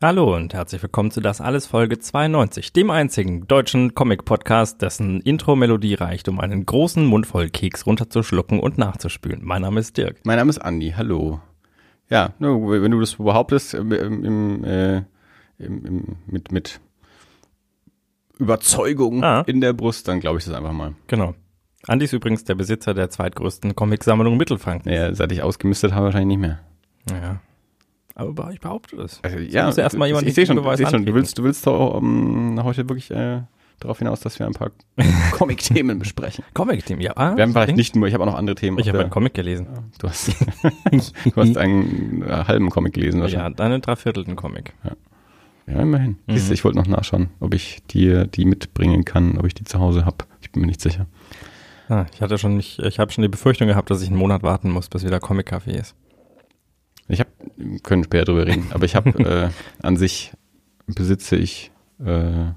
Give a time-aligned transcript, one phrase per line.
[0.00, 5.94] Hallo und herzlich willkommen zu Das Alles Folge 92, dem einzigen deutschen Comic-Podcast, dessen Intro-Melodie
[5.94, 9.40] reicht, um einen großen Mund voll Keks runterzuschlucken und nachzuspülen.
[9.42, 10.20] Mein Name ist Dirk.
[10.24, 11.40] Mein Name ist Andi, hallo.
[12.08, 14.98] Ja, wenn du das behauptest, im, im, äh,
[15.58, 16.80] im, im, mit, mit
[18.38, 19.42] Überzeugung Ah.
[19.48, 20.94] in der Brust, dann glaube ich das einfach mal.
[21.08, 21.34] Genau.
[21.88, 24.92] Andi ist übrigens der Besitzer der zweitgrößten Comicsammlung Mittelfranken.
[24.92, 26.60] Naja, seit ich ausgemistet habe, wahrscheinlich nicht mehr.
[27.10, 27.40] Ja.
[28.18, 29.20] Aber ich behaupte das.
[29.22, 31.14] Also, ja, muss erst mal ich, jemand ich sehe schon, Beweis ich seh schon du
[31.14, 33.42] willst, du willst doch um, heute wirklich äh,
[33.78, 34.72] darauf hinaus, dass wir ein paar
[35.32, 36.44] Comic-Themen besprechen.
[36.52, 37.12] Comic-Team, ja.
[37.16, 38.78] Ah, Wir haben vielleicht nicht nur, ich habe auch noch andere Themen.
[38.80, 39.68] Ich habe einen Comic gelesen.
[40.00, 40.28] du hast,
[40.90, 43.56] du hast einen äh, halben Comic gelesen Ja, wahrscheinlich.
[43.56, 44.74] deinen dreiviertelten Comic.
[45.68, 46.16] Ja, immerhin.
[46.26, 46.32] Mhm.
[46.32, 49.64] Siehst du, ich wollte noch nachschauen, ob ich dir die mitbringen kann, ob ich die
[49.64, 50.24] zu Hause habe.
[50.40, 51.06] Ich bin mir nicht sicher.
[51.88, 54.42] Ah, ich hatte schon nicht, ich habe schon die Befürchtung gehabt, dass ich einen Monat
[54.42, 55.94] warten muss, bis wieder Comic-Café ist.
[57.08, 57.30] Ich habe,
[57.82, 59.50] können später drüber reden, aber ich habe äh,
[59.82, 60.32] an sich
[60.86, 61.70] besitze ich
[62.04, 62.50] äh,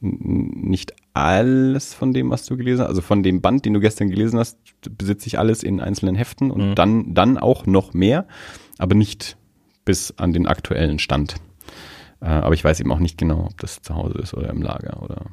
[0.00, 2.88] nicht alles von dem, was du gelesen hast.
[2.88, 4.58] Also von dem Band, den du gestern gelesen hast,
[4.96, 6.74] besitze ich alles in einzelnen Heften und Mhm.
[6.74, 8.26] dann, dann auch noch mehr,
[8.78, 9.36] aber nicht
[9.84, 11.36] bis an den aktuellen Stand.
[12.20, 14.62] Äh, aber ich weiß eben auch nicht genau, ob das zu Hause ist oder im
[14.62, 15.26] Lager oder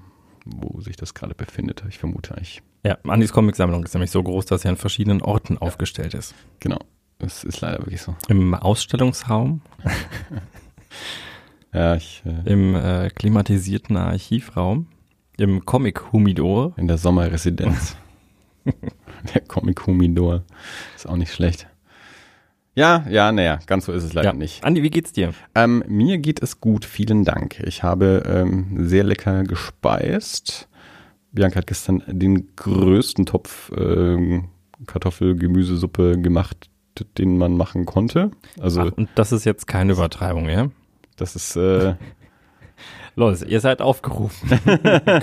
[0.45, 1.83] wo sich das gerade befindet.
[1.89, 2.61] Ich vermute eigentlich.
[2.83, 6.33] Ja, Andis Comicsammlung ist nämlich so groß, dass sie an verschiedenen Orten aufgestellt ist.
[6.59, 6.77] Genau.
[7.19, 8.15] Das ist leider wirklich so.
[8.27, 9.61] Im Ausstellungsraum,
[11.73, 14.87] Ja, ich äh, im äh, klimatisierten Archivraum,
[15.37, 16.73] im Comic-Humidor.
[16.77, 17.97] in der Sommerresidenz.
[19.33, 20.43] der Comic Humidor.
[20.95, 21.67] Ist auch nicht schlecht.
[22.75, 24.33] Ja, ja, naja, ganz so ist es leider Ja.
[24.33, 24.63] nicht.
[24.63, 25.33] Andi, wie geht's dir?
[25.53, 27.59] Ähm, mir geht es gut, vielen Dank.
[27.65, 30.67] Ich habe ähm, sehr lecker gespeist.
[31.31, 34.45] Bianca hat gestern den größten Topf ähm,
[34.87, 36.69] Kartoffel-Gemüsesuppe gemacht,
[37.17, 38.31] den man machen konnte.
[38.59, 40.69] Also Ach, und das ist jetzt keine Übertreibung, ja?
[41.17, 41.95] das ist äh,
[43.15, 44.49] Leute, ihr seid aufgerufen.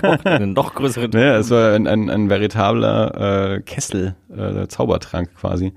[0.00, 5.34] Kocht einen noch größeren Naja, es war ein, ein, ein veritabler äh, Kessel, äh, Zaubertrank
[5.38, 5.75] quasi.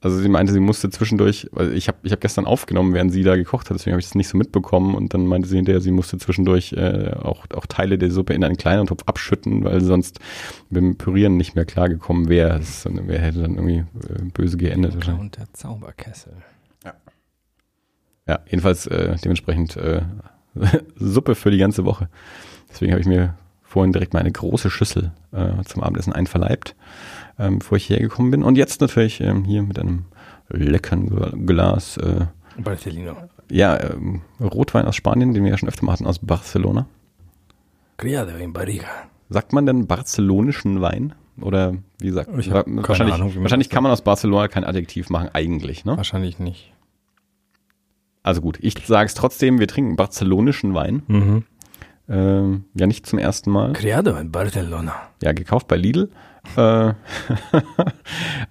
[0.00, 3.24] Also sie meinte, sie musste zwischendurch, weil ich habe ich hab gestern aufgenommen, während sie
[3.24, 5.80] da gekocht hat, deswegen habe ich das nicht so mitbekommen und dann meinte sie hinterher,
[5.80, 9.80] sie musste zwischendurch äh, auch, auch Teile der Suppe in einen kleinen Topf abschütten, weil
[9.80, 10.20] sonst
[10.70, 12.60] mit dem Pürieren nicht mehr klargekommen wäre.
[12.84, 15.08] Wer hätte dann irgendwie äh, böse geendet.
[15.08, 16.34] Und der Zauberkessel.
[18.28, 20.02] Ja, jedenfalls äh, dementsprechend äh,
[20.96, 22.08] Suppe für die ganze Woche.
[22.68, 26.76] Deswegen habe ich mir vorhin direkt mal eine große Schüssel äh, zum Abendessen einverleibt,
[27.38, 28.42] ähm, bevor ich hierher gekommen bin.
[28.42, 30.04] Und jetzt natürlich ähm, hier mit einem
[30.48, 32.26] leckeren Gla- Glas, äh,
[32.58, 33.16] Barcelino.
[33.50, 36.86] ja, ähm, Rotwein aus Spanien, den wir ja schon öfter mal hatten, aus Barcelona.
[37.96, 38.86] Criado in Barriga.
[39.28, 41.14] Sagt man denn barcelonischen Wein?
[41.40, 42.42] Oder wie sagt keine
[42.88, 45.96] wahrscheinlich, Ahnung, man wahrscheinlich kann man aus Barcelona kein Adjektiv machen, eigentlich, ne?
[45.96, 46.72] Wahrscheinlich nicht.
[48.24, 51.02] Also gut, ich sage es trotzdem, wir trinken barcelonischen Wein.
[51.06, 51.44] Mhm.
[52.08, 53.72] Ähm, ja, nicht zum ersten Mal.
[53.74, 54.94] Criado in Barcelona.
[55.22, 56.10] Ja, gekauft bei Lidl.
[56.56, 56.94] Äh,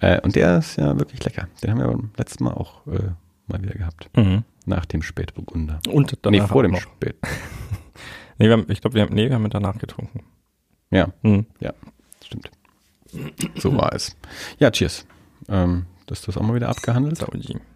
[0.00, 1.48] äh, und der ist ja wirklich lecker.
[1.62, 3.10] Den haben wir beim letzten Mal auch äh,
[3.46, 4.08] mal wieder gehabt.
[4.16, 4.44] Mhm.
[4.66, 5.80] Nach dem Spätburgunder.
[5.90, 6.80] Und danach nee, vor dem noch.
[6.80, 7.16] Spät.
[8.40, 10.22] Nee, wir haben, ich glaube, wir haben, nee, wir haben danach getrunken.
[10.90, 11.44] Ja, Mhm.
[11.58, 11.72] ja,
[12.24, 12.52] stimmt.
[13.56, 14.16] So war es.
[14.60, 15.04] Ja, cheers.
[15.48, 17.18] Ähm, das ist das auch mal wieder abgehandelt.
[17.18, 17.58] Saudi.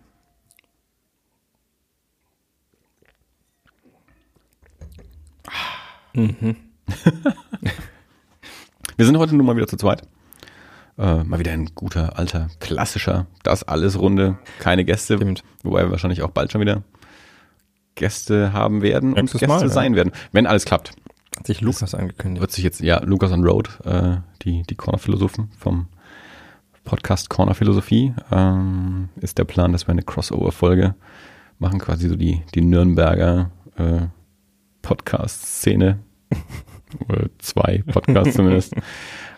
[6.14, 6.56] Mhm.
[8.96, 10.02] Wir sind heute nun mal wieder zu zweit.
[11.02, 15.16] Äh, mal wieder ein guter, alter, klassischer, das alles Runde, keine Gäste.
[15.16, 15.42] Stimmt.
[15.64, 16.84] Wobei wir wahrscheinlich auch bald schon wieder
[17.96, 19.69] Gäste haben werden und Nächstes Gäste Mal, ja.
[19.69, 20.93] sein werden, wenn alles klappt.
[21.37, 22.40] Hat sich Lukas angekündigt.
[22.40, 25.88] wird sich jetzt, ja, Lukas on Road, äh, die, die Corner-Philosophen vom
[26.84, 30.94] Podcast Corner Philosophie, ähm, ist der Plan, dass wir eine Crossover-Folge
[31.58, 34.02] machen, quasi so die, die Nürnberger äh,
[34.82, 35.99] Podcast-Szene,
[37.08, 38.75] oder zwei Podcasts zumindest,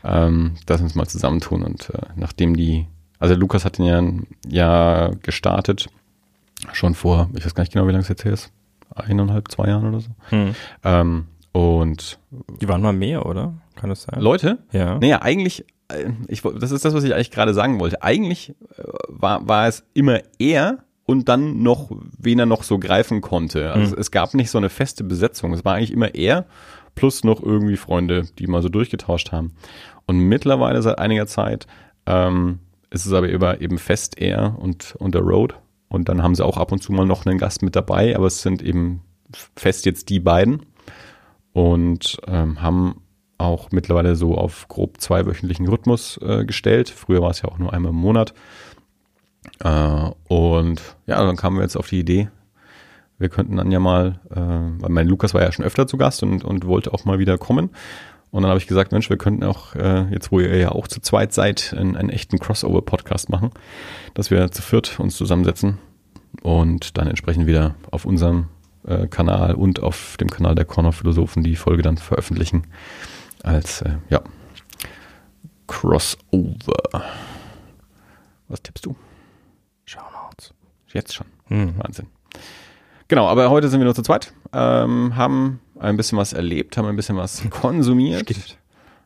[0.04, 2.86] ähm, dass wir uns mal zusammentun und äh, nachdem die,
[3.18, 5.88] also Lukas hat den ja, ja gestartet,
[6.72, 8.52] schon vor, ich weiß gar nicht genau, wie lange es jetzt her ist,
[8.94, 10.10] eineinhalb, zwei Jahren oder so.
[10.30, 10.54] Mhm.
[10.84, 12.18] Ähm, und
[12.60, 13.54] Die waren mal mehr, oder?
[13.76, 14.20] Kann das sein?
[14.20, 14.98] Leute, Ja.
[14.98, 18.02] naja, eigentlich, äh, ich, das ist das, was ich eigentlich gerade sagen wollte.
[18.02, 23.20] Eigentlich äh, war, war es immer er und dann noch, wen er noch so greifen
[23.20, 23.72] konnte.
[23.72, 24.00] Also Mhm.
[24.00, 25.52] es gab nicht so eine feste Besetzung.
[25.52, 26.46] Es war eigentlich immer er
[26.94, 29.52] plus noch irgendwie Freunde, die mal so durchgetauscht haben.
[30.06, 31.66] Und mittlerweile seit einiger Zeit
[32.06, 32.60] ähm,
[32.90, 35.54] ist es aber über eben fest er und, und der Road.
[35.88, 38.26] Und dann haben sie auch ab und zu mal noch einen Gast mit dabei, aber
[38.26, 39.02] es sind eben
[39.56, 40.62] fest jetzt die beiden
[41.52, 43.00] und ähm, haben
[43.38, 46.88] auch mittlerweile so auf grob zweiwöchentlichen Rhythmus äh, gestellt.
[46.90, 48.34] Früher war es ja auch nur einmal im Monat.
[49.60, 52.28] Äh, und ja, dann kamen wir jetzt auf die Idee,
[53.18, 54.36] wir könnten dann ja mal, äh,
[54.82, 57.38] weil mein Lukas war ja schon öfter zu Gast und, und wollte auch mal wieder
[57.38, 57.70] kommen.
[58.34, 60.88] Und dann habe ich gesagt, Mensch, wir könnten auch, äh, jetzt wo ihr ja auch
[60.88, 63.50] zu zweit seid, einen, einen echten Crossover-Podcast machen,
[64.14, 65.78] dass wir zu viert uns zusammensetzen
[66.42, 68.48] und dann entsprechend wieder auf unserem
[68.88, 72.66] äh, Kanal und auf dem Kanal der Corner Philosophen die Folge dann veröffentlichen
[73.44, 74.20] als, äh, ja,
[75.68, 77.04] Crossover.
[78.48, 78.96] Was tippst du?
[79.84, 80.52] Shoutouts.
[80.92, 81.28] Jetzt schon.
[81.50, 81.74] Mhm.
[81.78, 82.08] Wahnsinn.
[83.06, 86.86] Genau, aber heute sind wir nur zu zweit, ähm, haben ein bisschen was erlebt, haben
[86.86, 88.30] ein bisschen was konsumiert.
[88.30, 88.38] Äh,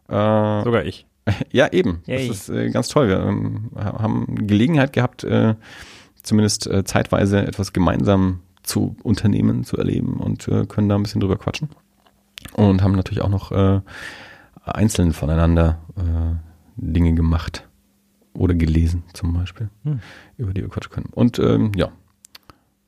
[0.08, 1.06] Sogar ich.
[1.52, 2.02] ja, eben.
[2.06, 2.28] Yay.
[2.28, 3.08] Das ist äh, ganz toll.
[3.08, 5.54] Wir ähm, haben Gelegenheit gehabt, äh,
[6.22, 11.20] zumindest äh, zeitweise etwas gemeinsam zu unternehmen, zu erleben und äh, können da ein bisschen
[11.20, 11.68] drüber quatschen.
[12.52, 13.80] Und haben natürlich auch noch äh,
[14.64, 15.78] einzeln voneinander
[16.76, 17.68] Dinge gemacht
[18.34, 20.00] oder gelesen zum Beispiel, Hm.
[20.36, 21.08] über die wir quatschen können.
[21.12, 21.88] Und ähm, ja,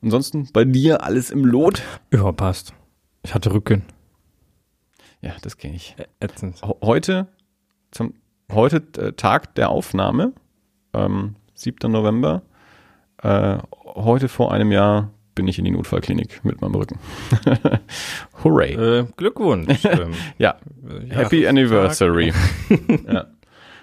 [0.03, 1.83] ansonsten bei dir alles im Lot.
[2.13, 2.75] Ja, passt.
[3.23, 3.85] Ich hatte Rücken.
[5.21, 5.95] Ja, das kenne ich.
[6.21, 6.63] Ätzend.
[6.83, 7.27] Heute,
[7.91, 8.15] zum,
[8.51, 10.33] heute äh, Tag der Aufnahme,
[10.95, 11.91] ähm, 7.
[11.93, 12.43] November.
[13.23, 16.99] Äh, heute vor einem Jahr bin ich in die Notfallklinik mit meinem Rücken.
[18.45, 18.73] Hooray.
[18.75, 19.85] Äh, Glückwunsch.
[19.85, 20.57] ähm, ja,
[21.07, 22.33] ja, Happy Anniversary.
[23.07, 23.27] ja.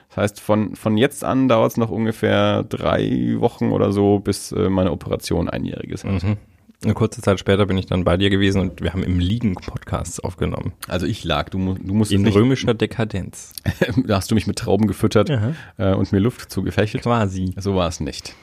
[0.09, 4.51] Das heißt, von, von jetzt an dauert es noch ungefähr drei Wochen oder so, bis
[4.51, 6.23] äh, meine Operation einjähriges ist.
[6.23, 6.37] Mhm.
[6.83, 9.55] Eine kurze Zeit später bin ich dann bei dir gewesen und wir haben im Liegen
[9.55, 10.73] Podcasts aufgenommen.
[10.87, 13.53] Also ich lag, du, du musst In römischer Dekadenz.
[14.05, 15.31] da hast du mich mit Trauben gefüttert
[15.77, 17.03] äh, und mir Luft zugefächelt.
[17.03, 17.55] Quasi.
[17.57, 18.35] So war es nicht.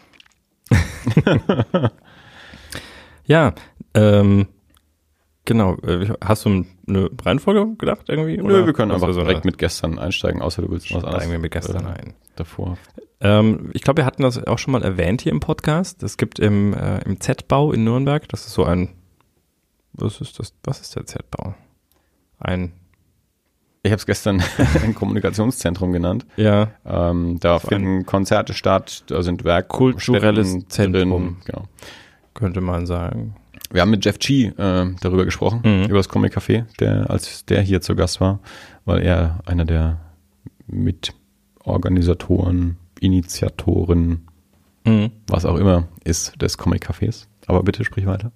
[3.27, 3.55] Ja,
[3.95, 4.47] ähm,
[5.45, 5.77] genau.
[5.79, 8.37] Äh, Hast du eine Reihenfolge gedacht irgendwie?
[8.39, 11.33] Nö, wir können einfach so direkt mit gestern einsteigen, außer du willst was anderes Steigen
[11.33, 12.15] wir mit gestern äh, ein.
[12.37, 12.77] davor.
[13.21, 16.03] Ähm, ich glaube, wir hatten das auch schon mal erwähnt hier im Podcast.
[16.03, 18.91] Es gibt im, äh, im Z-Bau in Nürnberg, das ist so ein,
[19.93, 21.55] was ist das, was ist der Z-Bau?
[22.41, 22.73] Ein,
[23.83, 24.43] Ich habe es gestern
[24.83, 26.27] ein Kommunikationszentrum genannt.
[26.37, 31.39] ja, Ähm, da So finden Konzerte statt, da sind Werk Kulturelles Zentrum.
[31.47, 31.65] Genau.
[32.35, 33.37] könnte man sagen.
[33.71, 34.53] Wir haben mit Jeff G äh,
[35.01, 35.85] darüber gesprochen, Mhm.
[35.89, 38.41] über das Comic Café, der, als der hier zu Gast war,
[38.85, 40.01] weil er einer der
[40.67, 44.27] Mitorganisatoren, Initiatoren,
[44.87, 45.11] Mhm.
[45.29, 47.27] was auch immer ist des Comic Cafés.
[47.47, 48.33] Aber bitte sprich weiter.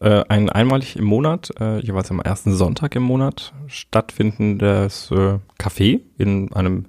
[0.00, 6.00] Äh, ein einmalig im Monat, äh, jeweils am ersten Sonntag im Monat, stattfindendes äh, Café
[6.18, 6.86] in einem,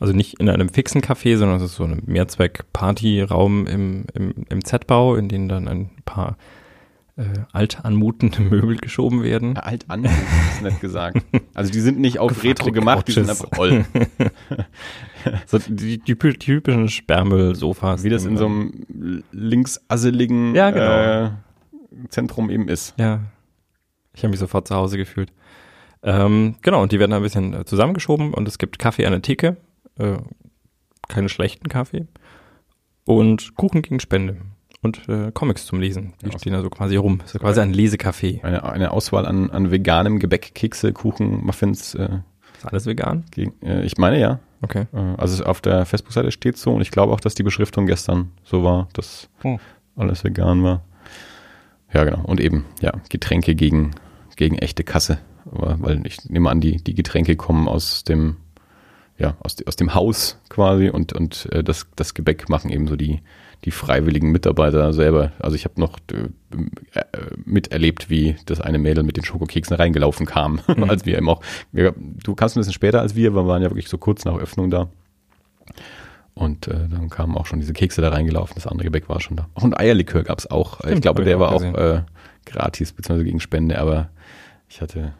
[0.00, 4.64] also nicht in einem fixen Café, sondern es ist so ein Mehrzweck-Partyraum im, im, im
[4.64, 6.36] Z-Bau, in den dann ein paar
[7.20, 9.58] äh, alt anmutende Möbel geschoben werden.
[9.58, 11.22] Alt an, ist nett gesagt.
[11.52, 13.84] Also die sind nicht auf Retro gemacht, die sind einfach roll.
[15.44, 18.04] So die, die typischen Sperrmüll-Sofas.
[18.04, 18.86] Wie das in so einem
[19.32, 21.26] linksasseligen Ja, genau.
[21.26, 22.94] äh, Zentrum eben ist.
[22.98, 23.20] Ja,
[24.14, 25.30] ich habe mich sofort zu Hause gefühlt.
[26.02, 29.20] Ähm, genau, und die werden ein bisschen äh, zusammengeschoben und es gibt Kaffee an der
[29.20, 29.58] Theke,
[29.98, 30.16] äh,
[31.08, 32.06] keine schlechten Kaffee
[33.04, 34.38] und Kuchen gegen Spende
[34.82, 36.14] und äh, Comics zum Lesen.
[36.22, 37.18] Die Ja, stehen da so quasi rum.
[37.18, 38.42] Das ist quasi ein Lesecafé.
[38.42, 41.94] Eine, eine Auswahl an, an veganem Gebäck, Kekse, Kuchen, Muffins.
[41.94, 42.20] Äh,
[42.56, 43.24] Ist alles vegan?
[43.30, 44.40] gegen, äh, ich meine ja.
[44.62, 44.86] Okay.
[44.92, 48.30] Äh, also auf der Facebook-Seite steht so und ich glaube auch, dass die Beschriftung gestern
[48.44, 49.58] so war, dass Oh.
[49.96, 50.82] alles vegan war.
[51.92, 52.22] Ja, genau.
[52.24, 53.92] Und eben, ja, Getränke gegen,
[54.36, 55.18] gegen echte Kasse.
[55.50, 58.36] Aber, weil ich nehme an, die, die Getränke kommen aus dem,
[59.18, 62.96] ja, aus, aus dem Haus quasi und, und äh, das, das Gebäck machen eben so
[62.96, 63.22] die,
[63.64, 65.32] die freiwilligen Mitarbeiter selber.
[65.38, 66.28] Also ich habe noch äh,
[67.44, 71.94] miterlebt, wie das eine Mädel mit den Schokokeksen reingelaufen kam, als wir eben auch, wir,
[71.96, 74.70] du kannst ein bisschen später als wir, wir waren ja wirklich so kurz nach Öffnung
[74.70, 74.88] da.
[76.34, 79.36] Und äh, dann kamen auch schon diese Kekse da reingelaufen, das andere Gebäck war schon
[79.36, 79.48] da.
[79.54, 80.82] Ein Eierlikör gab es auch.
[80.84, 82.02] ich glaube, der war auch äh,
[82.46, 84.08] gratis, beziehungsweise gegen Spende, aber
[84.68, 85.12] ich hatte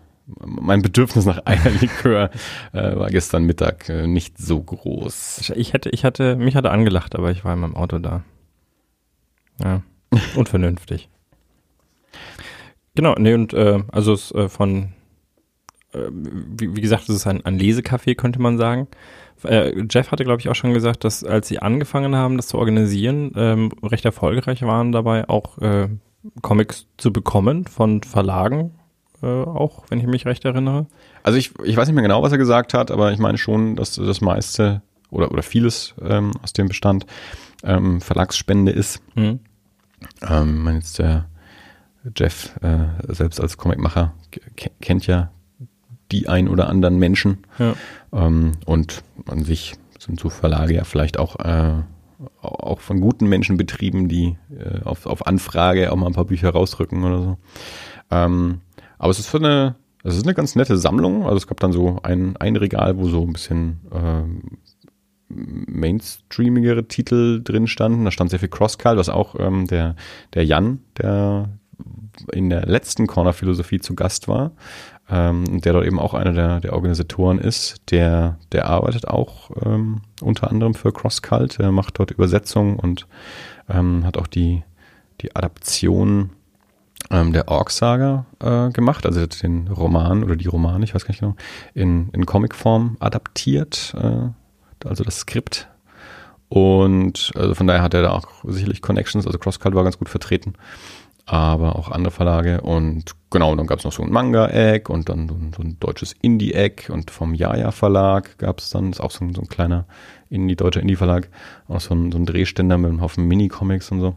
[0.44, 2.30] mein Bedürfnis nach Eierlikör
[2.72, 5.52] äh, war gestern Mittag äh, nicht so groß.
[5.56, 8.22] Ich, hätte, ich hatte, mich hatte angelacht, aber ich war in meinem Auto da.
[9.62, 9.82] Ja,
[10.36, 11.08] unvernünftig.
[12.94, 14.92] Genau, nee, und äh, also es äh, von,
[15.92, 18.88] äh, wie, wie gesagt, es ist ein, ein Lesecafé, könnte man sagen.
[19.44, 22.58] Äh, Jeff hatte, glaube ich, auch schon gesagt, dass als sie angefangen haben, das zu
[22.58, 25.88] organisieren, ähm, recht erfolgreich waren dabei, auch äh,
[26.42, 28.72] Comics zu bekommen von Verlagen,
[29.22, 30.86] äh, auch, wenn ich mich recht erinnere.
[31.22, 33.76] Also ich, ich weiß nicht mehr genau, was er gesagt hat, aber ich meine schon,
[33.76, 37.06] dass das meiste oder, oder vieles ähm, aus dem Bestand
[37.64, 39.02] ähm, Verlagsspende ist.
[39.14, 39.40] Mhm.
[40.28, 41.26] Ähm, ich meine jetzt der
[42.16, 44.14] Jeff äh, selbst als Comicmacher
[44.56, 45.30] ke- kennt ja
[46.10, 47.74] die ein oder anderen Menschen Ja.
[48.12, 51.82] ähm, und an sich sind so Verlage ja vielleicht auch äh,
[52.40, 56.50] auch von guten Menschen betrieben, die äh, auf, auf Anfrage auch mal ein paar Bücher
[56.50, 57.38] rausrücken oder so.
[58.10, 58.60] Ähm,
[59.00, 61.24] aber es ist für eine, es ist eine ganz nette Sammlung.
[61.24, 64.42] Also es gab dann so ein, ein Regal, wo so ein bisschen ähm,
[65.28, 68.04] mainstreamigere Titel drin standen.
[68.04, 69.96] Da stand sehr viel Crosscall, was auch ähm, der,
[70.34, 71.48] der Jan, der
[72.32, 74.52] in der letzten Corner-Philosophie zu Gast war,
[75.08, 80.02] ähm, der dort eben auch einer der, der Organisatoren ist, der, der arbeitet auch ähm,
[80.20, 83.06] unter anderem für CrossCult, der macht dort Übersetzungen und
[83.70, 84.62] ähm, hat auch die,
[85.22, 86.32] die Adaption
[87.10, 91.20] ähm, der Ork-Saga äh, gemacht, also den Roman oder die Romane, ich weiß gar nicht
[91.20, 91.36] genau,
[91.74, 95.68] in, in Comicform adaptiert, äh, also das Skript.
[96.48, 100.08] Und also von daher hat er da auch sicherlich Connections, also CrossCult war ganz gut
[100.08, 100.54] vertreten
[101.30, 102.60] aber auch andere Verlage.
[102.60, 105.76] Und genau, dann gab es noch so ein Manga-Egg und dann so ein, so ein
[105.78, 109.48] deutsches Indie-Egg und vom Jaja Verlag gab es dann, ist auch so ein, so ein
[109.48, 109.86] kleiner
[110.28, 111.28] Indie, deutscher Indie-Verlag,
[111.68, 114.16] auch so ein, so ein Drehständer mit einem Haufen Mini-Comics und so.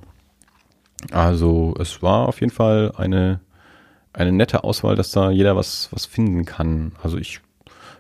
[1.12, 3.40] Also es war auf jeden Fall eine,
[4.14, 6.94] eine nette Auswahl, dass da jeder was, was finden kann.
[7.02, 7.42] Also ich,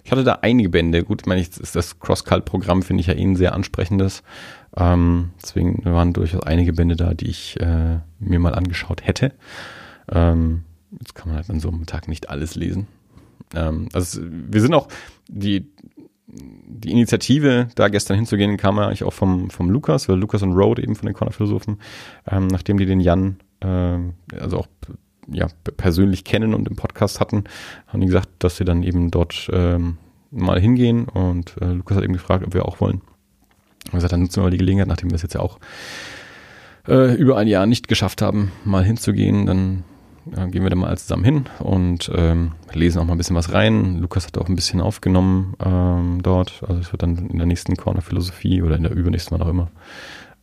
[0.04, 1.04] ich hatte da einige Bände.
[1.04, 4.24] Gut, ich meine, das Cross-Cult-Programm finde ich ja eh ein sehr ansprechendes.
[4.76, 9.34] Ähm, deswegen waren durchaus einige Bände da, die ich äh, mir mal angeschaut hätte.
[10.12, 10.64] Ähm,
[11.00, 12.88] jetzt kann man halt an so einem Tag nicht alles lesen.
[13.56, 14.88] Ähm, also wir sind auch
[15.28, 15.68] die
[16.34, 20.54] die Initiative, da gestern hinzugehen, kam ja eigentlich auch vom, vom Lukas, weil Lukas und
[20.54, 21.80] Road eben von den Corner-Philosophen,
[22.30, 23.98] ähm, nachdem die den Jan, äh,
[24.40, 24.68] also auch
[25.28, 25.48] ja,
[25.78, 27.46] persönlich kennen und im Podcast hatten,
[27.88, 29.98] haben die gesagt, dass sie dann eben dort ähm,
[30.32, 33.02] mal hingehen und äh, Lukas hat eben gefragt, ob wir auch wollen.
[33.86, 35.60] Und gesagt, dann nutzen wir mal die Gelegenheit, nachdem wir es jetzt ja auch
[36.88, 39.84] äh, über ein Jahr nicht geschafft haben, mal hinzugehen, dann
[40.32, 43.54] äh, gehen wir da mal zusammen hin und ähm, lesen auch mal ein bisschen was
[43.54, 44.00] rein.
[44.00, 46.64] Lukas hat auch ein bisschen aufgenommen ähm, dort.
[46.68, 49.52] Also es wird dann in der nächsten Corner Philosophie oder in der übernächsten, wann auch
[49.52, 49.72] immer,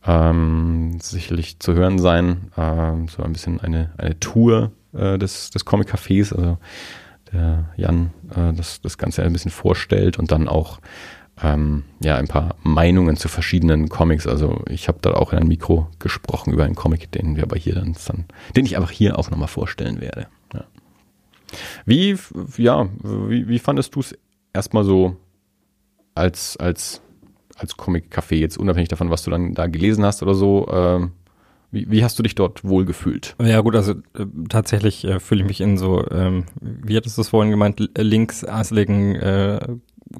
[0.05, 2.51] ähm, sicherlich zu hören sein.
[2.57, 6.57] Ähm, so ein bisschen eine, eine Tour äh, des, des Comic Cafés, also
[7.31, 10.79] der Jan äh, das, das Ganze ein bisschen vorstellt und dann auch
[11.41, 14.27] ähm, ja ein paar Meinungen zu verschiedenen Comics.
[14.27, 17.57] Also ich habe da auch in einem Mikro gesprochen über einen Comic, den wir aber
[17.57, 17.95] hier dann,
[18.55, 20.27] den ich einfach hier auch nochmal vorstellen werde.
[20.53, 20.65] Ja.
[21.85, 22.17] Wie,
[22.57, 24.17] ja, wie, wie fandest du es
[24.53, 25.17] erstmal so
[26.15, 27.01] als, als,
[27.55, 30.67] als Comic-Café, jetzt unabhängig davon, was du dann da gelesen hast oder so?
[30.71, 31.11] Ähm,
[31.71, 33.35] wie, wie hast du dich dort wohl gefühlt?
[33.41, 37.21] Ja gut, also äh, tatsächlich äh, fühle ich mich in so, ähm, wie hattest du
[37.21, 39.67] es vorhin gemeint, linksasseligen äh,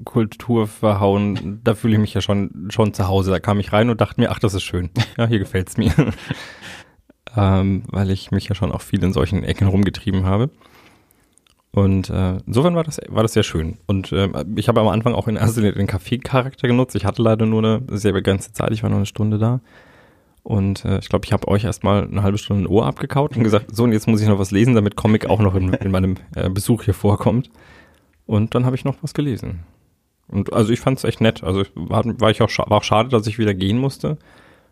[0.05, 3.31] Kultur verhauen, da fühle ich mich ja schon, schon zu Hause.
[3.31, 4.89] Da kam ich rein und dachte mir, ach, das ist schön.
[5.17, 5.93] Ja, hier gefällt's mir.
[7.38, 10.50] ähm, weil ich mich ja schon auch viel in solchen Ecken rumgetrieben habe.
[11.74, 13.77] Und äh, insofern war das, war das sehr schön.
[13.88, 16.95] Und äh, ich habe am Anfang auch in erster Linie den Kaffee-Charakter genutzt.
[16.95, 19.62] Ich hatte leider nur eine sehr begrenzte Zeit, ich war nur eine Stunde da.
[20.43, 23.43] Und äh, ich glaube, ich habe euch erstmal eine halbe Stunde ein Ohr abgekaut und
[23.43, 25.91] gesagt, so, und jetzt muss ich noch was lesen, damit Comic auch noch in, in
[25.91, 27.50] meinem äh, Besuch hier vorkommt.
[28.25, 29.63] Und dann habe ich noch was gelesen.
[30.31, 31.43] Und also ich fand es echt nett.
[31.43, 34.17] Also war, war ich auch war auch schade, dass ich wieder gehen musste.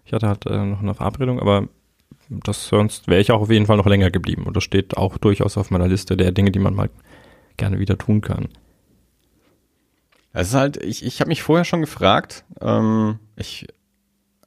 [0.05, 1.67] Ich hatte halt äh, noch eine Verabredung, aber
[2.29, 4.43] das sonst wäre ich auch auf jeden Fall noch länger geblieben.
[4.43, 6.89] Und das steht auch durchaus auf meiner Liste der Dinge, die man mal
[7.57, 8.47] gerne wieder tun kann.
[10.31, 13.67] Es ist halt, ich, ich habe mich vorher schon gefragt, ähm, ich,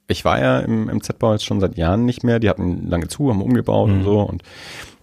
[0.06, 3.08] ich war ja im, im Z-Bau jetzt schon seit Jahren nicht mehr, die hatten lange
[3.08, 3.94] zu, haben umgebaut mhm.
[3.96, 4.42] und so und,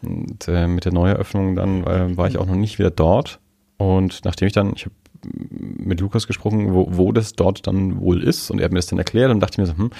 [0.01, 3.39] und äh, mit der Neueröffnung dann äh, war ich auch noch nicht wieder dort.
[3.77, 8.23] Und nachdem ich dann, ich habe mit Lukas gesprochen, wo, wo das dort dann wohl
[8.23, 9.91] ist und er hat mir das dann erklärt und dachte mir so, hm,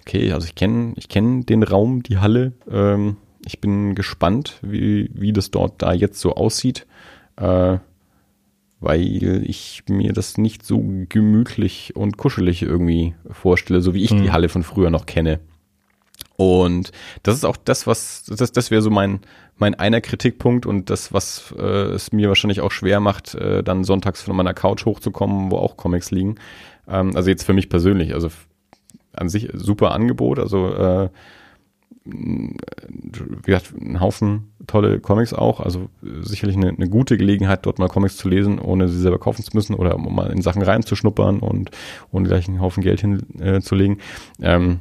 [0.00, 2.52] okay, also ich kenne ich kenn den Raum, die Halle.
[2.70, 6.86] Ähm, ich bin gespannt, wie, wie das dort da jetzt so aussieht,
[7.36, 7.78] äh,
[8.80, 14.22] weil ich mir das nicht so gemütlich und kuschelig irgendwie vorstelle, so wie ich mhm.
[14.22, 15.40] die Halle von früher noch kenne.
[16.36, 19.20] Und das ist auch das, was, das, das wäre so mein,
[19.60, 23.84] mein einer Kritikpunkt und das, was äh, es mir wahrscheinlich auch schwer macht, äh, dann
[23.84, 26.36] sonntags von meiner Couch hochzukommen, wo auch Comics liegen.
[26.88, 28.28] Ähm, also jetzt für mich persönlich, also
[29.12, 31.08] an sich super Angebot, also äh,
[32.04, 32.54] wie
[33.44, 35.90] gesagt, ein Haufen tolle Comics auch, also
[36.22, 39.50] sicherlich eine, eine, gute Gelegenheit, dort mal Comics zu lesen, ohne sie selber kaufen zu
[39.54, 41.70] müssen oder um mal in Sachen reinzuschnuppern und
[42.10, 43.98] ohne gleich einen Haufen Geld hinzulegen.
[44.40, 44.80] Äh, ähm,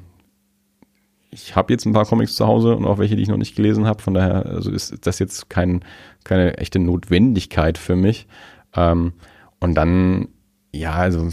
[1.31, 3.55] ich habe jetzt ein paar Comics zu Hause und auch welche, die ich noch nicht
[3.55, 4.01] gelesen habe.
[4.01, 5.83] Von daher also ist das jetzt kein,
[6.23, 8.27] keine echte Notwendigkeit für mich.
[8.75, 9.13] Ähm,
[9.59, 10.29] und dann,
[10.71, 11.29] ja, also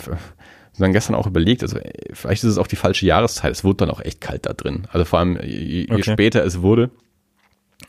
[0.78, 1.78] dann gestern auch überlegt, also
[2.12, 3.52] vielleicht ist es auch die falsche Jahreszeit.
[3.52, 4.86] Es wurde dann auch echt kalt da drin.
[4.92, 5.96] Also vor allem, je, okay.
[5.96, 6.90] je später es wurde,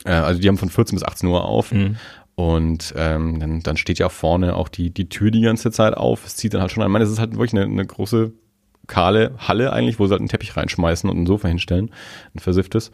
[0.04, 1.72] äh, also die haben von 14 bis 18 Uhr auf.
[1.72, 1.96] Mhm.
[2.34, 6.24] Und ähm, dann, dann steht ja vorne auch die, die Tür die ganze Zeit auf.
[6.24, 6.88] Es zieht dann halt schon an.
[6.88, 8.32] Ich meine, es ist halt wirklich eine, eine große
[8.88, 11.90] kahle Halle eigentlich, wo sie halt einen Teppich reinschmeißen und ein Sofa hinstellen,
[12.34, 12.90] ein versifftes.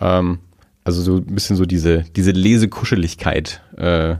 [0.00, 0.40] Ähm,
[0.84, 4.16] also so ein bisschen so diese, diese Lesekuscheligkeit, äh,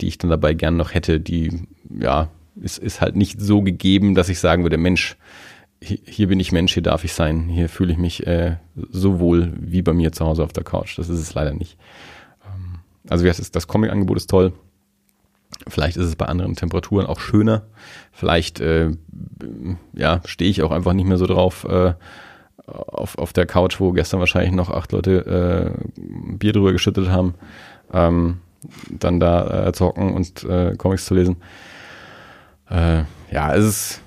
[0.00, 1.66] die ich dann dabei gern noch hätte, die,
[2.00, 2.28] ja,
[2.60, 5.16] ist, ist halt nicht so gegeben, dass ich sagen würde, Mensch,
[5.80, 8.56] hier, bin ich Mensch, hier darf ich sein, hier fühle ich mich äh,
[8.90, 10.98] so wohl wie bei mir zu Hause auf der Couch.
[10.98, 11.78] Das ist es leider nicht.
[12.44, 14.52] Ähm, also heißt es, das Comic-Angebot ist toll.
[15.66, 17.62] Vielleicht ist es bei anderen Temperaturen auch schöner.
[18.12, 18.90] Vielleicht äh,
[19.94, 21.94] ja, stehe ich auch einfach nicht mehr so drauf äh,
[22.66, 26.00] auf, auf der Couch, wo gestern wahrscheinlich noch acht Leute äh,
[26.36, 27.34] Bier drüber geschüttet haben,
[27.92, 28.38] ähm,
[28.90, 31.36] dann da äh, zocken und äh, Comics zu lesen.
[32.70, 34.02] Äh, ja, es ist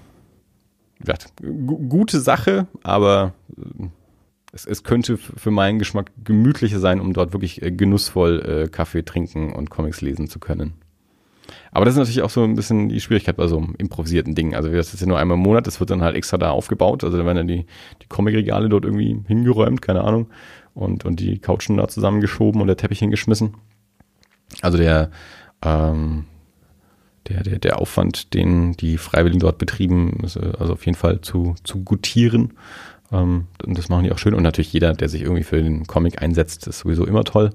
[1.05, 1.15] ja,
[1.65, 3.33] gute Sache, aber
[4.53, 9.71] es, es könnte für meinen Geschmack gemütlicher sein, um dort wirklich genussvoll Kaffee trinken und
[9.71, 10.73] Comics lesen zu können.
[11.71, 14.55] Aber das ist natürlich auch so ein bisschen die Schwierigkeit bei so einem improvisierten Ding.
[14.55, 17.03] Also das ist ja nur einmal im Monat, das wird dann halt extra da aufgebaut.
[17.03, 17.65] Also da werden dann die,
[18.01, 20.27] die Comic-Regale dort irgendwie hingeräumt, keine Ahnung.
[20.73, 23.55] Und, und die Couchen da zusammengeschoben und der Teppich hingeschmissen.
[24.61, 25.11] Also der,
[25.63, 26.25] ähm,
[27.27, 31.21] der, der, der Aufwand, den die Freiwilligen dort betrieben, ist äh, also auf jeden Fall
[31.21, 32.53] zu, zu gutieren.
[33.13, 34.33] Ähm, und das machen die auch schön.
[34.33, 37.51] Und natürlich jeder, der sich irgendwie für den Comic einsetzt, ist sowieso immer toll.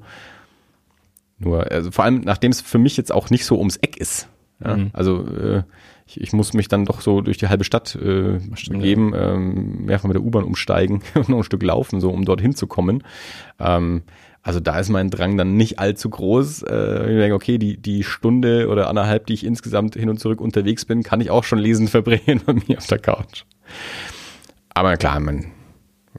[1.38, 4.28] Nur, also vor allem, nachdem es für mich jetzt auch nicht so ums Eck ist.
[4.64, 4.76] Ja?
[4.76, 4.90] Mhm.
[4.92, 5.62] Also äh,
[6.06, 8.38] ich, ich muss mich dann doch so durch die halbe Stadt äh,
[8.70, 9.34] begeben, ja.
[9.34, 12.66] ähm, mehrfach mit der U-Bahn umsteigen und noch ein Stück laufen, so um dorthin zu
[12.66, 13.02] kommen.
[13.58, 14.02] Ähm,
[14.42, 16.62] also da ist mein Drang dann nicht allzu groß.
[16.62, 20.40] Äh, ich denke, okay, die, die Stunde oder anderthalb, die ich insgesamt hin und zurück
[20.40, 23.44] unterwegs bin, kann ich auch schon lesen verbringen bei mir auf der Couch.
[24.72, 25.46] Aber klar, man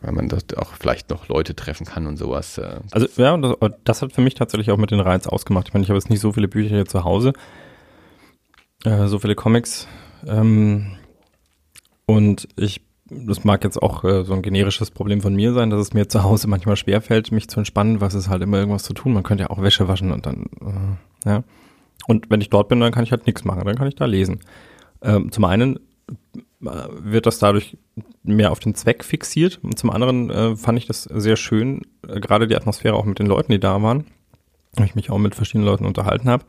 [0.01, 2.57] weil man dort auch vielleicht noch Leute treffen kann und sowas.
[2.57, 2.79] Äh.
[2.91, 5.67] Also ja, das, das, hat für mich tatsächlich auch mit den Reiz ausgemacht.
[5.67, 7.33] Ich meine, ich habe jetzt nicht so viele Bücher hier zu Hause,
[8.83, 9.87] äh, so viele Comics.
[10.25, 10.97] Ähm,
[12.05, 15.81] und ich, das mag jetzt auch äh, so ein generisches Problem von mir sein, dass
[15.81, 18.93] es mir zu Hause manchmal schwerfällt, mich zu entspannen, was ist halt immer irgendwas zu
[18.93, 19.13] tun.
[19.13, 20.45] Man könnte ja auch Wäsche waschen und dann,
[21.25, 21.43] äh, ja.
[22.07, 24.05] Und wenn ich dort bin, dann kann ich halt nichts machen, dann kann ich da
[24.05, 24.39] lesen.
[25.01, 25.79] Ähm, zum einen
[26.59, 27.77] wird das dadurch
[28.23, 29.59] mehr auf den Zweck fixiert.
[29.61, 33.19] Und zum anderen äh, fand ich das sehr schön, äh, gerade die Atmosphäre auch mit
[33.19, 34.05] den Leuten, die da waren,
[34.73, 36.45] weil ich mich auch mit verschiedenen Leuten unterhalten habe,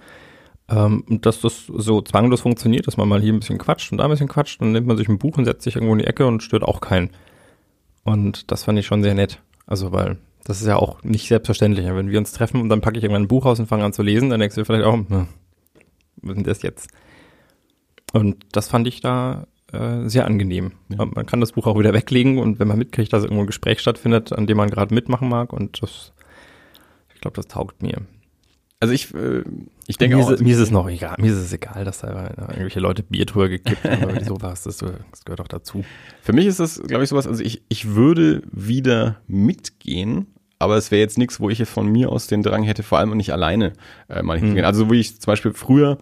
[0.68, 4.04] ähm, dass das so zwanglos funktioniert, dass man mal hier ein bisschen quatscht und da
[4.04, 6.06] ein bisschen quatscht, dann nimmt man sich ein Buch und setzt sich irgendwo in die
[6.06, 7.10] Ecke und stört auch keinen.
[8.04, 9.40] Und das fand ich schon sehr nett.
[9.66, 11.84] Also, weil das ist ja auch nicht selbstverständlich.
[11.86, 13.92] Wenn wir uns treffen und dann packe ich irgendwann ein Buch aus und fange an
[13.92, 15.28] zu lesen, dann denkst du vielleicht auch, hm,
[16.22, 16.88] was ist denn das jetzt?
[18.14, 20.72] Und das fand ich da äh, sehr angenehm.
[20.88, 21.04] Ja.
[21.04, 23.81] Man kann das Buch auch wieder weglegen und wenn man mitkriegt, dass irgendwo ein Gespräch
[23.81, 26.12] stattfindet, an dem man gerade mitmachen mag und das,
[27.14, 28.02] ich glaube, das taugt mir.
[28.81, 29.42] Also ich, äh,
[29.88, 30.31] ich denke mir auch.
[30.31, 33.26] Ist, mir ist es noch egal, mir ist es egal, dass da irgendwelche Leute Bier
[33.26, 35.85] drüber gekippt haben oder sowas, das, das gehört auch dazu.
[36.22, 40.28] Für mich ist das, glaube ich, sowas, also ich, ich würde wieder mitgehen,
[40.61, 42.98] aber es wäre jetzt nichts, wo ich jetzt von mir aus den Drang hätte, vor
[42.98, 43.72] allem nicht alleine
[44.09, 44.59] äh, mal hingehen.
[44.59, 44.64] Hm.
[44.64, 45.98] Also wo ich zum Beispiel früher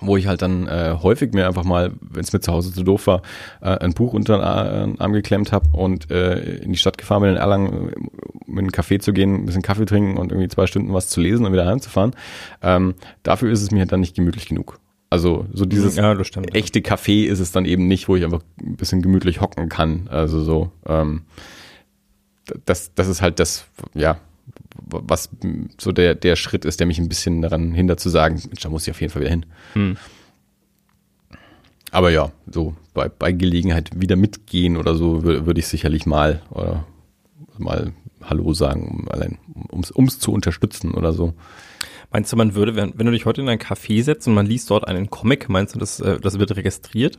[0.00, 2.82] wo ich halt dann äh, häufig mir einfach mal, wenn es mir zu Hause zu
[2.82, 3.22] doof war,
[3.60, 7.30] äh, ein Buch unter den Arm geklemmt habe und äh, in die Stadt gefahren bin,
[7.30, 7.92] in Erlangen äh,
[8.46, 11.20] mit einem Café zu gehen, ein bisschen Kaffee trinken und irgendwie zwei Stunden was zu
[11.20, 12.12] lesen und wieder heimzufahren.
[12.62, 14.78] Ähm, dafür ist es mir dann nicht gemütlich genug.
[15.08, 18.42] Also so dieses ja, stimmt, echte Café ist es dann eben nicht, wo ich einfach
[18.60, 20.08] ein bisschen gemütlich hocken kann.
[20.10, 21.22] Also so, ähm,
[22.64, 24.18] das, das ist halt das, ja,
[25.04, 25.30] was
[25.78, 28.68] so der, der Schritt ist, der mich ein bisschen daran hindert zu sagen, Mensch, da
[28.68, 29.46] muss ich auf jeden Fall wieder hin.
[29.74, 29.96] Hm.
[31.90, 36.84] Aber ja, so bei, bei Gelegenheit wieder mitgehen oder so würde ich sicherlich mal oder
[37.58, 39.38] mal Hallo sagen, um, allein
[39.70, 41.34] ums, ums zu unterstützen oder so.
[42.10, 44.46] Meinst du, man würde, wenn, wenn du dich heute in ein Café setzt und man
[44.46, 47.18] liest dort einen Comic, meinst du, das, äh, das wird registriert?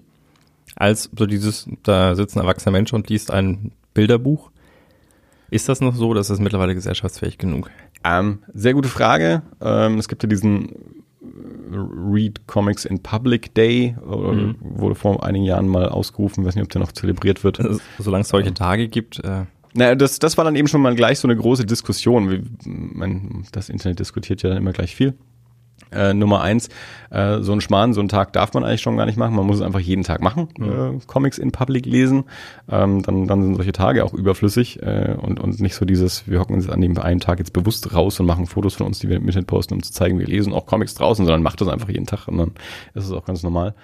[0.75, 4.51] Als so dieses, da sitzt ein erwachsener Mensch und liest ein Bilderbuch?
[5.49, 7.71] Ist das noch so oder ist das mittlerweile gesellschaftsfähig genug?
[8.03, 9.41] Ähm, sehr gute Frage.
[9.61, 10.73] Ähm, es gibt ja diesen
[11.71, 14.55] Read Comics in Public Day, mhm.
[14.59, 17.59] wurde vor einigen Jahren mal ausgerufen, weiß nicht, ob der noch zelebriert wird.
[17.59, 19.23] Also, solange es solche Tage gibt.
[19.23, 22.31] Äh naja, das, das war dann eben schon mal gleich so eine große Diskussion.
[22.31, 25.13] Wie, man, das Internet diskutiert ja dann immer gleich viel.
[25.91, 26.69] Äh, Nummer eins,
[27.09, 29.35] äh, so ein Schmarrn, so einen Tag darf man eigentlich schon gar nicht machen.
[29.35, 30.97] Man muss es einfach jeden Tag machen, mhm.
[30.97, 32.25] äh, Comics in Public lesen.
[32.69, 36.39] Ähm, dann, dann sind solche Tage auch überflüssig äh, und, und nicht so dieses, wir
[36.39, 39.09] hocken uns an dem einen Tag jetzt bewusst raus und machen Fotos von uns, die
[39.09, 41.89] wir mit posten, um zu zeigen, wir lesen auch Comics draußen, sondern macht das einfach
[41.89, 42.51] jeden Tag und dann
[42.93, 43.75] ist es auch ganz normal.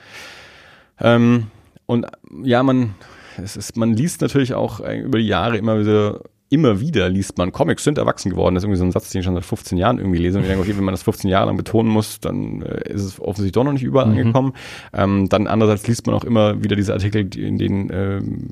[0.99, 1.47] Ähm,
[1.85, 2.07] und
[2.43, 2.95] ja, man,
[3.41, 6.21] es ist, man liest natürlich auch äh, über die Jahre immer wieder
[6.53, 8.53] immer wieder liest man, Comics sind erwachsen geworden.
[8.53, 10.37] Das ist irgendwie so ein Satz, den ich schon seit 15 Jahren irgendwie lese.
[10.37, 13.03] Und ich denke, okay, wenn man das 15 Jahre lang betonen muss, dann äh, ist
[13.03, 14.17] es offensichtlich doch noch nicht überall mhm.
[14.17, 14.53] angekommen.
[14.93, 18.49] Ähm, dann andererseits liest man auch immer wieder diese Artikel, in denen ähm,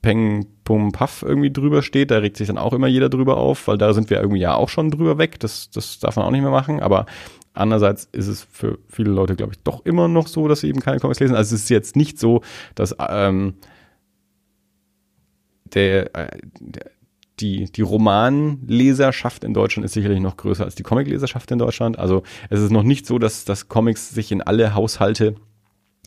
[0.00, 2.10] Peng, Pum, Puff irgendwie drüber steht.
[2.10, 4.54] Da regt sich dann auch immer jeder drüber auf, weil da sind wir irgendwie ja
[4.54, 5.38] auch schon drüber weg.
[5.40, 6.80] Das, das darf man auch nicht mehr machen.
[6.80, 7.06] Aber
[7.52, 10.80] andererseits ist es für viele Leute, glaube ich, doch immer noch so, dass sie eben
[10.80, 11.36] keine Comics lesen.
[11.36, 12.42] Also es ist jetzt nicht so,
[12.74, 13.54] dass ähm,
[15.74, 16.90] der, äh, der
[17.40, 21.98] die, die Romanleserschaft in Deutschland ist sicherlich noch größer als die Comicleserschaft in Deutschland.
[21.98, 25.34] Also es ist noch nicht so, dass, dass Comics sich in alle Haushalte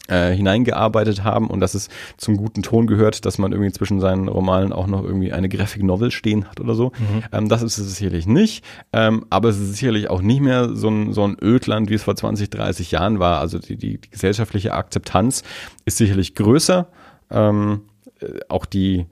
[0.08, 4.30] äh, hineingearbeitet haben und dass es zum guten Ton gehört, dass man irgendwie zwischen seinen
[4.30, 6.94] Romanen auch noch irgendwie eine Graphic Novel stehen hat oder so.
[6.98, 7.24] Mhm.
[7.34, 10.88] Ähm, das ist es sicherlich nicht, ähm, aber es ist sicherlich auch nicht mehr so
[10.90, 13.42] ein, so ein Ödland, wie es vor 20, 30 Jahren war.
[13.42, 15.44] Also die, die, die gesellschaftliche Akzeptanz
[15.84, 16.88] ist sicherlich größer.
[17.30, 17.82] Ähm,
[18.22, 19.08] äh, auch die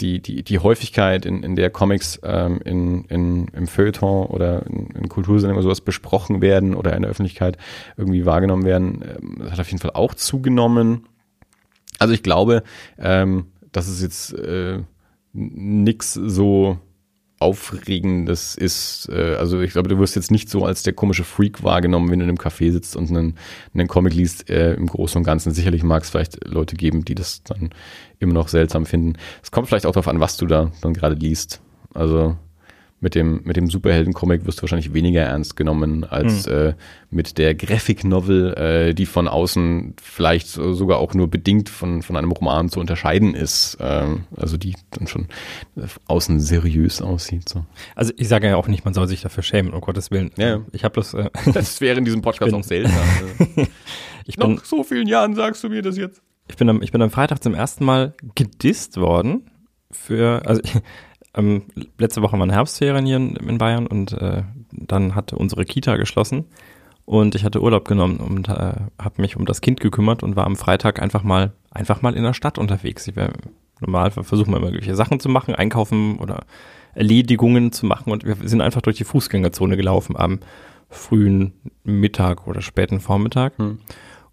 [0.00, 4.86] die, die, die Häufigkeit, in, in der Comics ähm, in, in, im Feuilleton oder in,
[4.88, 7.58] in Kultursendungen oder sowas besprochen werden oder in der Öffentlichkeit
[7.96, 11.06] irgendwie wahrgenommen werden, ähm, hat auf jeden Fall auch zugenommen.
[11.98, 12.62] Also ich glaube,
[12.98, 14.80] ähm, dass es jetzt äh,
[15.32, 16.78] nix so
[17.42, 19.08] Aufregendes ist.
[19.10, 22.18] Äh, also ich glaube, du wirst jetzt nicht so als der komische Freak wahrgenommen, wenn
[22.18, 23.34] du in einem Café sitzt und einen,
[23.74, 25.52] einen Comic liest äh, im Großen und Ganzen.
[25.52, 27.70] Sicherlich mag es vielleicht Leute geben, die das dann
[28.18, 29.14] immer noch seltsam finden.
[29.42, 31.60] Es kommt vielleicht auch darauf an, was du da dann gerade liest.
[31.94, 32.36] Also
[33.02, 36.52] mit dem, mit dem Superhelden-Comic wirst du wahrscheinlich weniger ernst genommen als mhm.
[36.52, 36.74] äh,
[37.10, 42.16] mit der Graphic Novel, äh, die von außen vielleicht sogar auch nur bedingt von, von
[42.16, 43.76] einem Roman zu unterscheiden ist.
[43.80, 45.26] Ähm, also die dann schon
[46.06, 47.48] außen seriös aussieht.
[47.48, 47.66] So.
[47.96, 50.30] Also ich sage ja auch nicht, man soll sich dafür schämen, um Gottes Willen.
[50.38, 50.60] Ja.
[50.70, 51.12] Ich habe das.
[51.12, 52.92] Äh, das wäre in diesem Podcast auch selten.
[54.26, 56.22] ich bin, Nach so vielen Jahren sagst du mir das jetzt.
[56.48, 59.50] Ich bin am, ich bin am Freitag zum ersten Mal gedisst worden
[59.90, 60.74] für, also ich,
[61.34, 61.62] ähm,
[61.98, 66.44] letzte Woche waren Herbstferien hier in, in Bayern und äh, dann hatte unsere Kita geschlossen
[67.04, 70.46] und ich hatte Urlaub genommen und äh, habe mich um das Kind gekümmert und war
[70.46, 73.06] am Freitag einfach mal einfach mal in der Stadt unterwegs.
[73.08, 73.32] Ich wär,
[73.80, 76.44] normal versuchen wir immer irgendwelche Sachen zu machen, einkaufen oder
[76.94, 80.40] Erledigungen zu machen und wir sind einfach durch die Fußgängerzone gelaufen am
[80.90, 83.56] frühen Mittag oder späten Vormittag.
[83.58, 83.78] Hm.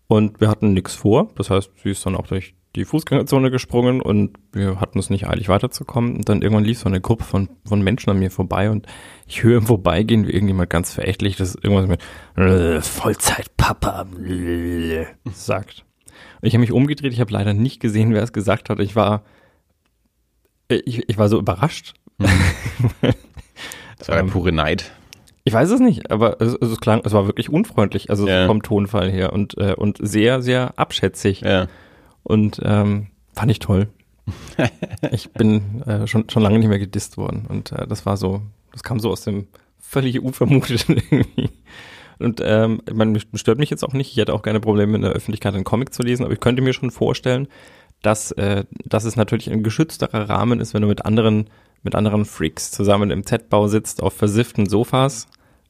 [0.07, 1.29] Und wir hatten nichts vor.
[1.35, 5.27] Das heißt, sie ist dann auch durch die Fußgängerzone gesprungen und wir hatten es nicht
[5.27, 6.17] eilig weiterzukommen.
[6.17, 8.86] Und dann irgendwann lief so eine Gruppe von, von Menschen an mir vorbei und
[9.27, 12.01] ich höre im Vorbeigehen, wie irgendjemand ganz verächtlich das irgendwas mit
[12.38, 14.05] äh, Vollzeitpapa
[15.34, 15.86] sagt.
[16.41, 18.79] Und ich habe mich umgedreht, ich habe leider nicht gesehen, wer es gesagt hat.
[18.79, 19.23] Ich war,
[20.67, 21.95] ich, ich war so überrascht.
[23.97, 24.91] das war der ähm, pure Neid.
[25.43, 28.45] Ich weiß es nicht, aber es, es klang, es war wirklich unfreundlich, also ja.
[28.45, 31.41] vom Tonfall her und, äh, und sehr, sehr abschätzig.
[31.41, 31.67] Ja.
[32.29, 33.89] Und ähm, fand ich toll.
[35.11, 37.47] ich bin äh, schon, schon lange nicht mehr gedisst worden.
[37.49, 39.47] Und äh, das war so, das kam so aus dem
[39.79, 41.49] völlig unvermuteten irgendwie.
[42.19, 44.11] Und ähm, ich meine, stört mich jetzt auch nicht.
[44.11, 46.61] Ich hätte auch keine Probleme in der Öffentlichkeit einen Comic zu lesen, aber ich könnte
[46.61, 47.47] mir schon vorstellen,
[48.03, 51.49] dass, äh, dass es natürlich ein geschützterer Rahmen ist, wenn du mit anderen,
[51.81, 55.27] mit anderen Freaks zusammen im Z-Bau sitzt auf versifften Sofas,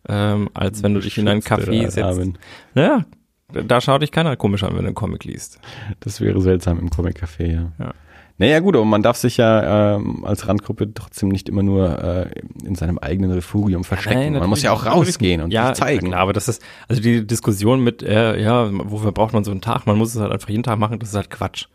[0.10, 2.38] ähm, als wenn du dich in ein Café setzt.
[2.76, 3.06] Ja,
[3.52, 5.60] da schaut dich keiner komisch an, wenn du einen Comic liest.
[6.00, 7.72] Das wäre seltsam im Comic-Café, ja.
[7.80, 7.94] ja.
[8.40, 12.30] Naja gut, aber man darf sich ja ähm, als Randgruppe trotzdem nicht immer nur äh,
[12.66, 14.32] in seinem eigenen Refugium verstecken.
[14.32, 16.12] Nein, man muss ja auch rausgehen und ja, sich zeigen.
[16.12, 19.60] Ja, aber das ist, also die Diskussion mit, äh, ja, wofür braucht man so einen
[19.60, 19.86] Tag?
[19.88, 21.66] Man muss es halt einfach jeden Tag machen, das ist halt Quatsch.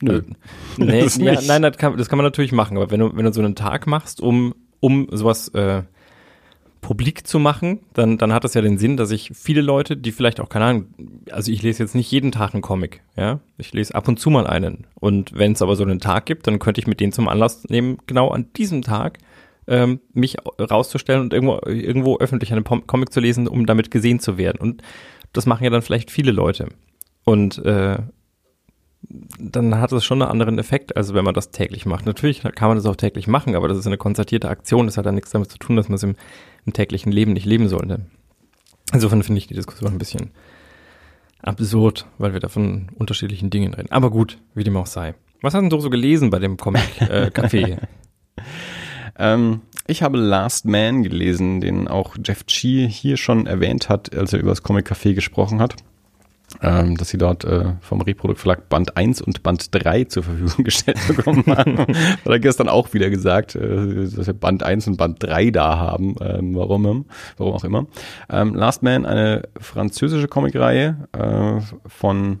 [0.00, 0.18] Nö.
[0.18, 0.22] Äh,
[0.76, 3.32] nee, ja, nein, das kann, das kann man natürlich machen, aber wenn du, wenn du
[3.32, 5.82] so einen Tag machst, um, um sowas äh,
[6.80, 10.12] publik zu machen, dann, dann hat das ja den Sinn, dass ich viele Leute, die
[10.12, 10.86] vielleicht auch, keine Ahnung,
[11.30, 14.30] also ich lese jetzt nicht jeden Tag einen Comic, ja, ich lese ab und zu
[14.30, 14.86] mal einen.
[14.94, 17.64] Und wenn es aber so einen Tag gibt, dann könnte ich mit denen zum Anlass
[17.68, 19.18] nehmen, genau an diesem Tag
[19.66, 24.38] ähm, mich rauszustellen und irgendwo, irgendwo öffentlich einen Comic zu lesen, um damit gesehen zu
[24.38, 24.58] werden.
[24.60, 24.82] Und
[25.32, 26.68] das machen ja dann vielleicht viele Leute.
[27.24, 27.98] Und äh,
[29.38, 32.04] dann hat es schon einen anderen Effekt, als wenn man das täglich macht.
[32.06, 34.86] Natürlich kann man das auch täglich machen, aber das ist eine konzertierte Aktion.
[34.86, 36.16] Das hat dann nichts damit zu tun, dass man es im,
[36.66, 38.06] im täglichen Leben nicht leben sollte.
[38.92, 40.30] Insofern finde ich die Diskussion ein bisschen
[41.42, 43.92] absurd, weil wir da von unterschiedlichen Dingen reden.
[43.92, 45.14] Aber gut, wie dem auch sei.
[45.40, 47.72] Was hast du so gelesen bei dem Comic-Café?
[47.72, 47.76] Äh,
[49.18, 54.32] ähm, ich habe Last Man gelesen, den auch Jeff Chi hier schon erwähnt hat, als
[54.32, 55.76] er über das Comic Café gesprochen hat.
[56.62, 60.64] Ähm, dass sie dort äh, vom Reprodukt Verlag Band 1 und Band 3 zur Verfügung
[60.64, 61.78] gestellt bekommen haben.
[61.78, 65.78] Hat er gestern auch wieder gesagt, äh, dass wir Band 1 und Band 3 da
[65.78, 66.16] haben.
[66.20, 67.06] Ähm, warum,
[67.36, 67.86] warum auch immer.
[68.30, 72.40] Ähm, Last Man, eine französische Comicreihe äh, von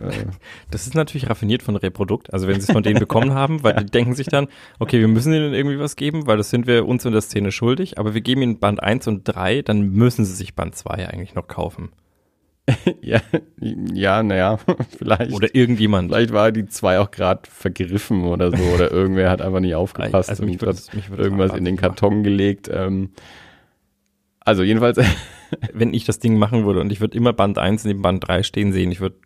[0.00, 0.10] äh,
[0.70, 2.32] das ist natürlich raffiniert von Reprodukt.
[2.32, 5.08] Also wenn sie es von denen bekommen haben, weil die denken sich dann, okay, wir
[5.08, 8.14] müssen ihnen irgendwie was geben, weil das sind wir uns in der Szene schuldig, aber
[8.14, 11.48] wir geben ihnen Band 1 und 3, dann müssen sie sich Band 2 eigentlich noch
[11.48, 11.90] kaufen.
[13.00, 13.20] ja,
[13.60, 14.58] ja, naja,
[14.98, 15.32] vielleicht.
[15.32, 16.10] Oder irgendjemand.
[16.10, 20.30] Vielleicht war die zwei auch gerade vergriffen oder so, oder irgendwer hat einfach nicht aufgepasst
[20.30, 22.68] also und hat irgendwas in den Karton gelegt.
[22.72, 23.10] Ähm,
[24.40, 24.98] also jedenfalls.
[25.72, 28.42] Wenn ich das Ding machen würde und ich würde immer Band 1 neben Band 3
[28.42, 29.16] stehen sehen, ich würde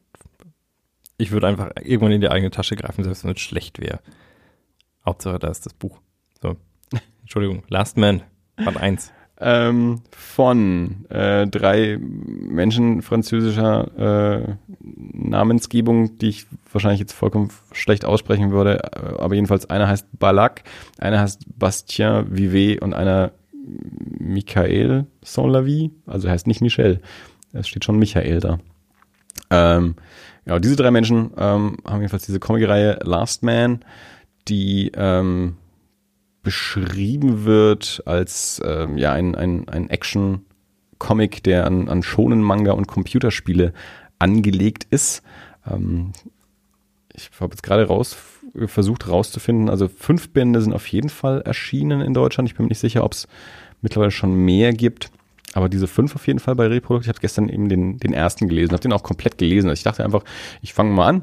[1.19, 3.99] ich würde einfach irgendwann in die eigene Tasche greifen, selbst wenn es schlecht wäre.
[5.05, 6.01] Hauptsache, da ist das Buch.
[6.41, 6.57] So.
[7.23, 7.65] Entschuldigung.
[7.69, 8.23] Last Man,
[8.55, 14.55] Band 1 ähm, von äh, drei Menschen französischer äh,
[15.13, 20.63] Namensgebung, die ich wahrscheinlich jetzt vollkommen schlecht aussprechen würde, äh, aber jedenfalls einer heißt Balak,
[20.99, 23.33] einer heißt Bastien Vivet und einer
[24.19, 27.01] Michael Saint-Lavie, also heißt nicht Michel,
[27.53, 28.59] es steht schon Michael da.
[29.51, 29.97] Ähm,
[30.47, 33.85] ja, diese drei Menschen ähm, haben jedenfalls diese Comicreihe Last Man,
[34.49, 35.57] die ähm,
[36.43, 43.73] beschrieben wird als ähm, ja ein, ein, ein Action-Comic, der an, an Shonen-Manga und Computerspiele
[44.19, 45.23] angelegt ist.
[45.71, 46.13] Ähm,
[47.15, 48.17] ich habe jetzt gerade raus
[48.67, 52.51] versucht rauszufinden, also fünf Bände sind auf jeden Fall erschienen in Deutschland.
[52.51, 53.27] Ich bin mir nicht sicher, ob es
[53.81, 55.11] mittlerweile schon mehr gibt.
[55.55, 57.07] Aber diese fünf auf jeden Fall bei Reprodukt.
[57.07, 59.69] Ich habe gestern eben den, den ersten gelesen, habe den auch komplett gelesen.
[59.69, 60.23] Also ich dachte einfach,
[60.61, 61.23] ich fange mal an,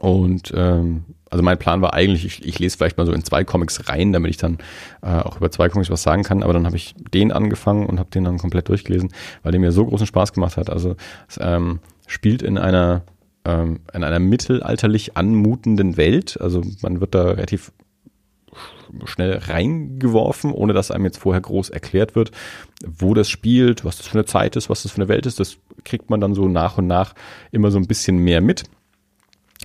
[0.00, 3.42] und ähm, also mein Plan war eigentlich, ich, ich lese vielleicht mal so in zwei
[3.42, 4.58] Comics rein, damit ich dann
[5.00, 6.42] äh, auch über zwei Comics was sagen kann.
[6.42, 9.10] Aber dann habe ich den angefangen und habe den dann komplett durchgelesen,
[9.42, 10.68] weil der mir so großen Spaß gemacht hat.
[10.68, 10.94] Also
[11.26, 13.02] es ähm, spielt in einer
[13.46, 16.38] ähm, in einer mittelalterlich anmutenden Welt.
[16.38, 17.72] Also man wird da relativ
[19.06, 22.30] schnell reingeworfen, ohne dass einem jetzt vorher groß erklärt wird,
[22.86, 25.40] wo das spielt, was das für eine Zeit ist, was das für eine Welt ist.
[25.40, 27.14] Das kriegt man dann so nach und nach
[27.52, 28.64] immer so ein bisschen mehr mit.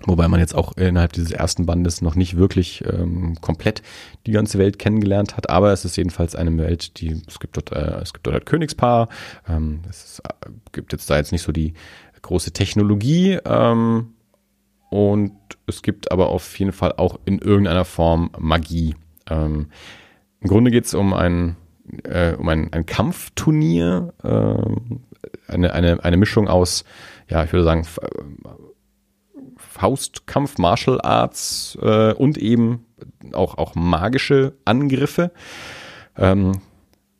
[0.05, 3.81] Wobei man jetzt auch innerhalb dieses ersten Bandes noch nicht wirklich ähm, komplett
[4.25, 7.71] die ganze Welt kennengelernt hat, aber es ist jedenfalls eine Welt, die es gibt dort,
[7.71, 9.09] äh, es gibt dort halt Königspaar,
[9.49, 11.73] ähm, es ist, äh, gibt jetzt da jetzt nicht so die
[12.21, 14.13] große Technologie ähm,
[14.89, 15.33] und
[15.65, 18.95] es gibt aber auf jeden Fall auch in irgendeiner Form Magie.
[19.29, 19.67] Ähm,
[20.41, 21.57] Im Grunde geht es um ein
[22.03, 26.83] äh, um ein, ein Kampfturnier, äh, eine, eine, eine Mischung aus,
[27.29, 27.85] ja, ich würde sagen,
[29.77, 32.85] Faustkampf, Martial Arts äh, und eben
[33.33, 35.31] auch, auch magische Angriffe.
[36.17, 36.61] Ähm,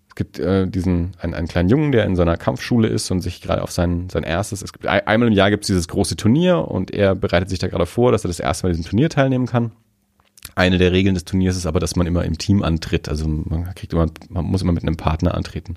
[0.09, 3.21] es gibt äh, diesen einen, einen kleinen Jungen, der in so einer Kampfschule ist und
[3.21, 6.15] sich gerade auf sein, sein erstes, es gibt, einmal im Jahr gibt es dieses große
[6.15, 9.09] Turnier und er bereitet sich da gerade vor, dass er das erste Mal diesem Turnier
[9.09, 9.71] teilnehmen kann.
[10.55, 13.09] Eine der Regeln des Turniers ist aber, dass man immer im Team antritt.
[13.09, 15.75] Also man kriegt immer, man muss immer mit einem Partner antreten.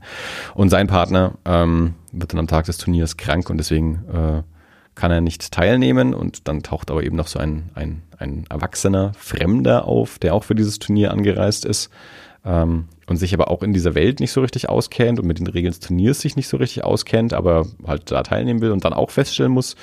[0.55, 4.43] Und sein Partner ähm, wird dann am Tag des Turniers krank und deswegen äh,
[5.01, 9.13] kann er nicht teilnehmen und dann taucht aber eben noch so ein, ein, ein erwachsener
[9.17, 11.89] Fremder auf, der auch für dieses Turnier angereist ist
[12.45, 15.47] ähm, und sich aber auch in dieser Welt nicht so richtig auskennt und mit den
[15.47, 18.93] Regeln des Turniers sich nicht so richtig auskennt, aber halt da teilnehmen will und dann
[18.93, 19.75] auch feststellen muss,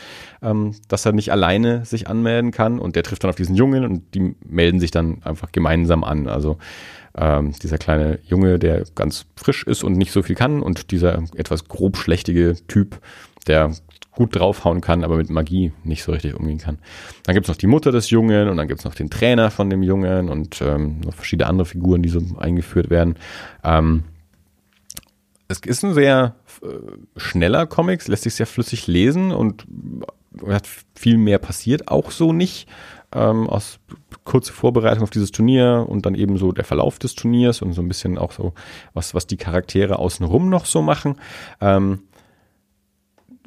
[0.43, 3.86] ähm, dass er nicht alleine sich anmelden kann und der trifft dann auf diesen Jungen
[3.86, 6.27] und die melden sich dann einfach gemeinsam an.
[6.27, 6.60] Also
[7.17, 11.23] ähm, dieser kleine Junge, der ganz frisch ist und nicht so viel kann und dieser
[11.36, 12.99] etwas grobschlächtige Typ,
[13.47, 13.71] der
[14.12, 16.80] gut draufhauen kann, aber mit Magie nicht so richtig umgehen kann.
[17.23, 19.84] Dann gibt's noch die Mutter des Jungen und dann gibt's noch den Trainer von dem
[19.84, 23.15] Jungen und ähm, noch verschiedene andere Figuren, die so eingeführt werden.
[23.63, 24.06] Ähm,
[25.47, 26.67] es ist ein sehr äh,
[27.15, 29.65] schneller Comic, lässt sich sehr flüssig lesen und
[30.47, 32.67] hat viel mehr passiert auch so nicht.
[33.17, 33.80] Ähm, aus
[34.23, 37.82] kurze Vorbereitung auf dieses Turnier und dann eben so der Verlauf des Turniers und so
[37.82, 38.53] ein bisschen auch so,
[38.93, 41.15] was, was die Charaktere außenrum noch so machen.
[41.62, 42.03] Ähm,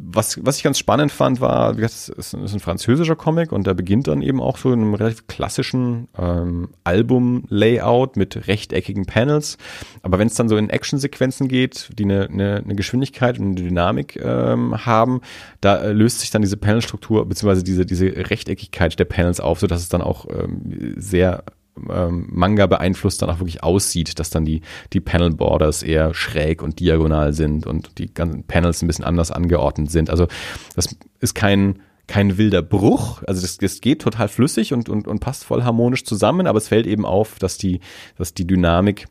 [0.03, 4.09] was, was ich ganz spannend fand, war, es ist ein französischer Comic und der beginnt
[4.09, 9.59] dann eben auch so in einem relativ klassischen ähm, Album-Layout mit rechteckigen Panels.
[10.03, 13.55] Aber wenn es dann so in Actionsequenzen geht, die eine, eine, eine Geschwindigkeit und eine
[13.57, 15.21] Dynamik ähm, haben,
[15.61, 19.83] da äh, löst sich dann diese Panelstruktur beziehungsweise diese, diese Rechteckigkeit der Panels auf, sodass
[19.83, 21.45] es dann auch ähm, sehr
[21.89, 26.63] ähm, Manga beeinflusst dann auch wirklich aussieht, dass dann die, die Panel Borders eher schräg
[26.63, 30.11] und diagonal sind und die ganzen Panels ein bisschen anders angeordnet sind.
[30.11, 30.27] Also
[30.75, 33.23] das ist kein, kein wilder Bruch.
[33.27, 36.69] Also das, das geht total flüssig und, und, und passt voll harmonisch zusammen, aber es
[36.69, 37.81] fällt eben auf, dass die,
[38.17, 39.07] dass die Dynamik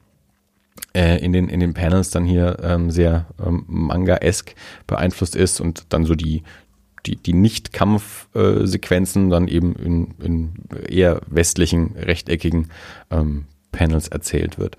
[0.94, 4.54] äh, in, den, in den Panels dann hier ähm, sehr ähm, manga-esk
[4.88, 6.44] beeinflusst ist und dann so die,
[7.06, 10.54] die, die Nicht-Kampfsequenzen dann eben in, in
[10.88, 12.70] eher westlichen, rechteckigen
[13.10, 14.78] ähm, Panels erzählt wird.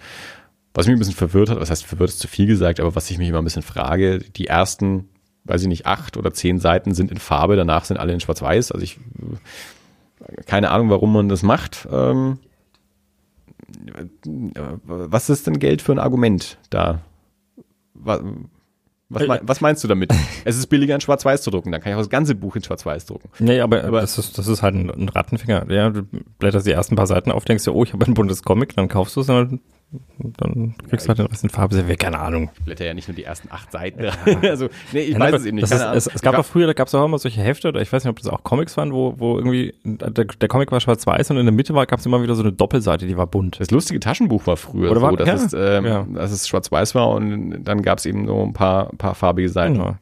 [0.74, 3.10] Was mich ein bisschen verwirrt hat, was heißt verwirrt ist zu viel gesagt, aber was
[3.10, 5.08] ich mich immer ein bisschen frage, die ersten,
[5.44, 8.70] weiß ich nicht, acht oder zehn Seiten sind in Farbe, danach sind alle in Schwarz-Weiß.
[8.72, 8.98] Also ich
[10.46, 11.88] keine Ahnung, warum man das macht.
[11.90, 12.38] Ähm,
[14.84, 17.00] was ist denn Geld für ein Argument da?
[17.94, 18.22] Was,
[19.10, 20.12] was, mein, was, meinst du damit?
[20.44, 22.62] es ist billiger in Schwarz-Weiß zu drucken, dann kann ich auch das ganze Buch in
[22.62, 23.28] Schwarz-Weiß drucken.
[23.40, 25.70] Nee, aber, aber das, ist, das ist halt ein, ein Rattenfinger.
[25.70, 26.04] Ja, du
[26.38, 28.88] blätterst die ersten paar Seiten auf, denkst du, oh, ich habe ein buntes Comic, dann
[28.88, 29.60] kaufst du es und dann
[30.88, 31.96] kriegst du halt den Rest in Farbe.
[31.96, 32.50] Keine Ahnung.
[32.58, 34.04] Ich blätter ja nicht nur die ersten acht Seiten.
[34.04, 34.12] Ja.
[34.42, 35.64] also, nee, ich ja, weiß es eben nicht.
[35.64, 37.92] Ist, es, es, gab doch früher, da gab es auch immer solche Hefte, oder ich
[37.92, 41.30] weiß nicht, ob das auch Comics waren, wo, wo irgendwie, der, der Comic war schwarz-weiß
[41.32, 43.58] und in der Mitte gab es immer wieder so eine Doppelseite, die war bunt.
[43.58, 46.94] Das lustige Taschenbuch war früher oder so, war, dass, ja, es, ähm, dass es schwarz-weiß
[46.94, 49.74] war und dann gab es eben so ein paar, paar farbige Seiten.
[49.74, 49.96] Genau.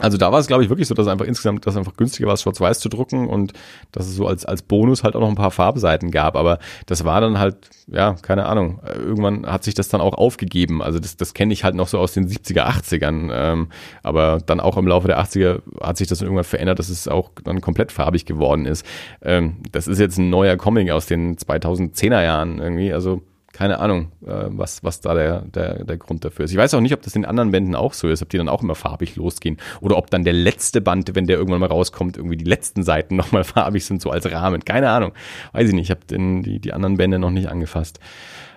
[0.00, 2.36] Also da war es, glaube ich, wirklich so, dass einfach insgesamt, dass einfach günstiger war,
[2.36, 3.52] schwarz-weiß zu drucken und
[3.92, 6.34] dass es so als, als Bonus halt auch noch ein paar Farbseiten gab.
[6.34, 8.80] Aber das war dann halt, ja, keine Ahnung.
[8.84, 10.82] Irgendwann hat sich das dann auch aufgegeben.
[10.82, 13.30] Also das, das kenne ich halt noch so aus den 70er, 80ern.
[13.32, 13.68] Ähm,
[14.02, 17.30] aber dann auch im Laufe der 80er hat sich das irgendwann verändert, dass es auch
[17.44, 18.84] dann komplett farbig geworden ist.
[19.22, 22.92] Ähm, das ist jetzt ein neuer Comic aus den 2010er Jahren irgendwie.
[22.92, 23.22] Also
[23.54, 26.50] keine Ahnung, äh, was, was da der, der, der Grund dafür ist.
[26.50, 28.48] Ich weiß auch nicht, ob das in anderen Bänden auch so ist, ob die dann
[28.48, 29.58] auch immer farbig losgehen.
[29.80, 33.14] Oder ob dann der letzte Band, wenn der irgendwann mal rauskommt, irgendwie die letzten Seiten
[33.16, 34.64] nochmal farbig sind, so als Rahmen.
[34.64, 35.12] Keine Ahnung.
[35.52, 35.84] Weiß ich nicht.
[35.84, 38.00] Ich habe die, die anderen Bände noch nicht angefasst.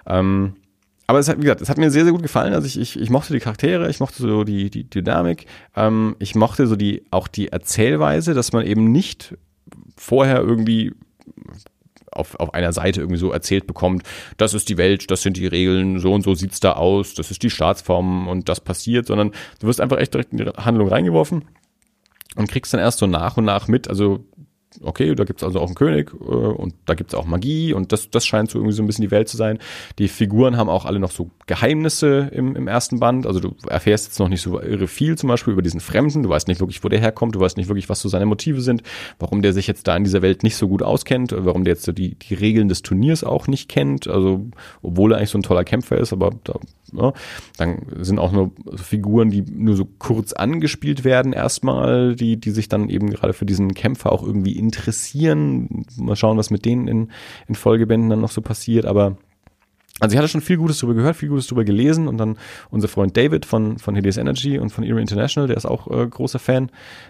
[0.08, 0.56] Ähm,
[1.06, 2.56] aber es hat, wie gesagt, es hat mir sehr, sehr gut gefallen.
[2.56, 6.34] Also ich, ich, ich mochte die Charaktere, ich mochte so die, die Dynamik, ähm, ich
[6.34, 9.38] mochte so die, auch die Erzählweise, dass man eben nicht
[9.96, 10.94] vorher irgendwie
[12.12, 14.04] auf, auf einer Seite irgendwie so erzählt bekommt,
[14.38, 17.32] das ist die Welt, das sind die Regeln, so und so sieht's da aus, das
[17.32, 20.88] ist die Staatsform und das passiert, sondern du wirst einfach echt direkt in die Handlung
[20.88, 21.46] reingeworfen
[22.36, 24.26] und kriegst dann erst so nach und nach mit, also
[24.82, 28.10] okay, da gibt's also auch einen König äh, und da gibt's auch Magie und das,
[28.10, 29.60] das scheint so irgendwie so ein bisschen die Welt zu sein.
[29.98, 33.26] Die Figuren haben auch alle noch so Geheimnisse im, im ersten Band.
[33.26, 36.24] Also du erfährst jetzt noch nicht so irre viel zum Beispiel über diesen Fremden.
[36.24, 37.36] Du weißt nicht wirklich, wo der herkommt.
[37.36, 38.84] Du weißt nicht wirklich, was so seine Motive sind,
[39.18, 41.84] warum der sich jetzt da in dieser Welt nicht so gut auskennt, warum der jetzt
[41.84, 44.08] so die, die Regeln des Turniers auch nicht kennt.
[44.08, 44.46] Also
[44.82, 46.60] obwohl er eigentlich so ein toller Kämpfer ist, aber da
[46.94, 47.14] ja,
[47.58, 52.70] dann sind auch nur Figuren, die nur so kurz angespielt werden erstmal, die, die sich
[52.70, 55.86] dann eben gerade für diesen Kämpfer auch irgendwie interessieren.
[55.98, 57.12] Mal schauen, was mit denen in,
[57.48, 59.18] in Folgebänden dann noch so passiert, aber
[60.00, 62.38] also ich hatte schon viel Gutes darüber gehört, viel Gutes darüber gelesen und dann
[62.70, 66.06] unser Freund David von, von Hideous Energy und von Era International, der ist auch äh,
[66.06, 66.70] großer Fan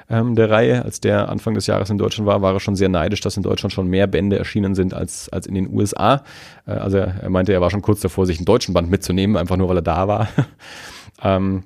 [0.09, 0.85] ähm, der Reihe.
[0.85, 3.43] Als der Anfang des Jahres in Deutschland war, war er schon sehr neidisch, dass in
[3.43, 6.23] Deutschland schon mehr Bände erschienen sind als, als in den USA.
[6.65, 9.35] Äh, also er, er meinte, er war schon kurz davor, sich einen deutschen Band mitzunehmen,
[9.35, 10.29] einfach nur weil er da war.
[11.23, 11.63] ähm,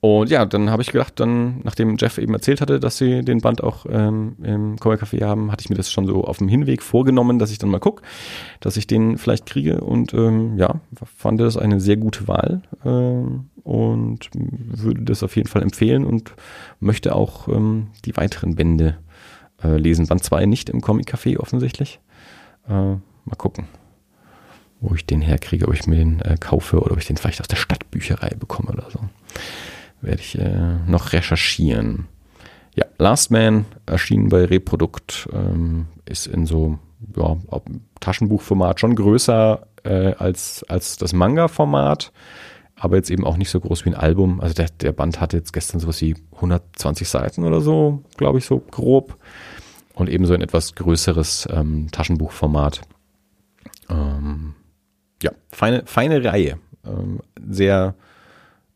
[0.00, 3.40] und ja, dann habe ich gedacht, dann, nachdem Jeff eben erzählt hatte, dass sie den
[3.40, 6.46] Band auch ähm, im Comic Café haben, hatte ich mir das schon so auf dem
[6.46, 8.02] Hinweg vorgenommen, dass ich dann mal gucke,
[8.60, 9.80] dass ich den vielleicht kriege.
[9.80, 10.80] Und ähm, ja,
[11.16, 16.32] fand das eine sehr gute Wahl ähm, und würde das auf jeden Fall empfehlen und
[16.78, 18.98] möchte auch ähm, die weiteren Bände
[19.64, 20.06] äh, lesen.
[20.06, 21.98] Band 2 nicht im Comic Café offensichtlich.
[22.68, 23.66] Äh, mal gucken
[24.80, 27.40] wo ich den herkriege, ob ich mir den äh, kaufe oder ob ich den vielleicht
[27.40, 29.00] aus der Stadtbücherei bekomme oder so
[30.00, 32.06] werde ich äh, noch recherchieren.
[32.74, 36.78] Ja, Last Man erschienen bei Reprodukt, ähm, ist in so
[37.16, 37.36] ja,
[38.00, 42.12] Taschenbuchformat schon größer äh, als, als das Manga-Format,
[42.76, 44.40] aber jetzt eben auch nicht so groß wie ein Album.
[44.40, 48.44] Also der, der Band hatte jetzt gestern sowas wie 120 Seiten oder so, glaube ich,
[48.44, 49.16] so grob.
[49.94, 52.82] Und eben so ein etwas größeres ähm, Taschenbuchformat.
[53.90, 54.54] Ähm,
[55.20, 56.58] ja, feine, feine Reihe.
[56.86, 57.96] Ähm, sehr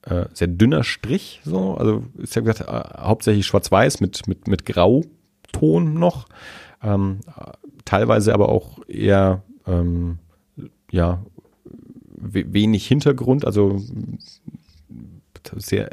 [0.02, 1.74] äh, sehr dünner Strich, so.
[1.74, 6.26] Also ist ja gesagt, äh, hauptsächlich schwarz-weiß mit, mit, mit Grauton noch.
[6.82, 7.20] Ähm,
[7.84, 10.18] teilweise aber auch eher ähm,
[10.90, 11.24] ja,
[12.16, 13.80] wenig Hintergrund, also
[15.56, 15.90] sehr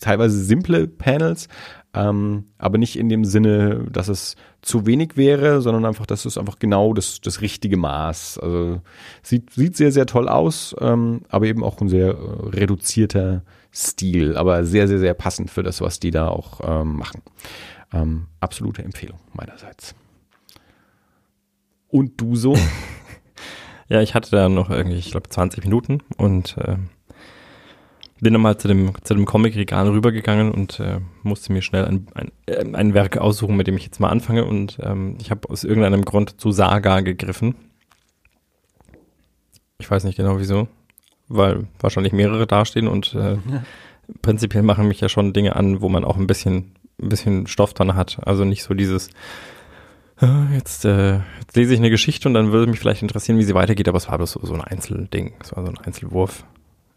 [0.00, 1.48] teilweise simple Panels,
[1.94, 6.38] ähm, aber nicht in dem Sinne, dass es zu wenig wäre, sondern einfach, dass es
[6.38, 8.38] einfach genau das, das richtige Maß.
[8.38, 8.80] Also
[9.22, 13.42] sieht, sieht sehr, sehr toll aus, ähm, aber eben auch ein sehr äh, reduzierter
[13.74, 17.22] Stil, aber sehr, sehr, sehr passend für das, was die da auch ähm, machen.
[17.92, 19.94] Ähm, absolute Empfehlung meinerseits.
[21.88, 22.56] Und du so?
[23.88, 26.76] ja, ich hatte da noch irgendwie, ich glaube, 20 Minuten und äh,
[28.22, 32.06] bin dann mal zu dem, zu dem Comic-Regal rübergegangen und äh, musste mir schnell ein,
[32.14, 34.44] ein, äh, ein Werk aussuchen, mit dem ich jetzt mal anfange.
[34.44, 37.54] Und ähm, ich habe aus irgendeinem Grund zu Saga gegriffen.
[39.78, 40.68] Ich weiß nicht genau wieso,
[41.28, 43.36] weil wahrscheinlich mehrere dastehen und äh,
[44.22, 47.74] prinzipiell machen mich ja schon Dinge an, wo man auch ein bisschen ein bisschen Stoff
[47.74, 48.18] dran hat.
[48.24, 49.10] Also nicht so dieses,
[50.18, 53.44] ah, jetzt, äh, jetzt lese ich eine Geschichte und dann würde mich vielleicht interessieren, wie
[53.44, 56.44] sie weitergeht, aber es war bloß so, so ein Einzelding, es war so ein Einzelwurf.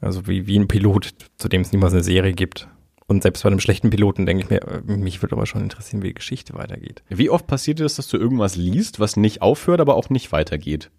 [0.06, 2.68] Also wie, wie ein Pilot, zu dem es niemals eine Serie gibt.
[3.08, 6.02] Und selbst bei einem schlechten Piloten denke ich mir, äh, mich würde aber schon interessieren,
[6.04, 7.04] wie die Geschichte weitergeht.
[7.10, 10.90] Wie oft passiert es, dass du irgendwas liest, was nicht aufhört, aber auch nicht weitergeht?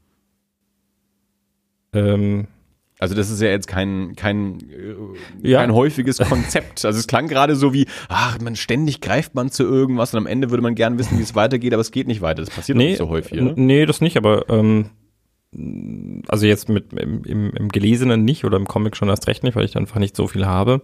[1.93, 2.49] Ähm,
[2.99, 4.95] Also das ist ja jetzt kein, kein, äh,
[5.49, 5.61] Ja.
[5.61, 6.85] kein häufiges Konzept.
[6.85, 10.27] Also es klang gerade so wie, ach, man ständig greift man zu irgendwas und am
[10.27, 12.43] Ende würde man gern wissen, wie es weitergeht, aber es geht nicht weiter.
[12.43, 13.61] Das passiert nee, nicht so häufig, n- oder?
[13.61, 14.91] nee, das nicht, aber ähm,
[16.29, 19.57] also jetzt mit im, im, im Gelesenen nicht oder im Comic schon erst recht nicht,
[19.57, 20.81] weil ich einfach nicht so viel habe.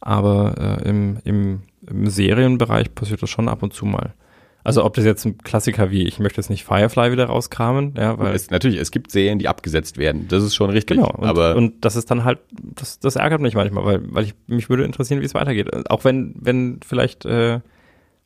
[0.00, 4.14] Aber äh, im, im, im Serienbereich passiert das schon ab und zu mal.
[4.62, 8.18] Also ob das jetzt ein Klassiker wie, ich möchte jetzt nicht Firefly wieder rauskramen, ja,
[8.18, 10.28] weil Es, natürlich, es gibt Serien, die abgesetzt werden.
[10.28, 10.98] Das ist schon richtig.
[10.98, 14.24] Genau, und, aber und das ist dann halt, das, das ärgert mich manchmal, weil, weil
[14.24, 15.90] ich, mich würde interessieren, wie es weitergeht.
[15.90, 17.60] Auch wenn, wenn vielleicht, äh,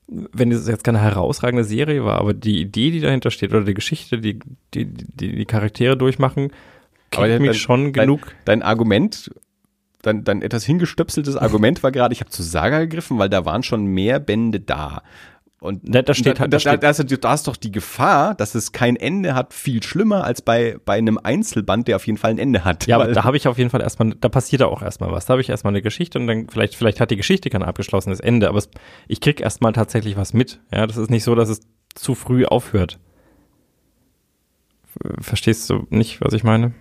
[0.06, 3.74] wenn es jetzt keine herausragende Serie war, aber die Idee, die dahinter steht, oder die
[3.74, 4.38] Geschichte, die
[4.74, 6.52] die, die, die Charaktere durchmachen,
[7.10, 8.32] kriegt mich dein- schon dein- genug.
[8.44, 9.30] dein Argument,
[10.02, 13.62] dein, dein etwas hingestöpseltes Argument war gerade, ich habe zu Saga gegriffen, weil da waren
[13.62, 15.02] schon mehr Bände da.
[15.64, 17.72] Und Ne, da steht da, halt- da, da steht- da, ist, da ist doch die
[17.72, 22.06] Gefahr, dass es kein Ende hat, viel schlimmer als bei, bei einem Einzelband, der auf
[22.06, 22.86] jeden Fall ein Ende hat.
[22.86, 25.24] Ja, aber da habe ich auf jeden Fall erstmal, da passiert da auch erstmal was.
[25.24, 28.20] Da habe ich erstmal eine Geschichte und dann vielleicht, vielleicht hat die Geschichte kein abgeschlossenes
[28.20, 28.68] Ende, aber es,
[29.08, 30.60] ich krieg erstmal tatsächlich was mit.
[30.70, 31.60] Ja, das ist nicht so, dass es
[31.94, 32.98] zu früh aufhört.
[35.20, 36.72] Verstehst du nicht, was ich meine?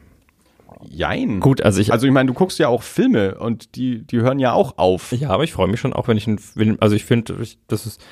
[0.89, 1.39] Jein.
[1.39, 4.37] Gut, also ich, Also ich meine, du guckst ja auch Filme und die, die hören
[4.39, 5.11] ja auch auf.
[5.13, 7.35] Ja, aber ich freue mich schon auch, wenn ich einen Film, also ich finde,
[7.67, 8.03] das ist,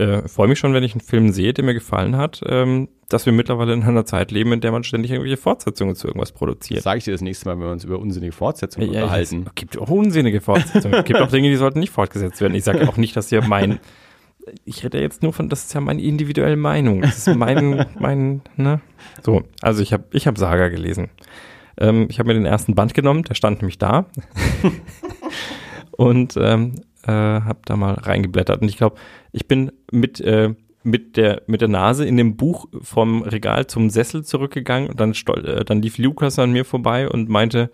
[0.00, 3.26] äh, freue mich schon, wenn ich einen Film sehe, der mir gefallen hat, ähm, dass
[3.26, 6.82] wir mittlerweile in einer Zeit leben, in der man ständig irgendwelche Fortsetzungen zu irgendwas produziert.
[6.82, 9.44] sage ich dir das nächste Mal, wenn wir uns über unsinnige Fortsetzungen Ja, unterhalten.
[9.46, 10.94] Es gibt auch unsinnige Fortsetzungen.
[10.98, 12.54] es gibt auch Dinge, die sollten nicht fortgesetzt werden.
[12.54, 13.78] Ich sage auch nicht, dass hier mein,
[14.64, 17.02] ich rede jetzt nur von, das ist ja meine individuelle Meinung.
[17.02, 18.80] Das ist mein, mein, ne?
[19.22, 21.10] So, also ich habe ich hab Saga gelesen.
[21.78, 24.06] Ähm, ich habe mir den ersten Band genommen, der stand nämlich da.
[25.90, 26.74] und ähm,
[27.04, 28.62] äh, habe da mal reingeblättert.
[28.62, 28.96] Und ich glaube,
[29.32, 33.90] ich bin mit, äh, mit, der, mit der Nase in dem Buch vom Regal zum
[33.90, 37.70] Sessel zurückgegangen und dann, stol- äh, dann lief Lukas an mir vorbei und meinte,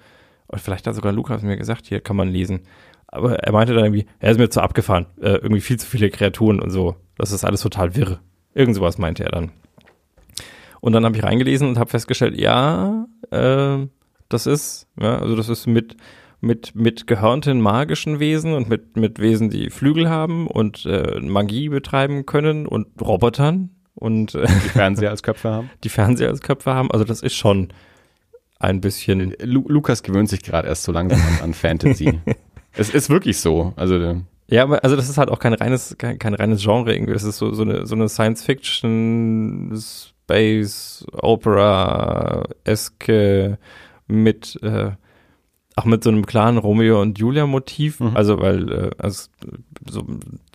[0.49, 2.63] oder vielleicht hat sogar Lukas mir gesagt, hier kann man lesen.
[3.09, 6.11] Aber er meinte dann irgendwie, er ist mir zu abgefahren, äh, irgendwie viel zu viele
[6.11, 6.97] Kreaturen und so.
[7.17, 8.21] Das ist alles total wirr.
[8.55, 9.53] Irgend sowas meinte er dann.
[10.81, 13.87] Und dann habe ich reingelesen und habe festgestellt, ja, äh,
[14.29, 15.97] das ist, ja, also das ist mit,
[16.41, 21.69] mit, mit gehörnten magischen Wesen und mit, mit Wesen, die Flügel haben und äh, Magie
[21.69, 25.71] betreiben können und Robotern und äh, Die Fernseher als Köpfe haben.
[25.85, 26.91] die Fernseher als Köpfe haben.
[26.91, 27.69] Also das ist schon
[28.59, 29.35] ein bisschen.
[29.43, 32.21] Lu Lukas gewöhnt sich gerade erst so langsam an, an Fantasy.
[32.75, 33.73] es ist wirklich so.
[33.77, 34.17] Also äh,
[34.49, 37.15] Ja, aber also das ist halt auch kein reines, kein, kein reines Genre irgendwie.
[37.15, 43.59] Das ist so, so eine, so eine Science-Fiction, Space, Opera-eske
[44.07, 44.91] mit, äh,
[45.77, 48.01] auch mit so einem klaren Romeo und Julia-Motiv.
[48.01, 48.17] Mhm.
[48.17, 49.29] Also, weil, äh, also,
[49.89, 50.05] so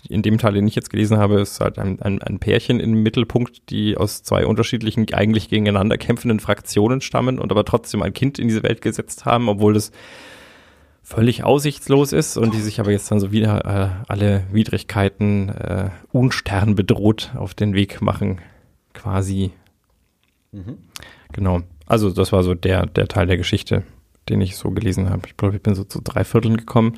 [0.09, 3.03] in dem Teil, den ich jetzt gelesen habe, ist halt ein, ein, ein Pärchen im
[3.03, 8.39] Mittelpunkt, die aus zwei unterschiedlichen, eigentlich gegeneinander kämpfenden Fraktionen stammen und aber trotzdem ein Kind
[8.39, 9.91] in diese Welt gesetzt haben, obwohl das
[11.03, 15.89] völlig aussichtslos ist und die sich aber jetzt dann so wieder äh, alle Widrigkeiten äh,
[16.11, 18.39] unstern bedroht auf den Weg machen,
[18.93, 19.51] quasi.
[21.31, 21.61] Genau.
[21.85, 23.83] Also das war so der, der Teil der Geschichte,
[24.29, 25.21] den ich so gelesen habe.
[25.27, 26.97] Ich glaube, ich bin so zu drei Vierteln gekommen.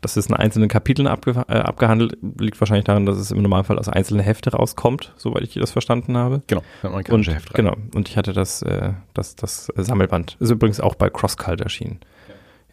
[0.00, 2.18] Das ist in einzelnen Kapiteln abge äh, abgehandelt.
[2.38, 6.16] Liegt wahrscheinlich daran, dass es im Normalfall aus einzelnen Hefte rauskommt, soweit ich das verstanden
[6.16, 6.42] habe.
[6.48, 7.64] genau, ein Und, amerikanische Heft rein.
[7.64, 7.76] genau.
[7.94, 10.36] Und ich hatte das, äh, das, das Sammelband.
[10.40, 12.00] Ist übrigens auch bei CrossCult erschienen.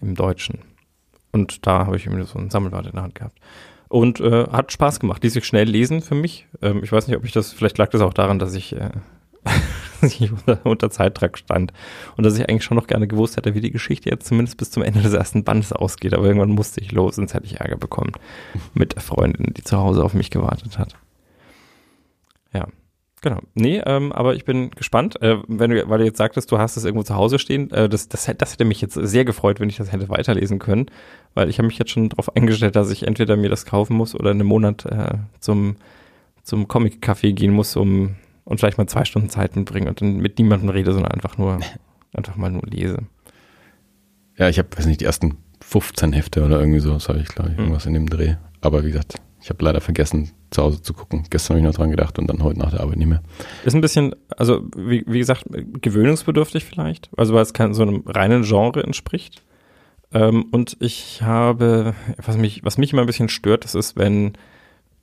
[0.02, 0.60] Im Deutschen.
[1.32, 3.38] Und da habe ich irgendwie so ein Sammelband in der Hand gehabt.
[3.90, 5.24] Und äh, hat Spaß gemacht.
[5.24, 6.48] Ließ sich schnell lesen für mich.
[6.64, 8.90] Ähm, ich weiß nicht, ob ich das, vielleicht lag das auch daran, dass ich, äh,
[10.02, 11.74] dass ich unter, unter Zeitdruck stand.
[12.18, 14.72] Und dass ich eigentlich schon noch gerne gewusst hätte, wie die Geschichte jetzt zumindest bis
[14.72, 16.14] zum Ende des ersten Bandes ausgeht.
[16.14, 18.12] Aber irgendwann musste ich los, sonst hätte ich Ärger bekommen
[18.74, 20.96] mit der Freundin, die zu Hause auf mich gewartet hat.
[22.54, 22.68] Ja.
[23.22, 23.40] Genau.
[23.54, 26.78] Nee, ähm, aber ich bin gespannt, äh, wenn du, weil du jetzt sagtest, du hast
[26.78, 29.60] es irgendwo zu Hause stehen, äh, das, das, hätte- das hätte mich jetzt sehr gefreut,
[29.60, 30.86] wenn ich das hätte weiterlesen können,
[31.34, 34.16] weil ich habe mich jetzt schon darauf eingestellt, dass ich entweder mir das kaufen muss
[34.16, 35.76] oder einen Monat äh, zum,
[36.44, 38.16] zum Comic-Café gehen muss, um
[38.50, 41.60] und vielleicht mal zwei Stunden Zeit mitbringen und dann mit niemandem rede, sondern einfach nur,
[42.14, 43.00] einfach mal nur lese.
[44.38, 47.28] Ja, ich habe, weiß nicht, die ersten 15 Hefte oder irgendwie so, das habe ich,
[47.28, 47.64] glaube ich, Hm.
[47.66, 48.36] irgendwas in dem Dreh.
[48.62, 51.24] Aber wie gesagt, ich habe leider vergessen, zu Hause zu gucken.
[51.30, 53.22] Gestern habe ich noch dran gedacht und dann heute nach der Arbeit nicht mehr.
[53.64, 55.46] Ist ein bisschen, also wie, wie gesagt,
[55.82, 59.44] gewöhnungsbedürftig vielleicht, also weil es kein so einem reinen Genre entspricht.
[60.12, 64.34] Ähm, und ich habe, was mich, was mich immer ein bisschen stört, das ist, wenn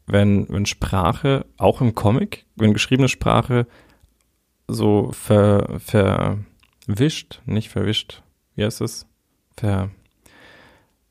[0.06, 3.66] wenn, wenn Sprache, auch im Comic, wenn geschriebene Sprache
[4.68, 8.22] so ver, verwischt, nicht verwischt,
[8.54, 9.06] wie heißt es?
[9.56, 9.90] Ver,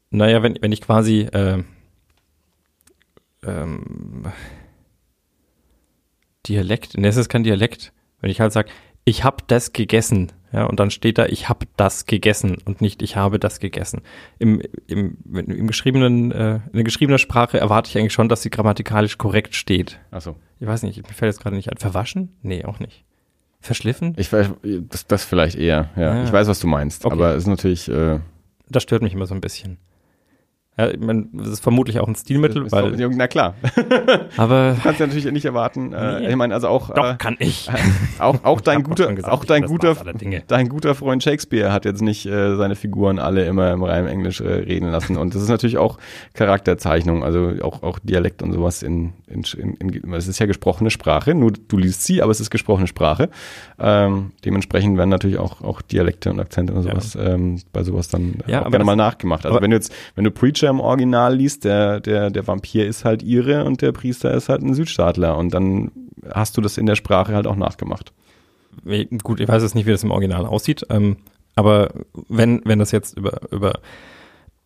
[0.10, 1.64] naja, wenn, wenn ich quasi, äh,
[3.44, 4.26] ähm,
[6.48, 7.92] Dialekt, ne, es ist kein Dialekt.
[8.22, 8.70] Wenn ich halt sage,
[9.04, 13.02] ich habe das gegessen, ja, und dann steht da, ich habe das gegessen und nicht,
[13.02, 14.02] ich habe das gegessen.
[14.40, 18.50] Im, im, im geschriebenen, äh, in der geschriebenen Sprache erwarte ich eigentlich schon, dass sie
[18.50, 20.00] grammatikalisch korrekt steht.
[20.12, 20.38] Ach so.
[20.62, 21.78] Ich weiß nicht, mir fällt jetzt gerade nicht ein.
[21.78, 22.30] Verwaschen?
[22.42, 23.04] Nee, auch nicht.
[23.60, 24.14] Verschliffen?
[24.18, 24.52] Ich weiß,
[24.90, 26.12] das, das vielleicht eher, ja.
[26.14, 26.24] Ah.
[26.24, 27.12] Ich weiß, was du meinst, Okay.
[27.14, 28.20] aber es ist natürlich, äh,
[28.70, 29.78] Das stört mich immer so ein bisschen.
[30.78, 33.54] Ja, ich mein, das ist vermutlich auch ein Stilmittel, weil, na klar.
[34.38, 35.94] aber Kannst du natürlich nicht erwarten.
[35.94, 36.30] Äh, Nee.
[36.30, 37.70] Ich meine, also auch, doch äh, kann ich.
[38.20, 39.96] auch, auch dein guter, gesagt, auch dein guter,
[40.48, 44.42] dein guter Freund Shakespeare hat jetzt nicht äh, seine Figuren alle immer im reinen Englisch
[44.42, 45.18] äh, reden lassen.
[45.18, 45.98] Und das ist natürlich auch
[46.34, 50.90] Charakterzeichnung, also auch, auch Dialekt und sowas in, in, in, in es ist ja gesprochene
[50.92, 53.30] Sprache, nur du liest sie, aber es ist gesprochene Sprache.
[53.80, 56.92] Ähm, dementsprechend werden natürlich auch, auch Dialekte und Akzente und Ja.
[56.92, 59.46] sowas ähm, bei sowas dann Ja, auch gerne mal nachgemacht.
[59.46, 63.06] Also wenn du jetzt, wenn du Preacher im Original liest, der, der, der Vampir ist
[63.06, 65.92] halt Ire und der Priester ist halt ein Südstaatler und dann
[66.34, 68.14] hast du das in der Sprache halt auch nachgemacht.
[69.24, 71.18] Gut, ich weiß jetzt nicht, wie das im Original aussieht, ähm,
[71.56, 71.90] aber
[72.28, 73.80] wenn, wenn das jetzt über, über,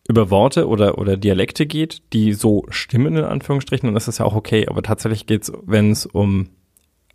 [0.08, 4.24] über Worte oder, oder Dialekte geht, die so stimmen, in Anführungsstrichen, dann ist das ja
[4.24, 4.66] auch okay.
[4.68, 6.48] Aber tatsächlich geht's, wenn es um,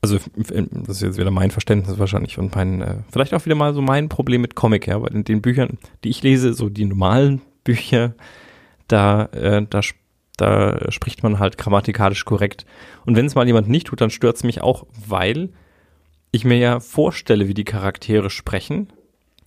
[0.02, 3.74] also das ist jetzt wieder mein Verständnis wahrscheinlich und mein, äh, vielleicht auch wieder mal
[3.74, 6.86] so mein Problem mit Comic, ja, weil in den Büchern, die ich lese, so die
[6.86, 8.14] normalen Bücher,
[8.88, 9.82] da, äh, da,
[10.38, 12.66] da spricht man halt grammatikalisch korrekt.
[13.06, 15.50] Und wenn es mal jemand nicht tut, dann stört's mich auch, weil
[16.32, 18.90] ich mir ja vorstelle, wie die Charaktere sprechen.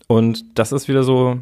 [0.07, 1.41] Und das ist wieder so,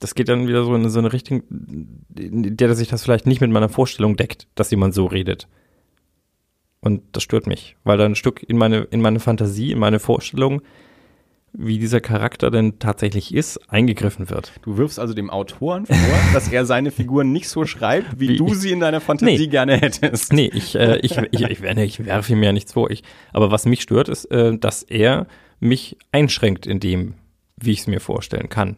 [0.00, 3.40] das geht dann wieder so in so eine Richtung, in der sich das vielleicht nicht
[3.40, 5.48] mit meiner Vorstellung deckt, dass jemand so redet.
[6.80, 9.98] Und das stört mich, weil da ein Stück in meine, in meine Fantasie, in meine
[9.98, 10.62] Vorstellung,
[11.58, 14.52] wie dieser Charakter denn tatsächlich ist, eingegriffen wird.
[14.62, 15.96] Du wirfst also dem Autoren vor,
[16.34, 19.46] dass er seine Figuren nicht so schreibt, wie, Wie du sie in deiner Fantasie Nee.
[19.46, 20.32] gerne hättest.
[20.32, 22.90] Nee, ich, äh, ich, ich, ich, ich werfe ihm ja nichts vor.
[22.90, 23.02] Ich,
[23.32, 25.26] aber was mich stört, ist, äh, dass er
[25.58, 27.14] mich einschränkt in dem,
[27.56, 28.76] wie ich es mir vorstellen kann.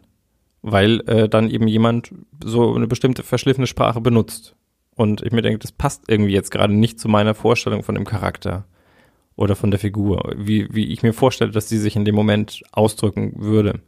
[0.61, 2.13] Weil äh, dann eben jemand
[2.43, 4.55] so eine bestimmte verschliffene Sprache benutzt.
[4.95, 8.05] Und ich mir denke, das passt irgendwie jetzt gerade nicht zu meiner Vorstellung von dem
[8.05, 8.65] Charakter
[9.39, 12.61] oder von der Figur, wie, wie ich mir vorstelle, dass sie sich in dem Moment
[12.71, 13.79] ausdrücken würde.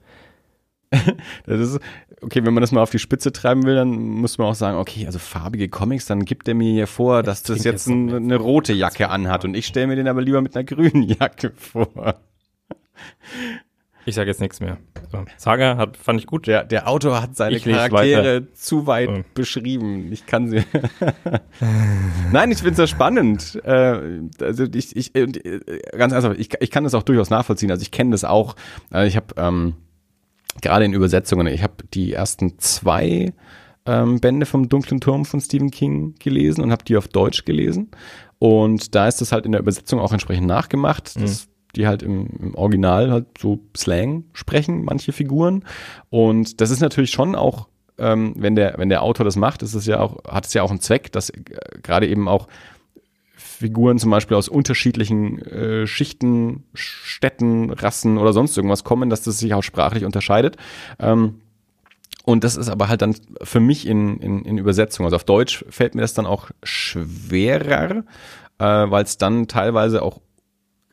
[1.45, 1.79] Das ist,
[2.21, 4.77] okay, wenn man das mal auf die Spitze treiben will, dann muss man auch sagen,
[4.77, 8.13] okay, also farbige Comics, dann gibt er mir hier vor, dass das klingt jetzt ein,
[8.13, 11.53] eine rote Jacke anhat und ich stelle mir den aber lieber mit einer grünen Jacke
[11.55, 12.19] vor.
[14.05, 14.77] Ich sage jetzt nichts mehr.
[15.11, 16.47] So, Saga hat, fand ich gut.
[16.47, 19.21] Der, der Autor hat seine Ich Charaktere zu weit Oh.
[19.33, 20.11] beschrieben.
[20.11, 20.63] Ich kann sie.
[22.31, 23.59] Nein, ich finde es ja spannend.
[23.63, 25.27] Äh, also ich, ich, äh,
[25.97, 27.71] ganz ernsthaft, ich, ich kann das auch durchaus nachvollziehen.
[27.71, 28.55] Also ich kenne das auch.
[28.89, 29.75] Also ich habe ähm,
[30.61, 33.33] gerade in Übersetzungen, ich habe die ersten zwei
[33.85, 37.91] ähm, Bände vom Dunklen Turm von Stephen King gelesen und habe die auf Deutsch gelesen.
[38.39, 41.15] Und da ist das halt in der Übersetzung auch entsprechend nachgemacht.
[41.21, 45.63] Das die halt im, im Original halt so Slang sprechen, manche Figuren.
[46.09, 47.67] Und das ist natürlich schon auch,
[47.97, 50.63] ähm, wenn der, wenn der Autor das macht, ist es ja auch, hat es ja
[50.63, 51.41] auch einen Zweck, dass äh,
[51.81, 52.47] gerade eben auch
[53.61, 59.37] Figuren zum Beispiel aus unterschiedlichen äh, Schichten, Städten, Rassen oder sonst irgendwas kommen, dass das
[59.37, 60.57] sich auch sprachlich unterscheidet.
[60.99, 61.41] Ähm,
[62.23, 65.65] und das ist aber halt dann für mich in, in, in Übersetzung, also auf Deutsch
[65.69, 68.03] fällt mir das dann auch schwerer,
[68.59, 70.21] äh, weil es dann teilweise auch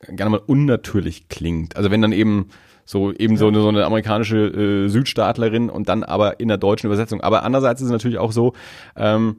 [0.07, 1.75] gerne mal unnatürlich klingt.
[1.75, 2.49] Also wenn dann eben
[2.85, 6.87] so eben so, eine, so eine amerikanische äh, Südstaatlerin und dann aber in der deutschen
[6.87, 7.21] Übersetzung.
[7.21, 8.53] Aber andererseits ist es natürlich auch so,
[8.95, 9.37] ähm,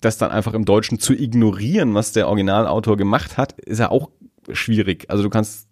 [0.00, 4.10] das dann einfach im Deutschen zu ignorieren, was der Originalautor gemacht hat, ist ja auch
[4.52, 5.06] schwierig.
[5.08, 5.69] Also du kannst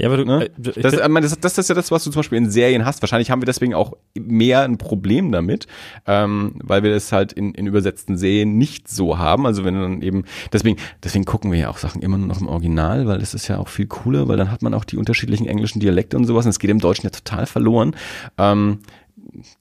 [0.00, 0.44] Ja, aber du, Ne?
[0.46, 3.02] äh, das, das, das ist ja das, was du zum Beispiel in Serien hast.
[3.02, 5.66] Wahrscheinlich haben wir deswegen auch mehr ein Problem damit,
[6.06, 9.44] ähm, weil wir das halt in, in übersetzten Serien nicht so haben.
[9.44, 12.40] Also wenn du dann eben, deswegen, deswegen gucken wir ja auch Sachen immer nur noch
[12.40, 14.96] im Original, weil das ist ja auch viel cooler, weil dann hat man auch die
[14.96, 16.44] unterschiedlichen englischen Dialekte und sowas.
[16.44, 17.96] Und es geht im Deutschen ja total verloren.
[18.38, 18.78] Ähm,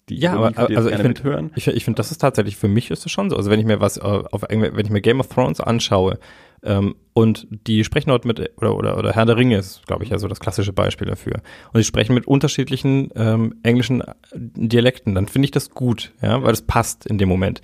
[0.10, 1.52] die Ja, aber also jetzt ich finde, mithören.
[1.56, 3.36] ich, ich finde, das ist tatsächlich für mich ist es schon so.
[3.38, 6.20] Also wenn ich mir was äh, auf wenn ich mir Game of Thrones anschaue
[6.64, 10.10] ähm, und die sprechen dort mit oder oder oder Herr der Ringe ist, glaube ich,
[10.10, 11.36] ja so das klassische Beispiel dafür.
[11.74, 14.04] Und die sprechen mit unterschiedlichen ähm, englischen
[14.34, 17.62] Dialekten, dann finde ich das gut, ja, weil das passt in dem Moment.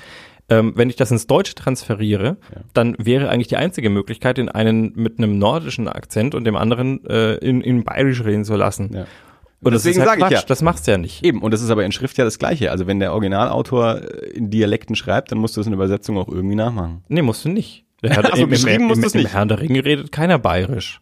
[0.50, 2.62] Ähm, wenn ich das ins Deutsche transferiere, Ja.
[2.74, 7.04] dann wäre eigentlich die einzige Möglichkeit, den einen mit einem nordischen Akzent und dem anderen
[7.06, 8.92] äh, in, in bayerisch reden zu lassen.
[8.94, 9.06] Ja.
[9.64, 10.46] Und das Deswegen ist halt sage ich ja.
[10.46, 11.24] das machst du ja nicht.
[11.24, 12.72] Eben, und das ist aber in Schrift ja das Gleiche.
[12.72, 14.02] Also wenn der Originalautor
[14.34, 17.04] in Dialekten schreibt, dann musst du es in Übersetzung auch irgendwie nachmachen.
[17.08, 17.86] Nee, musst du nicht.
[18.02, 19.34] Also im, geschrieben im, muss im, das Im nicht.
[19.34, 21.02] Herrn der Ringe redet keiner bayerisch.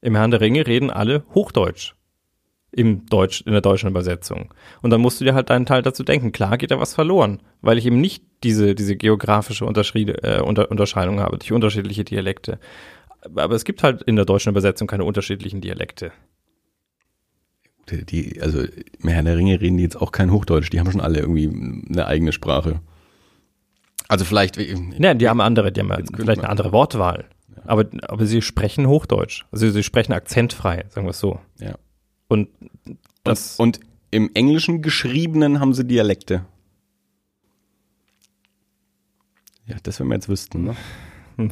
[0.00, 1.94] Im Herrn der Ringe reden alle Hochdeutsch.
[2.70, 4.52] Im Deutsch, in der deutschen Übersetzung.
[4.82, 6.32] Und dann musst du dir halt deinen Teil dazu denken.
[6.32, 10.70] Klar geht da was verloren, weil ich eben nicht diese, diese geografische Unterschiede, äh, Unter,
[10.70, 12.58] Unterscheidung habe durch unterschiedliche Dialekte.
[13.36, 16.12] Aber es gibt halt in der deutschen Übersetzung keine unterschiedlichen Dialekte.
[17.90, 21.00] Die, also im Herrn der Ringe reden die jetzt auch kein Hochdeutsch, die haben schon
[21.00, 21.48] alle irgendwie
[21.88, 22.80] eine eigene Sprache.
[24.08, 24.56] Also vielleicht.
[24.56, 27.26] Ja, die haben andere, die haben vielleicht eine andere Wortwahl.
[27.66, 29.44] Aber, aber sie sprechen Hochdeutsch.
[29.50, 31.40] Also sie sprechen akzentfrei, sagen wir es so.
[31.58, 31.74] Ja.
[32.28, 32.48] Und
[33.22, 36.44] das, und, und im Englischen geschriebenen haben sie Dialekte.
[39.66, 40.76] Ja, das wenn wir jetzt wüssten, ne?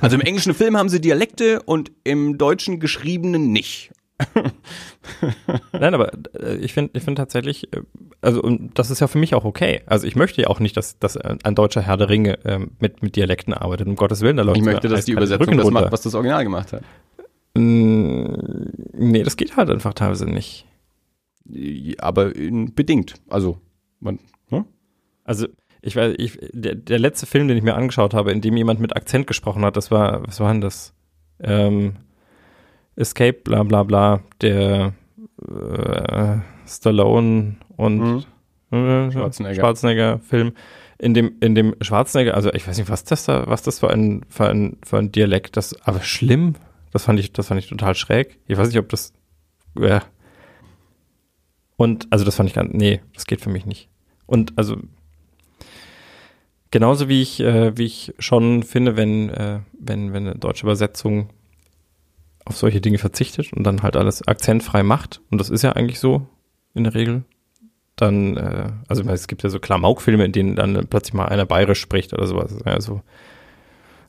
[0.00, 3.92] also im englischen Film haben sie Dialekte und im deutschen geschriebenen nicht.
[5.72, 7.80] Nein, aber äh, ich finde ich finde tatsächlich, äh,
[8.20, 9.82] also und das ist ja für mich auch okay.
[9.86, 13.02] Also ich möchte ja auch nicht, dass, dass ein deutscher Herr der Ringe ähm, mit,
[13.02, 14.36] mit Dialekten arbeitet, um Gottes Willen.
[14.36, 16.82] Da läuft Ich möchte, dass die Übersetzung das macht, was das Original gemacht hat.
[17.56, 18.24] Mm,
[18.96, 20.66] Nee, das geht halt einfach teilweise nicht.
[21.98, 23.14] Aber in- bedingt.
[23.28, 23.58] Also,
[24.00, 24.64] man, hm?
[25.24, 25.46] Also
[25.82, 28.80] ich weiß, ich, der, der letzte Film, den ich mir angeschaut habe, in dem jemand
[28.80, 30.94] mit Akzent gesprochen hat, das war, was war denn das?
[31.40, 31.96] Ähm,
[32.96, 34.92] Escape, bla bla bla, der
[35.48, 36.36] äh,
[36.66, 38.26] Stallone und
[38.70, 39.54] äh, Schwarzenegger.
[39.54, 40.52] Schwarzenegger Film.
[40.98, 43.90] In dem, in dem Schwarzenegger, also ich weiß nicht, was das da, was das für
[43.90, 46.54] ein, für ein, für ein Dialekt, das, aber schlimm.
[46.92, 48.38] Das fand ich, das fand ich total schräg.
[48.46, 49.12] Ich weiß nicht, ob das,
[49.76, 50.02] ja.
[51.76, 53.88] Und, also das fand ich gar, nee, das geht für mich nicht.
[54.26, 54.76] Und also,
[56.70, 61.30] genauso wie ich, äh, wie ich schon finde, wenn, äh, wenn, wenn eine deutsche Übersetzung
[62.44, 65.98] auf solche Dinge verzichtet und dann halt alles akzentfrei macht, und das ist ja eigentlich
[65.98, 66.26] so
[66.74, 67.24] in der Regel,
[67.96, 71.80] dann, äh, also es gibt ja so Klamauk-Filme, in denen dann plötzlich mal einer bayerisch
[71.80, 72.54] spricht oder sowas.
[72.64, 73.02] Also,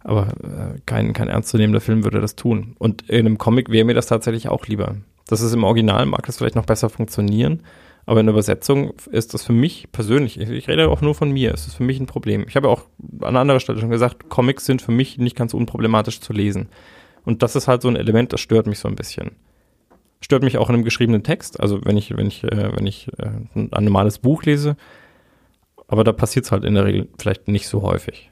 [0.03, 2.75] aber äh, kein, kein ernstzunehmender Film würde das tun.
[2.79, 4.95] Und in einem Comic wäre mir das tatsächlich auch lieber.
[5.27, 7.63] Das ist im Original, mag das vielleicht noch besser funktionieren,
[8.05, 11.31] aber in der Übersetzung ist das für mich persönlich, ich, ich rede auch nur von
[11.31, 12.45] mir, es ist für mich ein Problem.
[12.47, 12.83] Ich habe auch
[13.21, 16.69] an anderer Stelle schon gesagt, Comics sind für mich nicht ganz unproblematisch zu lesen.
[17.25, 19.31] Und das ist halt so ein Element, das stört mich so ein bisschen.
[20.21, 23.09] Stört mich auch in einem geschriebenen Text, also wenn ich, wenn ich, äh, wenn ich
[23.17, 24.77] äh, ein, ein normales Buch lese,
[25.87, 28.31] aber da passiert es halt in der Regel vielleicht nicht so häufig.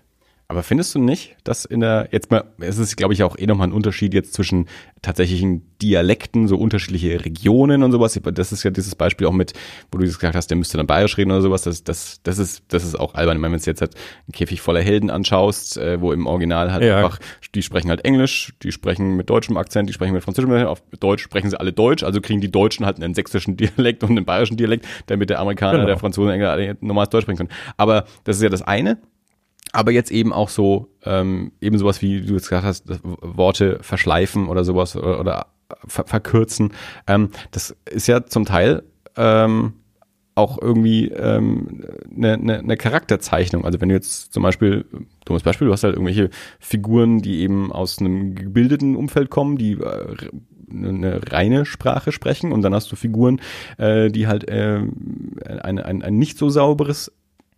[0.54, 3.48] Aber findest du nicht, dass in der, jetzt mal, es ist, glaube ich, auch eh
[3.48, 4.68] nochmal ein Unterschied jetzt zwischen
[5.02, 8.20] tatsächlichen Dialekten, so unterschiedliche Regionen und sowas.
[8.24, 9.54] Das ist ja dieses Beispiel auch mit,
[9.92, 11.64] wo du gesagt hast, der müsste dann bayerisch reden oder sowas.
[11.64, 13.38] Das, das, das ist, das ist auch albern.
[13.38, 13.96] Ich meine, wenn du jetzt halt
[14.28, 16.98] einen Käfig voller Helden anschaust, äh, wo im Original halt Ja.
[16.98, 17.18] einfach,
[17.56, 20.84] die sprechen halt Englisch, die sprechen mit deutschem Akzent, die sprechen mit französischem Akzent, auf
[21.00, 24.26] Deutsch sprechen sie alle Deutsch, also kriegen die Deutschen halt einen sächsischen Dialekt und einen
[24.26, 25.88] bayerischen Dialekt, damit der Amerikaner, Genau.
[25.88, 27.50] der Franzose, der Engländer alle normales Deutsch sprechen können.
[27.76, 29.00] Aber das ist ja das eine.
[29.74, 34.48] Aber jetzt eben auch so, ähm, eben sowas wie du jetzt gesagt hast, Worte verschleifen
[34.48, 35.48] oder sowas oder, oder
[35.88, 36.74] ver verkürzen.
[37.08, 38.84] Ähm, das ist ja zum Teil
[39.18, 39.74] ähm,
[40.36, 41.84] auch irgendwie ähm,
[42.16, 43.66] eine, eine, eine Charakterzeichnung.
[43.66, 44.86] Also wenn du jetzt zum Beispiel,
[45.26, 49.74] dummes Beispiel, du hast halt irgendwelche Figuren, die eben aus einem gebildeten Umfeld kommen, die
[49.74, 50.16] äh,
[50.72, 53.42] eine reine Sprache sprechen und dann hast du Figuren,
[53.78, 54.82] äh, die halt äh,
[55.46, 57.12] ein, ein, ein nicht so sauberes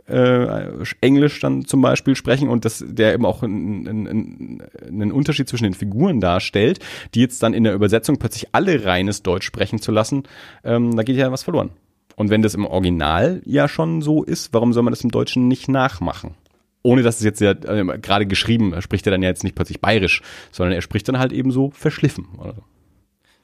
[0.08, 5.50] äh, Englisch dann zum Beispiel sprechen und das, der eben auch einen, einen, einen Unterschied
[5.50, 6.80] zwischen den Figuren darstellt,
[7.14, 10.24] die jetzt dann in der Übersetzung plötzlich alle reines Deutsch sprechen zu lassen,
[10.64, 11.72] ähm, da geht ja was verloren.
[12.16, 15.48] Und wenn das im Original ja schon so ist, warum soll man das im Deutschen
[15.48, 16.36] nicht nachmachen?
[16.82, 19.56] Ohne dass es jetzt ja äh, gerade geschrieben, er spricht er dann ja jetzt nicht
[19.56, 22.28] plötzlich bayerisch, sondern er spricht dann halt eben so verschliffen.
[22.38, 22.64] Oder so.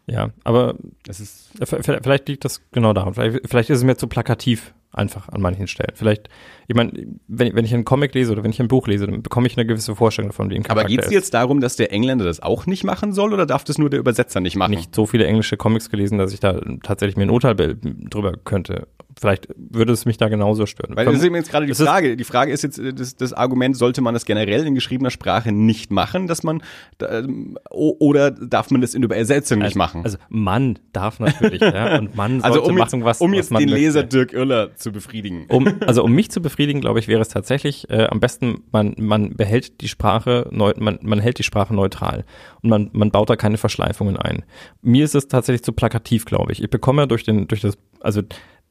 [0.08, 3.14] Ja, aber Das ist vielleicht liegt das genau daran.
[3.14, 5.92] Vielleicht, vielleicht ist es mir zu plakativ einfach an manchen Stellen.
[5.96, 6.28] Vielleicht,
[6.68, 6.92] ich meine,
[7.28, 9.58] wenn, wenn ich einen Comic lese oder wenn ich ein Buch lese, dann bekomme ich
[9.58, 12.26] eine gewisse Vorstellung davon, wie ein aber Charakter geht es jetzt darum, dass der Engländer
[12.26, 14.72] das auch nicht machen soll oder darf das nur der Übersetzer nicht machen?
[14.72, 18.34] nicht so viele englische Comics gelesen, dass ich da tatsächlich mir ein Urteil be- drüber
[18.44, 18.88] könnte.
[19.20, 20.96] Vielleicht würde es mich da genauso stören.
[20.96, 22.16] Weil das ist eben jetzt gerade die Frage.
[22.16, 25.52] Die Frage ist jetzt, äh, das, das Argument, sollte man das generell in geschriebener Sprache
[25.52, 26.64] nicht machen, dass man,
[27.08, 30.04] ähm, oder darf man das in der Übersetzung nicht machen?
[30.06, 33.38] Also man darf natürlich, ja, und man sollte Also um jetzt, machen, was, um was
[33.38, 33.84] jetzt man den möchte.
[33.86, 35.46] Leser Dirk Irler zu befriedigen.
[35.50, 38.96] Um, also um mich zu befriedigen, glaube ich, wäre es tatsächlich äh, am besten, man,
[38.98, 42.26] man behält die Sprache, neu, man, man hält die Sprache neutral
[42.62, 44.44] und man, man baut da keine Verschleifungen ein.
[44.82, 46.62] Mir ist es tatsächlich zu plakativ, glaube ich.
[46.62, 48.22] Ich bekomme ja durch den, durch das, also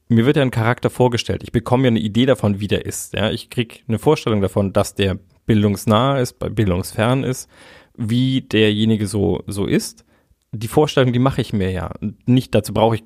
[0.09, 1.43] mir wird ja ein Charakter vorgestellt.
[1.43, 3.15] Ich bekomme ja eine Idee davon, wie der ist.
[3.15, 7.49] Ja, ich krieg eine Vorstellung davon, dass der bildungsnah ist, bildungsfern ist,
[7.97, 10.05] wie derjenige so so ist.
[10.53, 11.93] Die Vorstellung, die mache ich mir ja.
[12.27, 13.05] Nicht dazu brauche ich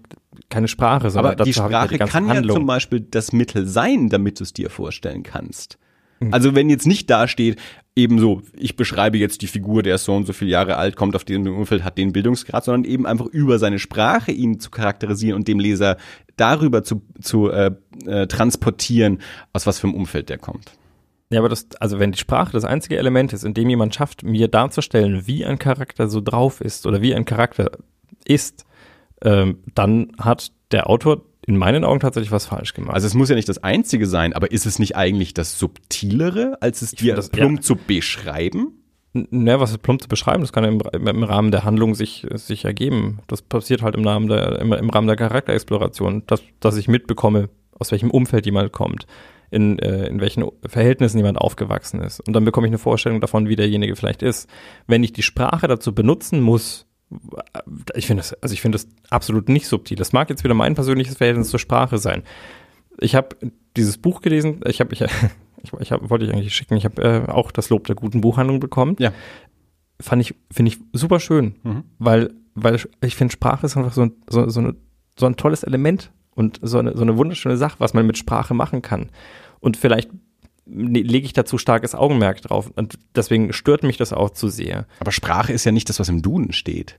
[0.49, 2.57] keine Sprache, sondern Aber die ich ja Sprache die kann ja Handlung.
[2.57, 5.79] zum Beispiel das Mittel sein, damit du es dir vorstellen kannst.
[6.31, 7.61] Also wenn jetzt nicht da steht,
[7.97, 11.15] ebenso, ich beschreibe jetzt die Figur, der ist so und so viele Jahre alt, kommt
[11.17, 15.37] auf diesem Umfeld, hat den Bildungsgrad, sondern eben einfach über seine Sprache ihn zu charakterisieren
[15.37, 15.97] und dem Leser
[16.37, 17.73] darüber zu, zu äh,
[18.07, 19.19] äh, transportieren,
[19.53, 20.73] aus was für einem Umfeld der kommt.
[21.31, 24.23] Ja, aber das, also wenn die Sprache das einzige Element ist, in dem jemand schafft,
[24.23, 27.71] mir darzustellen, wie ein Charakter so drauf ist oder wie ein Charakter
[28.25, 28.65] ist,
[29.23, 32.95] ähm, dann hat der Autor in meinen Augen tatsächlich was falsch gemacht.
[32.95, 36.59] Also es muss ja nicht das Einzige sein, aber ist es nicht eigentlich das Subtilere,
[36.61, 37.63] als es dir das- plump ja.
[37.63, 38.81] zu beschreiben?
[39.13, 42.27] Ne, was ist plump zu beschreiben, das kann ja im, im Rahmen der Handlung sich,
[42.35, 43.21] sich ergeben.
[43.29, 47.49] Das passiert halt im, Namen der, im, im Rahmen der Charakterexploration, dass, dass ich mitbekomme,
[47.79, 49.07] aus welchem Umfeld jemand kommt,
[49.53, 52.27] in, äh, in welchen Verhältnissen jemand aufgewachsen ist.
[52.27, 54.49] Und dann bekomme ich eine Vorstellung davon, wie derjenige vielleicht ist.
[54.89, 56.87] Wenn ich die Sprache dazu benutzen muss,
[57.95, 59.97] ich finde das, also ich finde das absolut nicht subtil.
[59.97, 62.23] Das mag jetzt wieder mein persönliches Verhältnis zur Sprache sein.
[62.99, 63.37] Ich habe
[63.77, 65.01] dieses Buch gelesen, ich habe, ich,
[65.63, 68.21] ich, ich hab, wollte ich eigentlich schicken, ich habe äh, auch das Lob der guten
[68.21, 68.97] Buchhandlung bekommen.
[68.99, 69.13] Ja.
[70.01, 71.85] Fand ich, finde ich super schön, Mhm.
[71.99, 74.75] weil, weil ich finde, Sprache ist einfach so ein, so, so, eine,
[75.19, 78.55] so ein tolles Element und so eine, so eine wunderschöne Sache, was man mit Sprache
[78.55, 79.11] machen kann.
[79.61, 80.11] Und vielleicht
[80.67, 82.71] lege ich dazu starkes Augenmerk drauf.
[82.75, 84.87] Und deswegen stört mich das auch zu sehr.
[85.01, 86.99] Aber Sprache ist ja nicht das, was im Duden steht.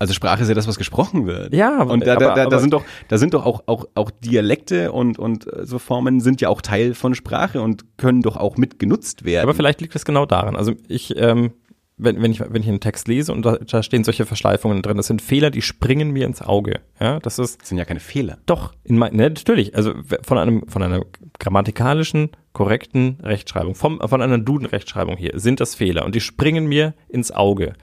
[0.00, 1.52] Also Sprache ist ja das, was gesprochen wird.
[1.52, 3.86] Ja, und da, aber- da, da, da aber- sind doch, da sind doch auch, auch,
[3.96, 8.36] auch Dialekte und, und so Formen sind ja auch Teil von Sprache und können doch
[8.36, 9.42] auch mit genutzt werden.
[9.42, 10.54] Aber vielleicht liegt es genau daran.
[10.54, 11.50] Also ich, ähm,
[11.98, 14.96] wenn, wenn ich, wenn ich einen Text lese und da, da stehen solche Verschleifungen drin,
[14.96, 16.80] das sind Fehler, die springen mir ins Auge.
[17.00, 18.38] Ja, das ist das sind ja keine Fehler.
[18.46, 19.74] doch in mein, ne, natürlich.
[19.74, 21.04] Also von einem, von einer
[21.38, 26.94] grammatikalischen, korrekten Rechtschreibung, vom, von einer Duden-Rechtschreibung hier sind das Fehler und die springen mir
[27.08, 27.74] ins Auge.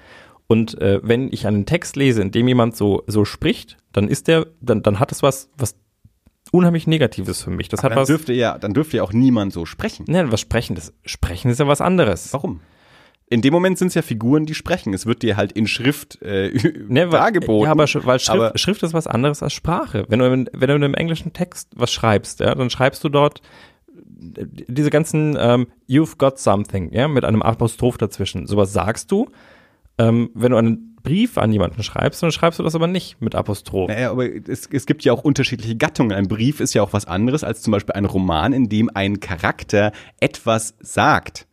[0.47, 4.27] Und äh, wenn ich einen Text lese, in dem jemand so, so spricht, dann ist
[4.27, 5.75] der, dann, dann hat es was, was
[6.51, 7.69] unheimlich Negatives für mich.
[7.69, 10.05] Das Aber hat dann was, dürfte ja, dann dürfte ja auch niemand so sprechen.
[10.07, 10.93] ne, was Sprechendes.
[11.05, 12.31] Sprechen ist ja was anderes.
[12.33, 12.61] Warum?
[13.27, 14.93] In dem Moment sind es ja Figuren, die sprechen.
[14.93, 16.49] Es wird dir halt in Schrift äh,
[16.87, 17.65] Ne, dargeboten.
[17.65, 20.05] Ja, aber weil Schrift, aber- Schrift ist was anderes als Sprache.
[20.09, 23.09] Wenn du, in- wenn du in einem englischen Text was schreibst, ja, dann schreibst du
[23.09, 23.41] dort
[24.37, 28.45] äh, diese ganzen ähm, You've got something, ja, mit einem Apostroph dazwischen.
[28.47, 29.29] Sowas sagst du.
[29.97, 33.33] Ähm, wenn du einen Brief an jemanden schreibst, dann schreibst du das aber nicht mit
[33.33, 33.87] Apostroph.
[33.89, 36.11] Naja, aber es, es gibt ja auch unterschiedliche Gattungen.
[36.11, 39.19] Ein Brief ist ja auch was anderes als zum Beispiel ein Roman, in dem ein
[39.19, 41.47] Charakter etwas sagt.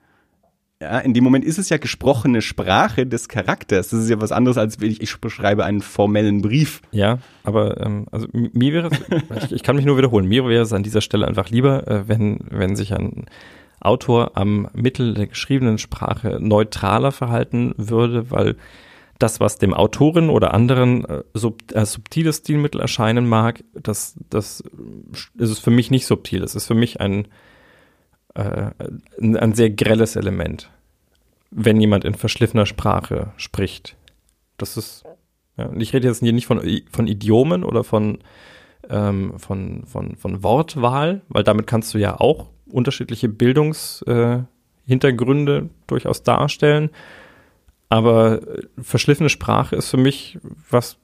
[0.83, 3.91] Ja, in dem Moment ist es ja gesprochene Sprache des Charakters.
[3.91, 6.83] Das ist ja was anderes, als wenn ich, ich beschreibe einen formellen Brief.
[6.91, 10.65] Ja, aber ähm, also mir wäre es, ich, ich kann mich nur wiederholen, mir wäre
[10.65, 13.27] es an dieser Stelle einfach lieber, äh, wenn, wenn sich ein
[13.79, 18.57] Autor am Mittel der geschriebenen Sprache neutraler verhalten würde, weil
[19.21, 24.65] das, was dem Autoren oder anderen äh, sub, als subtiles Stilmittel erscheinen mag, das, das
[25.39, 26.43] ist für mich nicht subtil.
[26.43, 27.29] Es ist für mich ein,
[28.35, 28.71] äh,
[29.21, 30.71] ein, ein sehr grelles Element,
[31.51, 33.97] wenn jemand in verschliffener Sprache spricht.
[34.57, 35.05] Das ist
[35.57, 36.61] ja, und ich rede jetzt hier nicht von,
[36.91, 38.19] von Idiomen oder von,
[38.89, 46.23] ähm, von, von, von Wortwahl, weil damit kannst du ja auch unterschiedliche Bildungshintergründe äh, durchaus
[46.23, 46.89] darstellen.
[47.91, 50.39] Aber äh, verschliffene Sprache ist für mich
[50.71, 50.97] was,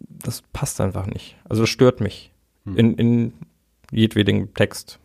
[0.00, 1.36] das passt einfach nicht.
[1.44, 2.32] Also das stört mich
[2.64, 3.34] in, in
[3.90, 4.98] jedwedigen Text,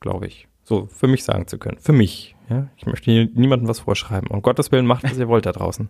[0.00, 0.47] glaube ich.
[0.68, 1.78] So für mich sagen zu können.
[1.80, 2.36] Für mich.
[2.50, 2.66] Ja?
[2.76, 4.28] Ich möchte hier niemandem was vorschreiben.
[4.28, 5.88] Um Gottes Willen macht, was ihr wollt da draußen.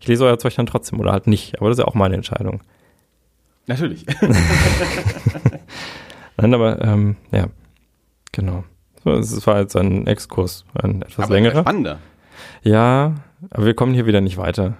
[0.00, 2.16] Ich lese euer Zeug dann trotzdem oder halt nicht, aber das ist ja auch meine
[2.16, 2.60] Entscheidung.
[3.68, 4.04] Natürlich.
[6.36, 7.46] Nein, aber ähm, ja,
[8.32, 8.64] genau.
[9.04, 11.60] So, es war jetzt ein Exkurs, ein etwas Aber längerer.
[11.60, 12.00] spannender.
[12.62, 13.14] Ja,
[13.50, 14.76] aber wir kommen hier wieder nicht weiter.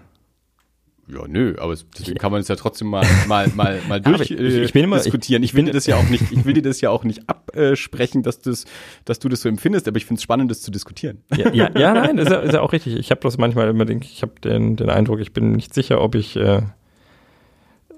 [1.12, 4.30] Ja, nö, aber es- deswegen kann man es ja trotzdem mal mal mal mal durch
[4.30, 5.42] ich- äh, ich bin immer- diskutieren.
[5.42, 8.22] Ich, will dir das ja auch nicht, ich will dir das ja auch nicht absprechen,
[8.22, 8.54] dass du
[9.04, 11.18] dass du das so empfindest, aber ich finde es spannend, das zu diskutieren.
[11.36, 12.96] Ja, ja, ja nein, ist ja, ist ja auch richtig.
[12.96, 16.00] Ich habe das manchmal immer den, ich habe den, den Eindruck, ich bin nicht sicher,
[16.00, 16.62] ob ich äh,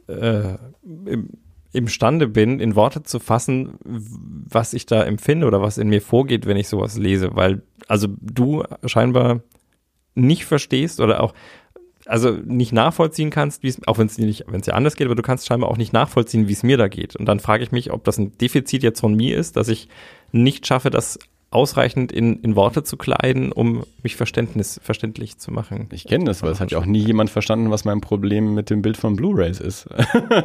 [0.09, 0.57] äh,
[1.07, 1.29] im,
[1.73, 6.45] imstande bin, in Worte zu fassen, was ich da empfinde oder was in mir vorgeht,
[6.47, 7.31] wenn ich sowas lese.
[7.35, 9.41] Weil, also du scheinbar
[10.15, 11.33] nicht verstehst oder auch
[12.07, 14.97] also nicht nachvollziehen kannst, wie es, auch wenn es dir nicht, wenn es dir anders
[14.97, 17.17] geht, aber du kannst scheinbar auch nicht nachvollziehen, wie es mir da geht.
[17.17, 19.89] Und dann frage ich mich, ob das ein Defizit jetzt von mir ist, dass ich
[20.33, 21.19] nicht schaffe, das
[21.53, 25.89] ausreichend in, in Worte zu kleiden, um mich Verständnis, verständlich zu machen.
[25.93, 28.71] Ich kenne das, weil es hat ja auch nie jemand verstanden, was mein Problem mit
[28.71, 29.89] dem Bild von Blu-rays ist.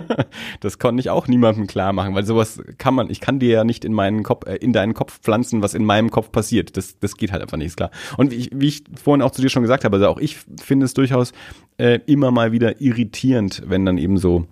[0.60, 3.64] das konnte ich auch niemandem klar machen, weil sowas kann man, ich kann dir ja
[3.64, 6.78] nicht in meinen Kopf, äh, in deinen Kopf pflanzen, was in meinem Kopf passiert.
[6.78, 7.92] Das, das geht halt einfach nicht, ist klar.
[8.18, 10.38] Und wie ich, wie ich vorhin auch zu dir schon gesagt habe, also auch ich
[10.62, 11.32] finde es durchaus
[11.78, 14.46] äh, immer mal wieder irritierend, wenn dann eben so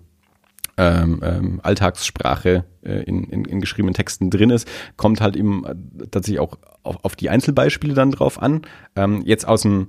[0.76, 5.74] ähm, ähm, Alltagssprache äh, in, in, in geschriebenen Texten drin ist, kommt halt eben äh,
[6.10, 8.62] tatsächlich auch auf, auf die Einzelbeispiele dann drauf an.
[8.94, 9.88] Ähm, jetzt aus dem,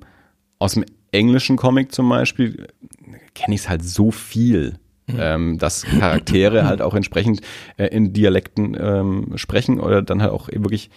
[0.59, 2.67] aus dem englischen Comic zum Beispiel
[3.35, 5.15] kenne ich es halt so viel, mhm.
[5.19, 7.41] ähm, dass Charaktere halt auch entsprechend
[7.77, 10.89] äh, in Dialekten ähm, sprechen oder dann halt auch wirklich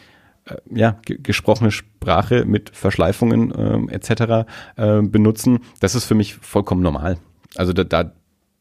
[0.45, 4.47] äh, ja, gesprochene Sprache mit Verschleifungen ähm, etc.
[4.76, 5.61] Äh, benutzen.
[5.80, 7.18] Das ist für mich vollkommen normal.
[7.57, 8.12] Also da, da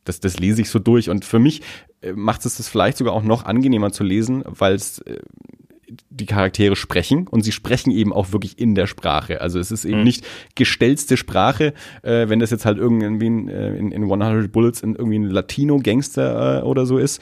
[0.09, 1.09] das, das lese ich so durch.
[1.09, 1.61] Und für mich
[2.01, 5.19] äh, macht es das vielleicht sogar auch noch angenehmer zu lesen, weil es äh,
[6.09, 9.41] die Charaktere sprechen und sie sprechen eben auch wirklich in der Sprache.
[9.41, 10.03] Also es ist eben mhm.
[10.03, 14.95] nicht gestellte Sprache, äh, wenn das jetzt halt irgendwie in, in, in 100 Bullets in
[14.95, 17.21] irgendwie ein Latino-Gangster äh, oder so ist,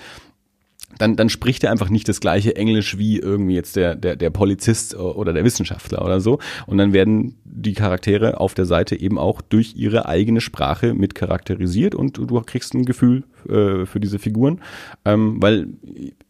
[0.97, 4.29] dann, dann spricht er einfach nicht das gleiche Englisch wie irgendwie jetzt der, der, der
[4.29, 6.39] Polizist oder der Wissenschaftler oder so.
[6.65, 11.15] Und dann werden die Charaktere auf der Seite eben auch durch ihre eigene Sprache mit
[11.15, 14.61] charakterisiert und du kriegst ein Gefühl äh, für diese Figuren,
[15.05, 15.67] ähm, weil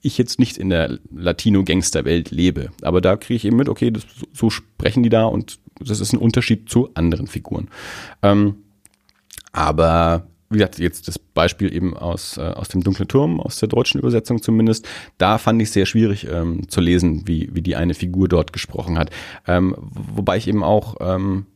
[0.01, 2.70] ich jetzt nicht in der Latino-Gangster-Welt lebe.
[2.82, 6.13] Aber da kriege ich eben mit, okay, das, so sprechen die da und das ist
[6.13, 7.68] ein Unterschied zu anderen Figuren.
[8.24, 8.57] Ähm,
[9.51, 13.68] aber wie gesagt, jetzt das Beispiel eben aus, äh, aus dem Dunklen Turm, aus der
[13.68, 14.88] deutschen Übersetzung zumindest,
[15.18, 18.98] da fand ich sehr schwierig ähm, zu lesen, wie, wie die eine Figur dort gesprochen
[18.98, 19.10] hat.
[19.45, 21.48] Ähm, wobei ich eben auch ähm,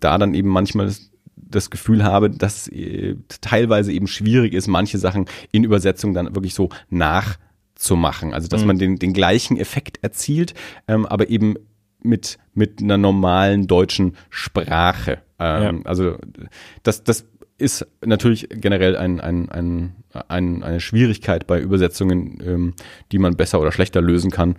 [0.00, 4.98] da dann eben manchmal das, das Gefühl habe, dass äh, teilweise eben schwierig ist, manche
[4.98, 8.34] Sachen in Übersetzung dann wirklich so nachzumachen.
[8.34, 8.66] Also dass mhm.
[8.66, 10.52] man den, den gleichen Effekt erzielt,
[10.86, 11.54] ähm, aber eben
[12.02, 15.22] mit, mit einer normalen deutschen Sprache.
[15.38, 15.82] Ähm, ja.
[15.84, 16.16] Also
[16.82, 17.26] das, das
[17.58, 19.92] ist natürlich generell ein, ein, ein,
[20.28, 22.74] ein, eine Schwierigkeit bei Übersetzungen, ähm,
[23.12, 24.56] die man besser oder schlechter lösen kann.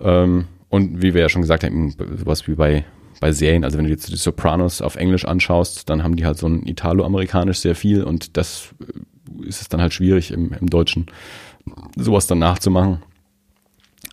[0.00, 2.84] Ähm, und wie wir ja schon gesagt haben, sowas wie bei,
[3.20, 6.38] bei Serien, also wenn du jetzt die Sopranos auf Englisch anschaust, dann haben die halt
[6.38, 10.68] so ein Italo-Amerikanisch sehr viel und das äh, ist es dann halt schwierig im, im
[10.68, 11.06] Deutschen
[11.96, 13.02] sowas dann nachzumachen.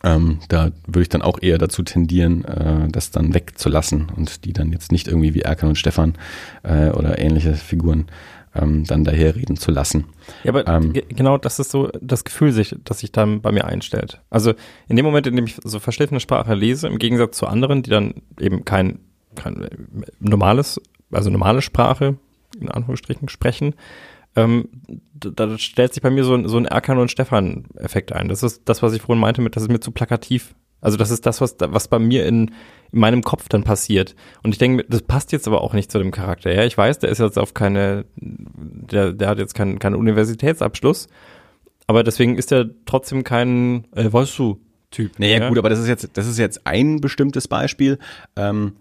[0.04, 4.52] Ähm, da würde ich dann auch eher dazu tendieren, äh, das dann wegzulassen und die
[4.52, 6.14] dann jetzt nicht irgendwie wie Erkan und Stefan
[6.62, 8.06] äh, oder ähnliche Figuren
[8.54, 10.04] ähm, dann daherreden zu lassen.
[10.44, 13.64] Ja, aber ähm, genau das ist so das Gefühl, sich, das sich dann bei mir
[13.64, 14.20] einstellt.
[14.28, 14.52] Also
[14.88, 17.90] in dem Moment, in dem ich so verschliffene Sprache lese, im Gegensatz zu anderen, die
[17.90, 18.98] dann eben kein,
[19.34, 19.68] kein
[20.20, 20.80] normales,
[21.10, 22.16] also normale Sprache
[22.60, 23.74] in Anführungsstrichen sprechen,
[24.36, 24.68] ähm,
[25.14, 28.28] da stellt sich bei mir so, so ein Erkan und Stefan-Effekt ein.
[28.28, 30.54] Das ist das, was ich vorhin meinte, mit, das ist mir zu plakativ.
[30.80, 32.50] Also das ist das, was, was bei mir in,
[32.92, 34.14] in meinem Kopf dann passiert.
[34.42, 36.52] Und ich denke, das passt jetzt aber auch nicht zu dem Charakter.
[36.52, 41.08] Ja, ich weiß, der ist jetzt auf keine, der, der hat jetzt keinen keinen Universitätsabschluss,
[41.86, 44.60] aber deswegen ist er trotzdem kein, äh, weißt du,
[44.94, 45.18] Typ.
[45.18, 45.48] Naja, ja?
[45.48, 47.98] gut, aber das ist jetzt, das ist jetzt ein bestimmtes Beispiel.
[48.36, 48.76] Ähm,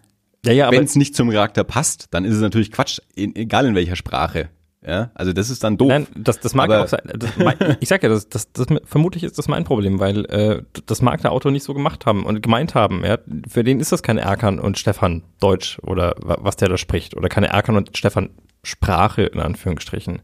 [0.45, 3.65] ja, ja, Wenn es nicht zum Charakter passt, dann ist es natürlich Quatsch, in, egal
[3.65, 4.49] in welcher Sprache.
[4.85, 5.87] Ja, also das ist dann doof.
[5.87, 7.01] Nein, das, das mag auch sein.
[7.15, 7.31] Das,
[7.79, 11.21] ich sag ja, das, das, das, vermutlich ist das mein Problem, weil äh, das mag
[11.21, 13.03] der Autor nicht so gemacht haben und gemeint haben.
[13.05, 13.17] Ja?
[13.47, 17.29] Für den ist das keine Erkan und Stefan Deutsch oder was der da spricht oder
[17.29, 18.29] keine Erkan und Stefan
[18.63, 20.21] Sprache in Anführungsstrichen,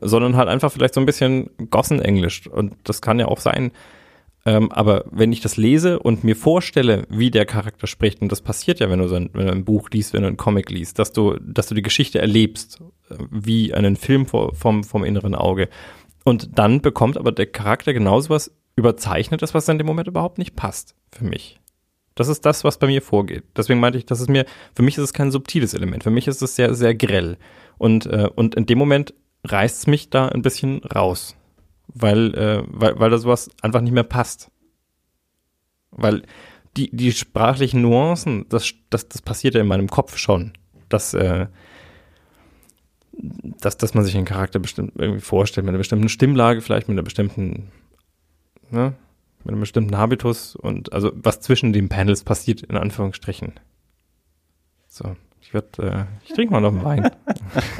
[0.00, 3.72] sondern halt einfach vielleicht so ein bisschen Gossenenglisch und das kann ja auch sein,
[4.46, 8.42] ähm, aber wenn ich das lese und mir vorstelle, wie der Charakter spricht, und das
[8.42, 10.70] passiert ja, wenn du so ein, wenn du ein Buch liest, wenn du einen Comic
[10.70, 15.34] liest, dass du, dass du die Geschichte erlebst, äh, wie einen Film vom, vom inneren
[15.34, 15.68] Auge.
[16.24, 20.56] Und dann bekommt aber der Charakter genauso was Überzeichnetes, was in dem Moment überhaupt nicht
[20.56, 21.60] passt für mich.
[22.14, 23.44] Das ist das, was bei mir vorgeht.
[23.56, 26.04] Deswegen meinte ich, das ist mir, für mich ist es kein subtiles Element.
[26.04, 27.38] Für mich ist es sehr, sehr grell.
[27.78, 29.14] Und, äh, und in dem Moment
[29.44, 31.36] reißt es mich da ein bisschen raus
[31.88, 34.50] weil, äh, weil, weil da sowas einfach nicht mehr passt.
[35.90, 36.22] Weil
[36.76, 40.52] die, die sprachlichen Nuancen, das, das, das passiert ja in meinem Kopf schon.
[40.88, 41.46] Dass, äh,
[43.12, 46.94] dass, dass man sich einen Charakter bestimmt irgendwie vorstellt, mit einer bestimmten Stimmlage, vielleicht mit
[46.94, 47.70] einer bestimmten,
[48.70, 48.94] ne,
[49.44, 53.52] mit einem bestimmten Habitus und also was zwischen den Panels passiert, in Anführungsstrichen.
[54.88, 57.10] So, ich werde, äh, ich trinke mal noch einen Wein.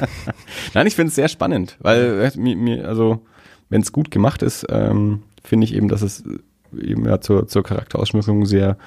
[0.73, 3.25] Nein, ich finde es sehr spannend, weil äh, mir, mir also
[3.69, 6.23] wenn es gut gemacht ist, ähm, finde ich eben, dass es
[6.77, 8.77] eben ja zur, zur Charakterausschmückung sehr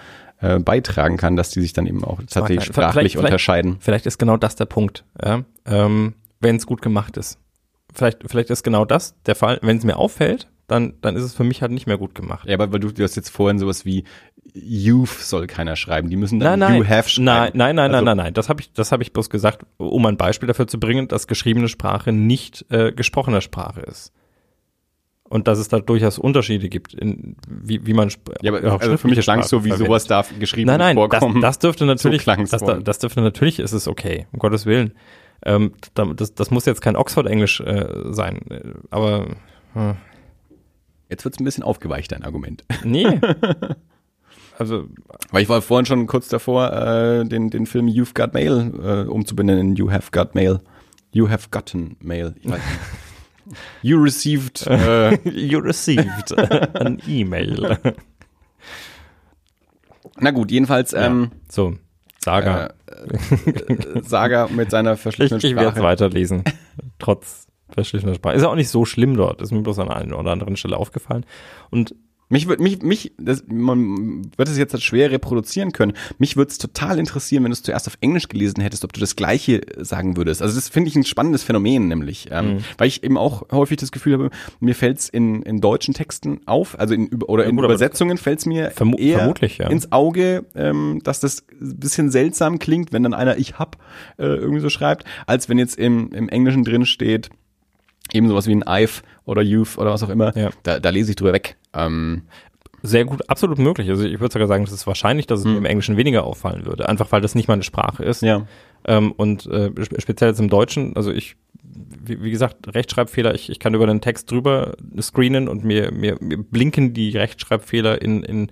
[0.41, 3.73] äh, beitragen kann, dass die sich dann eben auch tatsächlich sprachlich vielleicht, unterscheiden.
[3.73, 5.43] Vielleicht, vielleicht ist genau das der Punkt, ja?
[5.67, 7.39] ähm, wenn es gut gemacht ist.
[7.93, 11.35] Vielleicht, vielleicht ist genau das der Fall, wenn es mir auffällt, dann, dann ist es
[11.35, 12.47] für mich halt nicht mehr gut gemacht.
[12.47, 14.05] Ja, aber weil du, du hast jetzt vorhin sowas wie
[14.53, 16.11] Youth soll keiner schreiben.
[16.11, 17.25] Die müssen dann nein, nein, You have schreiben.
[17.25, 18.35] Nein, nein, nein, also, nein, nein, nein.
[18.35, 21.27] Das habe ich, das habe ich bloß gesagt, um ein Beispiel dafür zu bringen, dass
[21.27, 24.13] geschriebene Sprache nicht äh, gesprochene Sprache ist
[25.29, 28.11] und dass es da durchaus Unterschiede gibt, in, wie, wie man
[28.41, 31.41] ja, aber also für mich klang so, wie sowas darf geschrieben nein, nein, vorkommen.
[31.41, 34.95] Das, das dürfte natürlich, so das, das dürfte natürlich, ist es okay, um Gottes Willen.
[35.45, 38.41] Ähm, das, das muss jetzt kein Oxford-Englisch äh, sein,
[38.91, 39.29] aber
[39.75, 39.97] Hm.
[41.09, 42.65] Jetzt wird es ein bisschen aufgeweicht, dein Argument.
[42.85, 43.21] Nee.
[44.59, 44.89] also,
[45.31, 49.09] Weil ich war vorhin schon kurz davor, äh, den, den Film You've Got Mail äh,
[49.09, 50.61] umzubenennen in You Have Got Mail.
[51.13, 52.35] You Have Gotten Mail.
[52.41, 52.65] Ich weiß nicht.
[53.83, 54.67] You received.
[54.69, 56.37] Äh, you received
[56.77, 57.79] an E-Mail.
[60.19, 61.75] na gut, jedenfalls ähm, So,
[62.19, 62.75] Saga.
[62.87, 65.85] äh, Saga mit seiner ich verschliffenen ich werde es Sprache.
[65.85, 66.45] weiterlesen.
[66.99, 68.37] Trotz verschliffener Sprache.
[68.37, 69.41] Ist ja auch nicht so schlimm dort.
[69.43, 71.25] Ist mir bloß an einer oder anderen Stelle aufgefallen.
[71.71, 71.95] Und
[72.31, 75.95] Mich wird mich mich das, man wird es jetzt schwer reproduzieren können.
[76.19, 79.01] Mich würde es total interessieren, wenn du es zuerst auf Englisch gelesen hättest, ob du
[79.01, 80.43] das Gleiche sagen würdest.
[80.43, 82.59] Also das finde ich ein spannendes Phänomen, nämlich, ähm, Mhm.
[82.77, 86.41] weil ich eben auch häufig das Gefühl habe, mir fällt es in, in deutschen Texten
[86.47, 89.69] auf, also in oder Ja, in gut, Übersetzungen fällt es mir Vermu- eher vermutlich, ja.
[89.69, 93.77] ins Auge, ähm, dass das ein bisschen seltsam klingt, wenn dann einer ich hab
[94.19, 97.31] äh, irgendwie so schreibt, als wenn jetzt im, im Englischen drin steht
[98.13, 100.37] eben sowas wie ein I've oder You've oder was auch immer.
[100.37, 100.51] Ja.
[100.63, 101.57] Da, da lese ich drüber weg.
[101.75, 102.23] Ähm,
[102.83, 103.89] sehr gut, absolut möglich.
[103.91, 106.65] Also ich würde sogar sagen, es ist wahrscheinlich, dass es mir im Englischen weniger auffallen
[106.65, 106.89] würde.
[106.89, 108.23] Einfach weil das nicht meine Sprache ist.
[108.23, 108.47] ja.
[108.85, 113.51] Ähm, und äh, spe- speziell jetzt im Deutschen, also ich, wie, wie gesagt, Rechtschreibfehler, ich,
[113.51, 118.23] ich kann über den Text drüber screenen und mir, mir, mir blinken die Rechtschreibfehler in,
[118.23, 118.51] in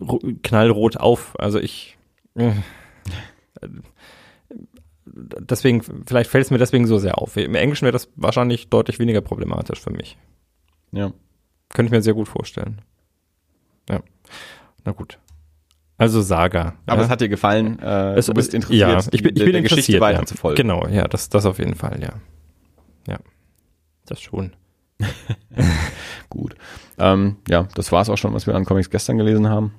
[0.00, 1.38] ro- knallrot auf.
[1.38, 1.98] Also ich
[2.36, 2.52] äh,
[5.14, 7.36] deswegen, vielleicht fällt es mir deswegen so sehr auf.
[7.36, 10.18] Im Englischen wäre das wahrscheinlich deutlich weniger problematisch für mich.
[10.92, 11.12] Ja.
[11.70, 12.80] Könnte ich mir sehr gut vorstellen.
[13.88, 14.00] Ja.
[14.84, 15.18] Na gut.
[15.96, 16.74] Also Saga.
[16.86, 17.04] Aber ja.
[17.04, 17.78] es hat dir gefallen.
[17.78, 20.20] Äh, Es- du bist interessiert, Ja, ich bin, ich der, bin der Geschichte interessiert, weiter
[20.20, 20.26] ja.
[20.26, 20.56] zu folgen.
[20.56, 22.14] Genau, ja, das, das auf jeden Fall, ja.
[23.06, 23.18] Ja,
[24.06, 24.52] das schon.
[26.30, 26.54] Gut.
[26.98, 29.72] Ähm, ja, das war's auch schon, was wir an Comics gestern gelesen haben.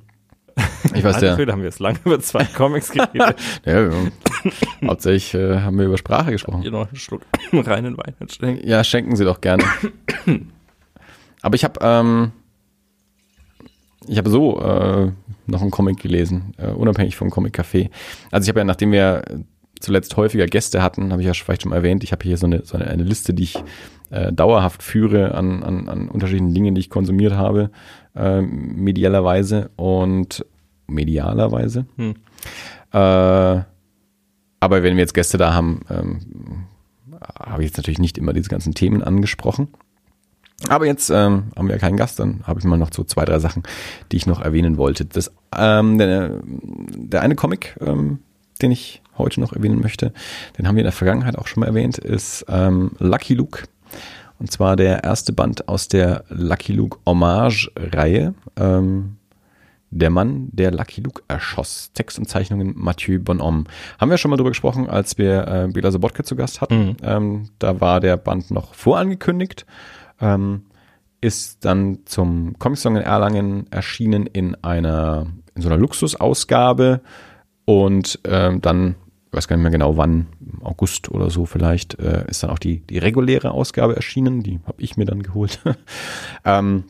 [0.94, 3.36] Ich weiß, der, Alter, haben wir jetzt lange über zwei Comics geredet.
[3.66, 3.92] ja, ja,
[4.86, 6.62] hauptsächlich äh, haben wir über Sprache gesprochen.
[6.62, 7.22] Hier noch einen Schluck
[7.54, 8.60] reinen Wein hinstellen.
[8.64, 9.64] Ja, schenken Sie doch gerne.
[11.42, 12.32] Aber ich habe ähm,
[14.08, 15.12] ich habe so äh,
[15.48, 17.90] noch einen Comic gelesen, äh, unabhängig vom Comic Café.
[18.32, 19.24] Also ich habe ja, nachdem wir
[19.80, 22.46] zuletzt häufiger Gäste hatten, habe ich ja vielleicht schon mal erwähnt, ich habe hier so
[22.46, 23.64] eine, so eine, eine Liste, die ich
[24.10, 27.72] äh, dauerhaft führe an, an, an unterschiedlichen Dingen, die ich konsumiert habe,
[28.16, 30.46] äh, medialerweise und
[30.88, 31.86] medialerweise.
[31.98, 32.16] Hm.
[32.92, 33.64] Äh,
[34.60, 36.20] aber wenn wir jetzt Gäste da haben, ähm,
[37.40, 39.68] habe ich jetzt natürlich nicht immer diese ganzen Themen angesprochen.
[40.70, 43.26] Aber jetzt ähm, haben wir ja keinen Gast, dann habe ich mal noch so zwei,
[43.26, 43.64] drei Sachen,
[44.12, 45.06] die ich noch erwähnen wollte.
[45.06, 48.20] Das, ähm, der, der eine Comic, ähm,
[48.62, 50.14] den ich heute noch erwähnen möchte,
[50.58, 53.64] den haben wir in der Vergangenheit auch schon mal erwähnt, ist ähm, Lucky Luke.
[54.40, 58.34] Und zwar der erste Band aus der Lucky Luke Hommage-Reihe.
[58.58, 59.18] Ähm,
[59.92, 61.92] der Mann, der Lucky Luke erschoss.
[61.94, 63.64] Text und Zeichnungen Mathieu Bonhomme.
[64.00, 66.88] Haben wir schon mal drüber gesprochen, als wir äh, Bela Sobotka zu Gast hatten.
[66.88, 66.96] Mhm.
[67.02, 69.66] Ähm, da war der Band noch vorangekündigt.
[70.20, 70.64] Ähm,
[71.22, 77.02] ist dann zum Comic Song in Erlangen erschienen in einer, in so einer Luxusausgabe
[77.66, 78.96] und ähm, dann,
[79.36, 82.60] weiß gar nicht mehr genau wann, im August oder so vielleicht, äh, ist dann auch
[82.60, 85.60] die, die reguläre Ausgabe erschienen, die habe ich mir dann geholt.
[86.46, 86.86] ähm,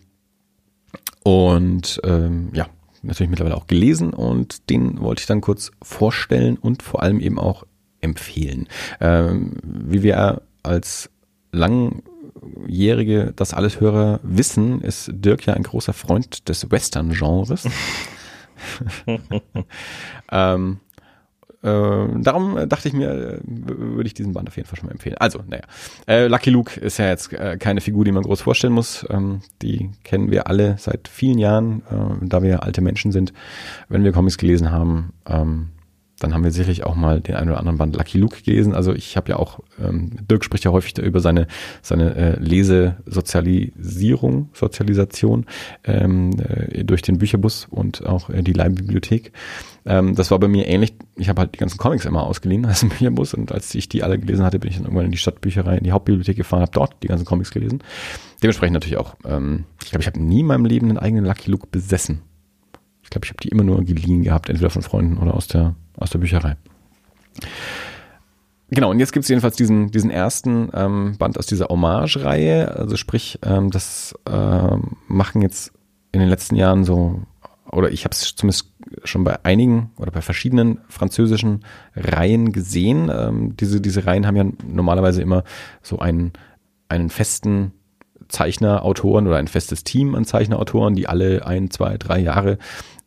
[1.23, 2.67] und ähm, ja,
[3.01, 7.39] natürlich mittlerweile auch gelesen und den wollte ich dann kurz vorstellen und vor allem eben
[7.39, 7.65] auch
[8.01, 8.67] empfehlen.
[8.99, 11.09] Ähm, wie wir als
[11.51, 17.67] langjährige Das alles Hörer wissen, ist Dirk ja ein großer Freund des Western-Genres.
[20.31, 20.84] ähm, äh,
[21.65, 25.17] darum dachte ich mir, äh, würde ich diesen Band auf jeden Fall schon mal empfehlen.
[25.19, 25.63] Also, naja,
[26.07, 29.05] äh, Lucky Luke ist ja jetzt äh, keine Figur, die man groß vorstellen muss.
[29.09, 33.33] Ähm, die kennen wir alle seit vielen Jahren, äh, da wir alte Menschen sind.
[33.89, 35.69] Wenn wir Comics gelesen haben, ähm,
[36.19, 38.73] dann haben wir sicherlich auch mal den einen oder anderen Band Lucky Luke gelesen.
[38.73, 41.47] Also ich habe ja auch, ähm, Dirk spricht ja häufig über seine,
[41.81, 45.45] seine äh, Lesesozialisierung, Sozialisation
[45.83, 49.33] ähm, äh, durch den Bücherbus und auch äh, die Leihbibliothek.
[49.85, 50.93] Ähm, das war bei mir ähnlich.
[51.17, 54.03] Ich habe halt die ganzen Comics immer ausgeliehen als im Bücherbus und als ich die
[54.03, 56.71] alle gelesen hatte, bin ich dann irgendwann in die Stadtbücherei, in die Hauptbibliothek gefahren, habe
[56.71, 57.83] dort die ganzen Comics gelesen.
[58.41, 61.51] Dementsprechend natürlich auch, ähm, ich glaube, ich habe nie in meinem Leben einen eigenen Lucky
[61.51, 62.21] Luke besessen.
[63.03, 65.75] Ich glaube, ich habe die immer nur geliehen gehabt, entweder von Freunden oder aus der,
[65.97, 66.57] aus der Bücherei.
[68.71, 72.75] Genau, und jetzt gibt es jedenfalls diesen, diesen ersten ähm, Band aus dieser Hommage-Reihe.
[72.75, 75.71] Also sprich, ähm, das ähm, machen jetzt
[76.11, 77.21] in den letzten Jahren so,
[77.71, 78.71] oder ich habe es zumindest
[79.03, 81.63] schon bei einigen oder bei verschiedenen französischen
[81.95, 83.11] Reihen gesehen.
[83.13, 85.43] Ähm, diese, diese Reihen haben ja normalerweise immer
[85.83, 86.33] so einen,
[86.89, 87.71] einen festen
[88.29, 92.57] Zeichner, Autoren oder ein festes Team an Zeichnerautoren, die alle ein, zwei, drei Jahre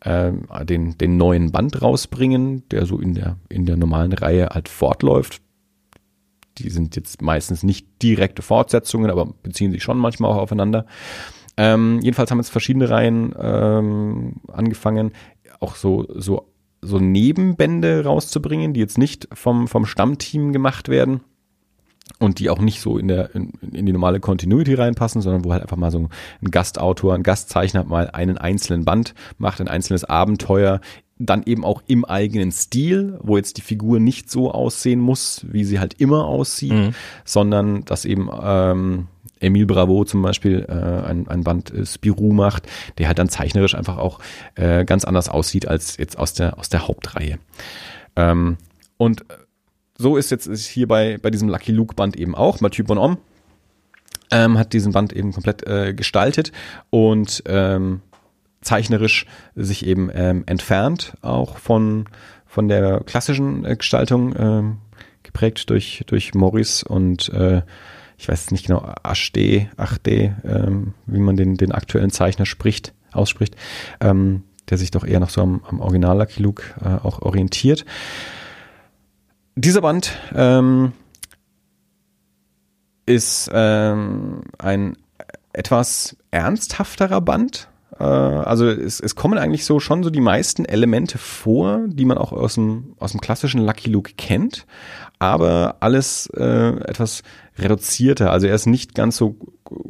[0.05, 4.69] ähm, den, den neuen Band rausbringen, der so in der, in der normalen Reihe halt
[4.69, 5.41] fortläuft.
[6.57, 10.85] die sind jetzt meistens nicht direkte Fortsetzungen, aber beziehen sich schon manchmal auch aufeinander.
[11.55, 15.11] Ähm, jedenfalls haben jetzt verschiedene Reihen ähm, angefangen,
[15.59, 16.49] auch so, so,
[16.81, 21.21] so Nebenbände rauszubringen, die jetzt nicht vom, vom Stammteam gemacht werden
[22.19, 25.53] und die auch nicht so in der in, in, die normale Continuity reinpassen, sondern wo
[25.53, 26.09] halt einfach mal so
[26.41, 30.81] ein Gastautor, ein Gastzeichner mal einen einzelnen Band macht, ein einzelnes Abenteuer,
[31.17, 35.65] dann eben auch im eigenen Stil, wo jetzt die Figur nicht so aussehen muss, wie
[35.65, 36.91] sie halt immer aussieht, mhm.
[37.25, 39.07] sondern dass eben ähm,
[39.41, 42.67] Emile Bravo zum Beispiel äh, ein, ein Band äh, Spirou macht,
[42.97, 44.19] der halt dann zeichnerisch einfach auch
[44.55, 47.39] äh, ganz anders aussieht als jetzt aus der, aus der Hauptreihe.
[48.15, 48.57] Ähm,
[48.97, 49.25] und
[49.99, 52.61] so ist jetzt ist hier bei, bei diesem Lucky Luke Band eben auch.
[52.61, 53.17] Mathieu Bonhomme
[54.31, 56.53] ähm, hat diesen Band eben komplett äh, gestaltet
[56.89, 58.01] und ähm,
[58.61, 59.25] zeichnerisch
[59.55, 62.05] sich eben ähm, entfernt, auch von,
[62.45, 64.77] von der klassischen äh, Gestaltung, ähm,
[65.23, 67.61] geprägt durch, durch Morris und äh,
[68.17, 73.55] ich weiß nicht genau, HD, 8D, ähm, wie man den, den aktuellen Zeichner spricht, ausspricht,
[73.99, 77.85] ähm, der sich doch eher noch so am, am Original Lucky Luke äh, auch orientiert.
[79.61, 80.93] Dieser Band ähm,
[83.05, 84.95] ist ähm, ein
[85.51, 87.67] etwas ernsthafterer Band.
[87.99, 92.17] Äh, also es, es kommen eigentlich so schon so die meisten Elemente vor, die man
[92.17, 94.65] auch aus dem, aus dem klassischen Lucky Luke kennt,
[95.19, 97.23] aber alles äh, etwas
[97.57, 98.31] reduzierter.
[98.31, 99.35] Also er ist nicht ganz so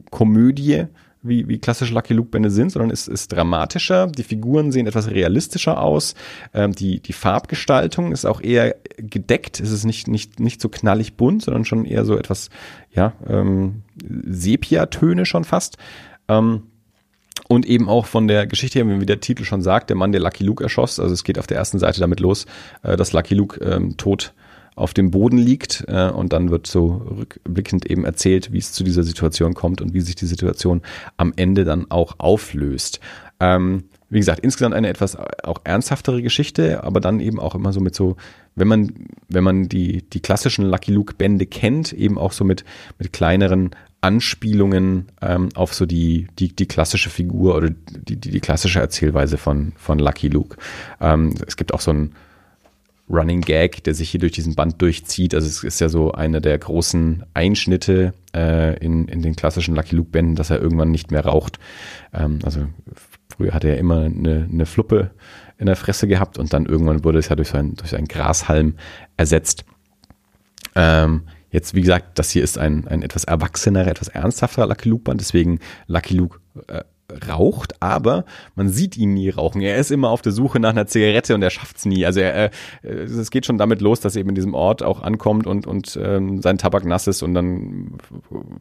[0.10, 0.88] Komödie,
[1.22, 4.08] wie, wie klassische Lucky Luke-Bände sind, sondern es ist dramatischer.
[4.08, 6.16] Die Figuren sehen etwas realistischer aus.
[6.54, 9.60] Ähm, die, die Farbgestaltung ist auch eher gedeckt.
[9.60, 12.50] Es ist nicht, nicht, nicht so knallig bunt, sondern schon eher so etwas,
[12.92, 15.78] ja, ähm, Sepia-Töne schon fast.
[16.28, 16.64] Ähm,
[17.48, 20.22] und eben auch von der Geschichte her, wie der Titel schon sagt, der Mann, der
[20.22, 21.00] Lucky Luke erschoss.
[21.00, 22.46] Also es geht auf der ersten Seite damit los,
[22.84, 24.34] äh, dass Lucky Luke ähm, tot
[24.80, 28.84] auf dem Boden liegt äh, und dann wird so rückblickend eben erzählt, wie es zu
[28.84, 30.82] dieser Situation kommt und wie sich die Situation
[31.18, 33.00] am Ende dann auch auflöst.
[33.40, 37.80] Ähm, wie gesagt, insgesamt eine etwas auch ernsthaftere Geschichte, aber dann eben auch immer so
[37.80, 38.16] mit so,
[38.56, 38.92] wenn man,
[39.28, 42.66] wenn man die, die klassischen Lucky Luke Bände kennt, eben auch so mit,
[42.98, 43.72] mit kleineren
[44.02, 49.38] Anspielungen ähm, auf so die, die, die klassische Figur oder die, die, die klassische Erzählweise
[49.38, 50.58] von, von Lucky Luke.
[51.00, 52.16] Ähm, es gibt auch so ein,
[53.10, 55.34] Running Gag, der sich hier durch diesen Band durchzieht.
[55.34, 59.96] Also es ist ja so einer der großen Einschnitte äh, in, in den klassischen Lucky
[59.96, 61.60] Luke Bänden, dass er irgendwann nicht mehr raucht.
[62.14, 62.68] Ähm, also
[63.30, 65.12] früher hatte er immer eine, eine Fluppe
[65.58, 67.98] in der Fresse gehabt und dann irgendwann wurde es ja durch so einen, durch so
[67.98, 68.76] einen Grashalm
[69.18, 69.66] ersetzt.
[70.76, 75.04] Ähm, jetzt, wie gesagt, das hier ist ein, ein etwas erwachsenerer, etwas ernsthafterer Lucky Luke
[75.04, 76.84] Band, deswegen Lucky Luke äh,
[77.28, 79.62] raucht, aber man sieht ihn nie rauchen.
[79.62, 82.06] Er ist immer auf der Suche nach einer Zigarette und er schafft's nie.
[82.06, 82.52] Also er, er,
[82.84, 86.00] es geht schon damit los, dass er eben in diesem Ort auch ankommt und, und
[86.02, 87.98] ähm, sein Tabak nass ist und dann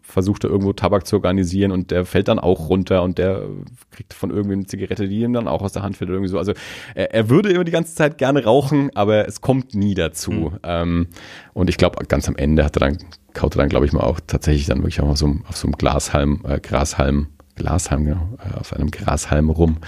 [0.03, 3.42] versucht er irgendwo Tabak zu organisieren und der fällt dann auch runter und der
[3.90, 6.30] kriegt von irgendwie eine Zigarette, die ihm dann auch aus der Hand fällt oder irgendwie
[6.30, 6.38] so.
[6.38, 6.53] Also
[6.94, 10.32] er, er würde immer die ganze Zeit gerne rauchen, aber es kommt nie dazu.
[10.32, 10.59] Mhm.
[10.62, 11.07] Ähm,
[11.55, 12.99] und ich glaube, ganz am Ende hat er dann,
[13.34, 15.66] kaut er dann, glaube ich mal, auch tatsächlich dann wirklich auch auf so, auf so
[15.66, 17.28] einem Glashalm, äh, Grashalm
[17.59, 19.78] Glashalm, genau, äh, auf einem Grashalm rum.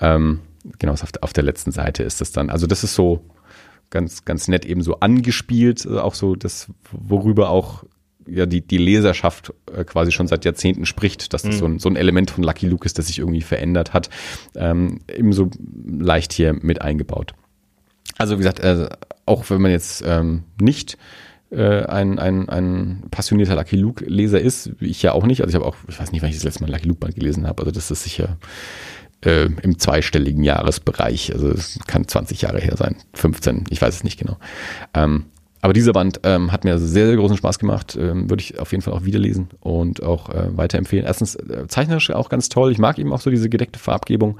[0.00, 0.40] Ähm,
[0.78, 2.50] genau, auf, auf der letzten Seite ist das dann.
[2.50, 3.24] Also das ist so
[3.90, 7.84] ganz, ganz nett eben so angespielt, äh, auch so das, worüber auch
[8.26, 11.58] ja die, die Leserschaft äh, quasi schon seit Jahrzehnten spricht, dass das mhm.
[11.58, 14.10] so, ein, so ein Element von Lucky Luke ist, das sich irgendwie verändert hat,
[14.54, 15.50] ähm, eben so
[15.86, 17.34] leicht hier mit eingebaut.
[18.18, 18.88] Also wie gesagt, äh,
[19.26, 20.98] auch wenn man jetzt ähm, nicht
[21.52, 25.42] äh, ein, ein, ein passionierter Lucky Luke-Leser ist, wie ich ja auch nicht.
[25.42, 27.46] Also ich habe auch, ich weiß nicht, wann ich das letzte Mal Lucky Luke-Band gelesen
[27.46, 27.62] habe.
[27.62, 28.38] Also das ist sicher
[29.24, 31.32] äh, im zweistelligen Jahresbereich.
[31.32, 34.38] Also es kann 20 Jahre her sein, 15, ich weiß es nicht genau.
[34.94, 35.26] Ähm,
[35.60, 37.96] aber dieser Band ähm, hat mir sehr, sehr großen Spaß gemacht.
[38.00, 41.06] Ähm, Würde ich auf jeden Fall auch wieder lesen und auch äh, weiterempfehlen.
[41.06, 42.72] Erstens äh, zeichnerisch auch ganz toll.
[42.72, 44.38] Ich mag eben auch so diese gedeckte Farbgebung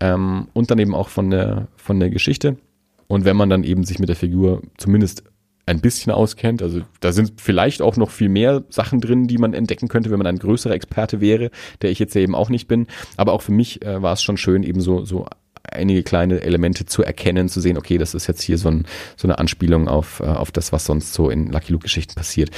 [0.00, 2.58] ähm, und dann eben auch von der, von der Geschichte.
[3.06, 5.22] Und wenn man dann eben sich mit der Figur zumindest
[5.68, 6.62] ein bisschen auskennt.
[6.62, 10.18] Also da sind vielleicht auch noch viel mehr Sachen drin, die man entdecken könnte, wenn
[10.18, 11.50] man ein größerer Experte wäre,
[11.82, 12.86] der ich jetzt ja eben auch nicht bin.
[13.16, 15.26] Aber auch für mich äh, war es schon schön, eben so, so
[15.70, 18.86] einige kleine Elemente zu erkennen, zu sehen, okay, das ist jetzt hier so, ein,
[19.16, 22.50] so eine Anspielung auf, äh, auf das, was sonst so in Lucky Luke-Geschichten passiert.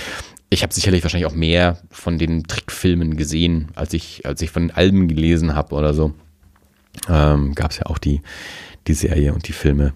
[0.49, 4.65] Ich habe sicherlich wahrscheinlich auch mehr von den Trickfilmen gesehen, als ich, als ich von
[4.65, 6.13] den Alben gelesen habe oder so.
[7.09, 8.21] Ähm, Gab es ja auch die,
[8.87, 9.93] die Serie und die Filme.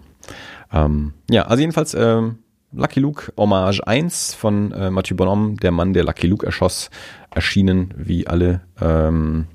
[0.73, 2.39] Ähm, ja, also jedenfalls ähm,
[2.77, 6.91] Lucky Luke Hommage 1 von äh, Mathieu Bonhomme, der Mann, der Lucky Luke erschoss,
[7.31, 9.47] erschienen wie alle ähm,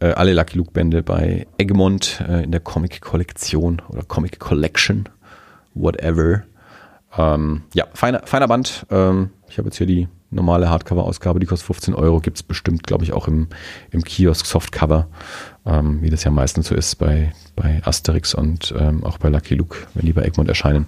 [0.00, 5.08] äh, alle Lucky Luke Bände bei Egmont äh, in der Comic Kollektion oder Comic Collection,
[5.72, 6.42] whatever.
[7.16, 8.86] Ähm, ja, feiner, feiner Band.
[8.90, 12.20] Ähm, ich habe jetzt hier die normale Hardcover-Ausgabe, die kostet 15 Euro.
[12.20, 13.48] Gibt es bestimmt, glaube ich, auch im,
[13.90, 15.08] im Kiosk Softcover,
[15.64, 19.54] ähm, wie das ja meistens so ist bei, bei Asterix und ähm, auch bei Lucky
[19.54, 20.86] Luke, wenn die bei Egmont erscheinen.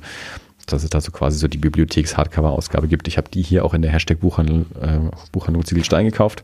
[0.66, 3.09] Dass es da so quasi so die Bibliotheks-Hardcover-Ausgabe gibt.
[3.09, 4.98] Ich habe die hier auch in der Hashtag-Buchhandlung äh,
[5.32, 6.43] Buchhandlung Ziegelstein gekauft.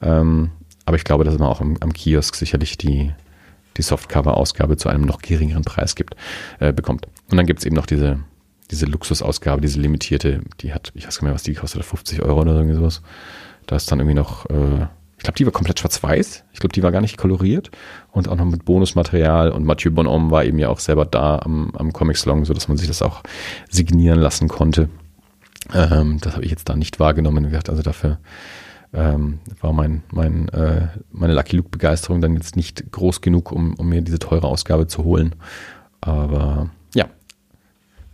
[0.00, 0.50] Ähm,
[0.84, 3.12] aber ich glaube, dass man auch am, am Kiosk sicherlich die,
[3.76, 6.16] die Softcover-Ausgabe zu einem noch geringeren Preis gibt,
[6.58, 7.06] äh, bekommt.
[7.30, 8.18] Und dann gibt es eben noch diese,
[8.70, 12.22] diese Luxusausgabe, diese limitierte, die hat, ich weiß gar nicht mehr, was die kostet, 50
[12.22, 13.02] Euro oder irgendwie sowas.
[13.66, 14.86] Da ist dann irgendwie noch, äh,
[15.22, 16.42] ich glaube, die war komplett schwarz-weiß.
[16.52, 17.70] Ich glaube, die war gar nicht koloriert
[18.10, 19.52] und auch noch mit Bonusmaterial.
[19.52, 22.88] Und Mathieu Bonhomme war eben ja auch selber da am, am Comic-Salon, sodass man sich
[22.88, 23.22] das auch
[23.70, 24.88] signieren lassen konnte.
[25.72, 27.54] Ähm, das habe ich jetzt da nicht wahrgenommen.
[27.68, 28.18] Also dafür
[28.92, 33.88] ähm, war mein, mein, äh, meine Lucky Luke-Begeisterung dann jetzt nicht groß genug, um, um
[33.88, 35.36] mir diese teure Ausgabe zu holen.
[36.00, 37.06] Aber ja,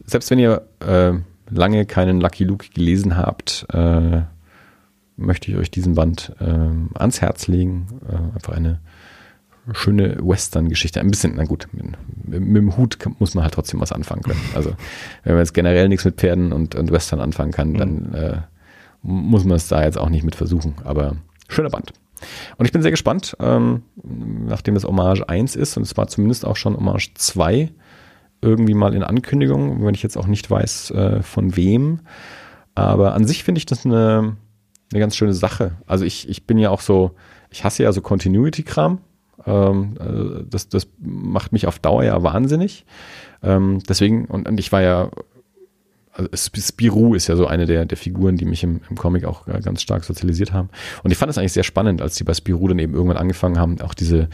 [0.05, 1.15] selbst wenn ihr äh,
[1.49, 4.21] lange keinen Lucky Luke gelesen habt, äh,
[5.19, 6.45] möchte ich euch diesen Band äh,
[6.95, 7.87] ans Herz legen.
[8.09, 8.81] Äh, einfach eine
[9.73, 11.01] schöne Western-Geschichte.
[11.01, 14.41] Ein bisschen, na gut, mit, mit, dem Hut muss man halt trotzdem was anfangen können.
[14.55, 14.73] Also
[15.25, 18.15] wenn man jetzt generell nichts mit Pferden und, und Western anfangen kann, dann mhm.
[18.15, 18.37] äh,
[19.03, 20.75] muss man es da jetzt auch nicht mit versuchen.
[20.85, 21.17] Aber
[21.49, 21.93] schöner Band.
[22.57, 26.45] Und ich bin sehr gespannt, ähm, nachdem es Hommage 1 ist und es war zumindest
[26.45, 27.71] auch schon Hommage 2
[28.41, 32.01] irgendwie mal in Ankündigung, wenn ich jetzt auch nicht weiß, äh, von wem.
[32.75, 34.37] Aber an sich finde ich das eine,
[34.93, 35.73] eine ganz schöne Sache.
[35.87, 37.13] Also ich, ich bin ja auch so,
[37.51, 38.99] ich hasse ja so Continuity-Kram.
[39.47, 42.85] Ähm, äh, das, das macht mich auf Dauer ja wahnsinnig.
[43.43, 45.11] Ähm, deswegen, und, und ich war ja
[46.19, 49.47] also Spirou ist ja so eine der, der Figuren, die mich im, im Comic auch
[49.47, 50.69] äh, ganz stark sozialisiert haben.
[51.05, 53.59] Und ich fand es eigentlich sehr spannend, als die bei Spirou dann eben irgendwann angefangen
[53.59, 54.29] haben, auch diese,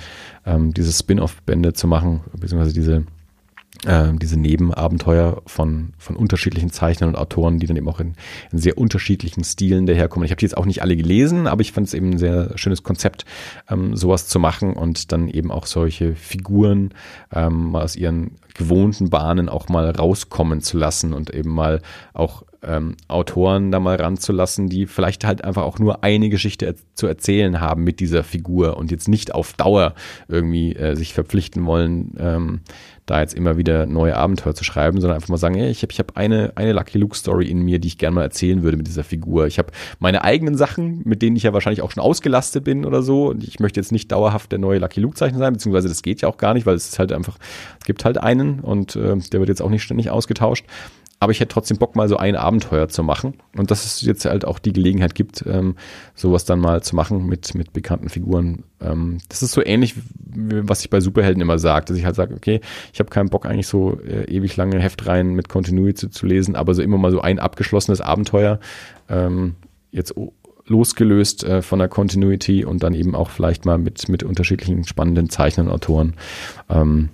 [0.46, 3.04] ähm, diese Spin-off-Bände zu machen, beziehungsweise diese
[3.86, 8.14] äh, diese Nebenabenteuer von, von unterschiedlichen Zeichnern und Autoren, die dann eben auch in,
[8.52, 10.24] in sehr unterschiedlichen Stilen daherkommen.
[10.24, 12.56] Ich habe die jetzt auch nicht alle gelesen, aber ich fand es eben ein sehr
[12.56, 13.24] schönes Konzept,
[13.68, 16.90] ähm, sowas zu machen und dann eben auch solche Figuren
[17.32, 21.80] ähm, aus ihren gewohnten Bahnen auch mal rauskommen zu lassen und eben mal
[22.12, 26.74] auch ähm, Autoren da mal ranzulassen, die vielleicht halt einfach auch nur eine Geschichte er
[26.94, 29.94] zu erzählen haben mit dieser Figur und jetzt nicht auf Dauer
[30.28, 32.60] irgendwie äh, sich verpflichten wollen, ähm,
[33.06, 35.92] da jetzt immer wieder neue Abenteuer zu schreiben, sondern einfach mal sagen, hey, ich habe
[35.92, 38.76] ich hab eine, eine Lucky Luke Story in mir, die ich gerne mal erzählen würde
[38.76, 39.46] mit dieser Figur.
[39.46, 43.02] Ich habe meine eigenen Sachen, mit denen ich ja wahrscheinlich auch schon ausgelastet bin oder
[43.02, 43.28] so.
[43.28, 46.22] Und ich möchte jetzt nicht dauerhaft der neue Lucky Luke Zeichner sein, beziehungsweise das geht
[46.22, 47.36] ja auch gar nicht, weil es ist halt einfach,
[47.78, 50.64] es gibt halt einen und äh, der wird jetzt auch nicht ständig ausgetauscht
[51.24, 53.34] aber ich hätte trotzdem Bock, mal so ein Abenteuer zu machen.
[53.56, 55.74] Und dass es jetzt halt auch die Gelegenheit gibt, ähm,
[56.14, 58.64] sowas dann mal zu machen mit, mit bekannten Figuren.
[58.80, 62.34] Ähm, das ist so ähnlich, was ich bei Superhelden immer sage, dass ich halt sage,
[62.34, 62.60] okay,
[62.92, 66.56] ich habe keinen Bock eigentlich so äh, ewig lange Heftreihen mit Continuity zu, zu, lesen,
[66.56, 68.60] aber so immer mal so ein abgeschlossenes Abenteuer,
[69.08, 69.54] ähm,
[69.90, 70.14] jetzt
[70.66, 75.30] losgelöst äh, von der Continuity und dann eben auch vielleicht mal mit, mit unterschiedlichen spannenden
[75.30, 76.14] Zeichnern, Autoren.
[76.68, 77.08] Ähm,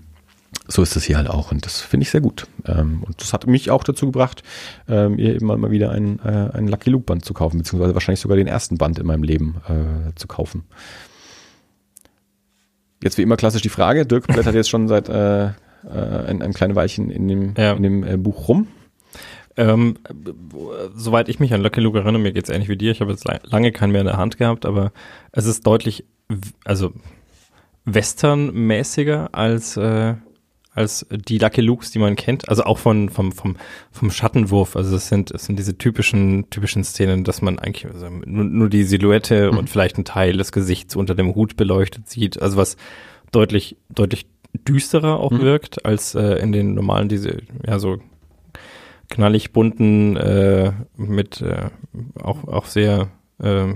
[0.70, 2.47] so ist das hier halt auch und das finde ich sehr gut.
[2.64, 4.42] Ähm, und das hat mich auch dazu gebracht,
[4.88, 8.20] ähm, ihr eben mal wieder einen, äh, einen Lucky Luke Band zu kaufen, beziehungsweise wahrscheinlich
[8.20, 10.64] sogar den ersten Band in meinem Leben äh, zu kaufen.
[13.02, 15.51] Jetzt wie immer klassisch die Frage, Dirk blättert jetzt schon seit äh, äh,
[16.28, 17.72] ein, ein kleines Weilchen in dem, ja.
[17.72, 18.68] in dem äh, Buch rum.
[19.56, 19.97] Ähm,
[20.94, 23.10] soweit ich mich an Lucky Luke erinnere, mir geht es ähnlich wie dir, ich habe
[23.10, 24.92] jetzt lange keinen mehr in der Hand gehabt, aber
[25.32, 26.05] es ist deutlich,
[26.64, 26.92] also
[27.84, 30.14] westernmäßiger als äh,
[30.72, 32.48] als die Lucky Lukes, die man kennt.
[32.48, 33.56] Also auch von, vom, vom,
[33.90, 34.76] vom Schattenwurf.
[34.76, 38.68] Also es sind, es sind diese typischen, typischen Szenen, dass man eigentlich also nur, nur
[38.68, 39.59] die Silhouette mhm.
[39.59, 42.40] und vielleicht ein Teil des Gesichts unter dem Hut beleuchtet sieht.
[42.40, 42.76] Also was
[43.32, 45.40] deutlich, deutlich düsterer auch mhm.
[45.40, 47.98] wirkt als äh, in den normalen, diese, ja, so
[49.09, 51.70] knallig bunten, äh, mit äh,
[52.22, 53.09] auch, auch sehr
[53.42, 53.74] äh,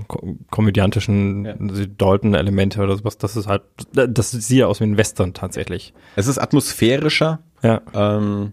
[0.50, 1.54] komödiantischen ja.
[1.98, 3.18] Dalton-Elemente oder sowas.
[3.18, 3.62] Das ist halt,
[3.92, 5.94] das sieht ja aus wie ein Western tatsächlich.
[6.16, 7.40] Es ist atmosphärischer.
[7.62, 7.80] Ja.
[7.94, 8.52] Ähm,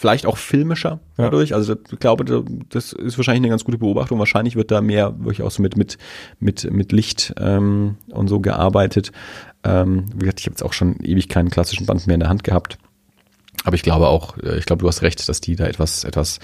[0.00, 1.50] vielleicht auch filmischer dadurch.
[1.50, 1.56] Ja.
[1.56, 2.24] Also ich glaube,
[2.70, 4.18] das ist wahrscheinlich eine ganz gute Beobachtung.
[4.18, 5.98] Wahrscheinlich wird da mehr wirklich auch so mit mit
[6.38, 9.12] mit mit Licht ähm, und so gearbeitet.
[9.62, 12.30] Ähm, wie gesagt, ich habe jetzt auch schon ewig keinen klassischen Band mehr in der
[12.30, 12.78] Hand gehabt.
[13.64, 16.38] Aber ich glaube auch, äh, ich glaube, du hast recht, dass die da etwas etwas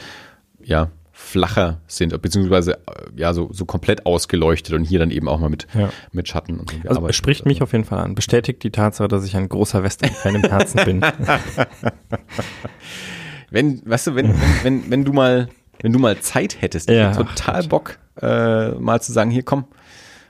[0.62, 2.78] ja flacher sind, beziehungsweise äh,
[3.16, 5.88] ja so, so komplett ausgeleuchtet und hier dann eben auch mal mit, ja.
[6.12, 8.14] mit Schatten und so also spricht mich auf jeden Fall an.
[8.14, 11.00] Bestätigt die Tatsache, dass ich ein großer Western-Fan im Herzen bin.
[13.50, 15.48] wenn, weißt du, wenn, wenn, wenn, wenn du mal,
[15.80, 19.64] wenn du mal Zeit hättest, ja, total ach, Bock, äh, mal zu sagen, hier komm,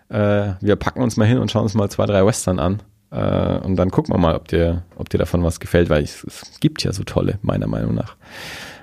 [0.09, 2.81] äh, wir packen uns mal hin und schauen uns mal zwei, drei Western an.
[3.11, 6.23] Äh, und dann gucken wir mal, ob dir, ob dir davon was gefällt, weil ich,
[6.25, 8.15] es gibt ja so tolle, meiner Meinung nach.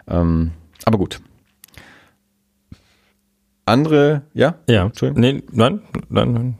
[0.07, 0.51] Ähm,
[0.83, 1.21] Aber gut.
[3.65, 4.55] Andere, ja?
[4.67, 4.85] Ja.
[4.85, 5.21] Entschuldigung.
[5.21, 6.55] Nee, nein, nein, nein.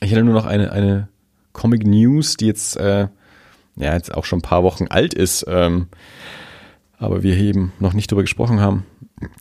[0.00, 1.08] Ich hätte nur noch eine, eine
[1.52, 3.08] Comic News, die jetzt, äh,
[3.76, 5.88] ja, jetzt auch schon ein paar Wochen alt ist, ähm,
[6.98, 8.86] aber wir eben noch nicht darüber gesprochen haben,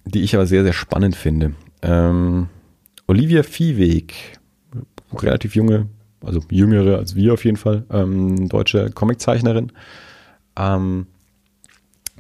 [0.06, 1.54] die ich aber sehr, sehr spannend finde.
[1.82, 2.48] Ähm,
[3.08, 4.40] Olivia Viehweg,
[5.14, 5.88] relativ junge,
[6.24, 9.72] also jüngere als wir auf jeden Fall, ähm, deutsche Comiczeichnerin,
[10.58, 11.08] ähm,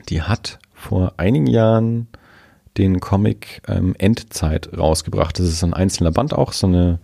[0.09, 2.07] die hat vor einigen Jahren
[2.77, 5.39] den Comic ähm, Endzeit rausgebracht.
[5.39, 6.99] Das ist ein einzelner Band auch, so eine,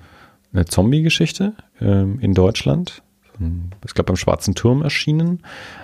[0.53, 3.03] eine Zombie-Geschichte ähm, in Deutschland.
[3.85, 5.43] Ich glaube, beim Schwarzen Turm erschienen.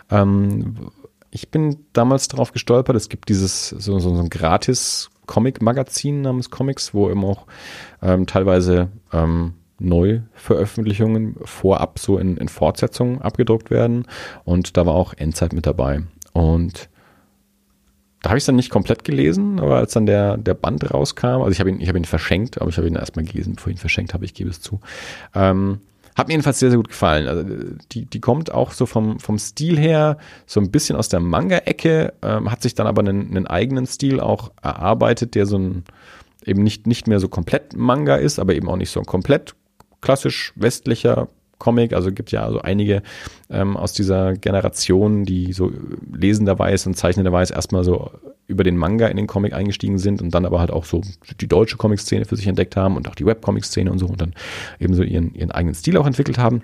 [0.10, 0.91] Ähm,
[1.32, 6.49] ich bin damals darauf gestolpert, es gibt dieses so, so, so ein gratis Comic-Magazin namens
[6.49, 7.45] Comics, wo eben auch
[8.02, 14.06] ähm, teilweise ähm, Neuveröffentlichungen vorab so in, in Fortsetzungen abgedruckt werden.
[14.44, 16.03] Und da war auch Endzeit mit dabei.
[16.34, 16.90] Und
[18.26, 21.43] da habe ich es dann nicht komplett gelesen, aber als dann der, der Band rauskam,
[21.43, 23.77] also ich habe ihn, habe ihn verschenkt, aber ich habe ihn erstmal gelesen, bevor ich
[23.77, 24.80] ihn verschenkt habe, ich gebe es zu.
[25.35, 25.81] Ähm,
[26.15, 27.27] hat mir jedenfalls sehr, sehr gut gefallen.
[27.27, 27.43] Also
[27.91, 32.14] die, die kommt auch so vom, vom Stil her so ein bisschen aus der Manga-Ecke,
[32.23, 35.84] ähm, hat sich dann aber einen, einen eigenen Stil auch erarbeitet, der so ein
[36.43, 39.53] eben nicht, nicht mehr so komplett Manga ist, aber eben auch nicht so ein komplett
[40.02, 41.27] klassisch westlicher
[41.57, 43.02] Comic, also gibt ja also einige
[43.49, 45.72] ähm, aus dieser Generation, die so
[46.14, 48.11] lesenderweise und zeichnenderweise erstmal so
[48.48, 51.02] über den Manga in den Comic eingestiegen sind und dann aber halt auch so
[51.40, 54.34] die deutsche Comic-Szene für sich entdeckt haben und auch die Webcomic-Szene und so und dann
[54.80, 56.61] eben so ihren, ihren eigenen Stil auch entwickelt haben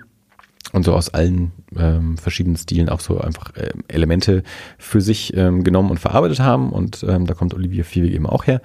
[0.72, 4.42] und so aus allen ähm, verschiedenen Stilen auch so einfach äh, Elemente
[4.78, 6.70] für sich ähm, genommen und verarbeitet haben.
[6.72, 8.60] Und ähm, da kommt Olivia Fiebig eben auch her.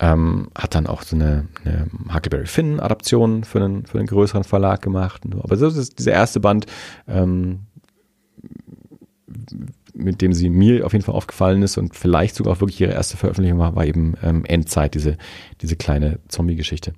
[0.00, 4.82] Ähm, hat dann auch so eine, eine Huckleberry Finn-Adaption für einen, für einen größeren Verlag
[4.82, 5.22] gemacht.
[5.42, 6.66] Aber so ist dieser erste Band
[7.06, 7.60] ähm,
[9.98, 12.92] mit dem sie mir auf jeden Fall aufgefallen ist und vielleicht sogar auch wirklich ihre
[12.92, 15.18] erste Veröffentlichung war, war eben ähm, Endzeit, diese,
[15.60, 16.94] diese kleine Zombie-Geschichte.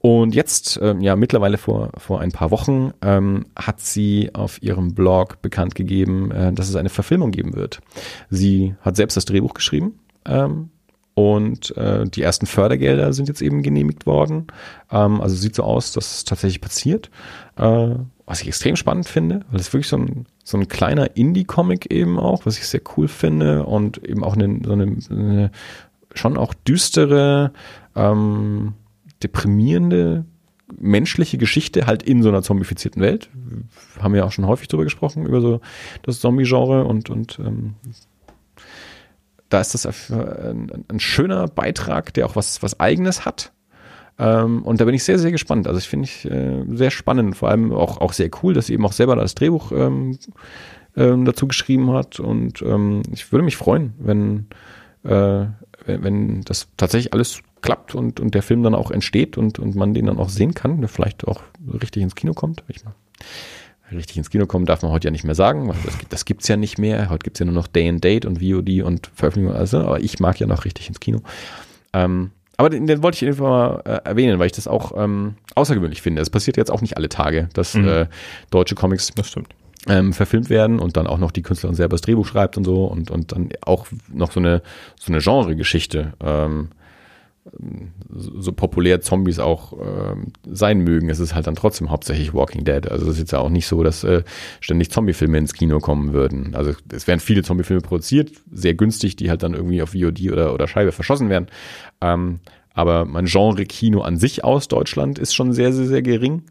[0.00, 4.94] Und jetzt, ähm, ja, mittlerweile vor, vor ein paar Wochen, ähm, hat sie auf ihrem
[4.94, 7.80] Blog bekannt gegeben, äh, dass es eine Verfilmung geben wird.
[8.28, 9.98] Sie hat selbst das Drehbuch geschrieben.
[10.26, 10.70] Ähm,
[11.14, 14.46] und äh, die ersten Fördergelder sind jetzt eben genehmigt worden.
[14.90, 17.10] Ähm, also sieht so aus, dass es tatsächlich passiert.
[17.56, 17.96] Äh,
[18.30, 22.18] was ich extrem spannend finde, weil es wirklich so ein, so ein kleiner Indie-Comic eben
[22.18, 25.50] auch, was ich sehr cool finde und eben auch eine, so eine, eine
[26.14, 27.52] schon auch düstere,
[27.94, 28.74] ähm,
[29.22, 30.24] deprimierende
[30.78, 33.28] menschliche Geschichte halt in so einer zombifizierten Welt.
[34.00, 35.60] Haben wir auch schon häufig drüber gesprochen, über so
[36.02, 37.74] das Zombie-Genre und, und ähm,
[39.48, 43.52] da ist das ein, ein, schöner Beitrag, der auch was, was Eigenes hat.
[44.20, 45.66] Ähm, und da bin ich sehr, sehr gespannt.
[45.66, 48.74] Also ich finde ich äh, sehr spannend, vor allem auch, auch sehr cool, dass sie
[48.74, 50.18] eben auch selber das Drehbuch ähm,
[50.94, 52.20] ähm, dazu geschrieben hat.
[52.20, 54.46] Und ähm, ich würde mich freuen, wenn,
[55.04, 55.46] äh,
[55.86, 59.74] wenn, wenn das tatsächlich alles klappt und, und der Film dann auch entsteht und, und
[59.74, 61.40] man den dann auch sehen kann, der vielleicht auch
[61.82, 62.62] richtig ins Kino kommt.
[62.68, 62.94] Ich mal
[63.92, 65.74] richtig ins Kino kommen darf man heute ja nicht mehr sagen.
[65.84, 67.08] Das, das gibt es ja nicht mehr.
[67.08, 69.56] Heute gibt es ja nur noch Day and Date und VOD und Veröffentlichung.
[69.56, 71.22] Also, aber ich mag ja noch richtig ins Kino.
[71.92, 72.30] Ähm,
[72.60, 76.02] aber den, den wollte ich einfach mal äh, erwähnen, weil ich das auch ähm, außergewöhnlich
[76.02, 76.20] finde.
[76.20, 77.88] Es passiert jetzt auch nicht alle Tage, dass mhm.
[77.88, 78.06] äh,
[78.50, 79.48] deutsche Comics das stimmt.
[79.88, 82.84] Ähm, verfilmt werden und dann auch noch die Künstlerin selber das Drehbuch schreibt und so
[82.84, 84.60] und, und dann auch noch so eine,
[84.96, 86.68] so eine Genre-Geschichte ähm,
[88.10, 90.14] so populär Zombies auch äh,
[90.44, 92.90] sein mögen, es ist halt dann trotzdem hauptsächlich Walking Dead.
[92.90, 94.22] Also es ist jetzt ja auch nicht so, dass äh,
[94.60, 96.54] ständig Zombiefilme ins Kino kommen würden.
[96.54, 100.52] Also es werden viele Zombiefilme produziert, sehr günstig, die halt dann irgendwie auf VOD oder,
[100.52, 101.46] oder Scheibe verschossen werden.
[102.00, 102.40] Ähm,
[102.74, 106.42] aber mein Genre Kino an sich aus Deutschland ist schon sehr, sehr, sehr gering.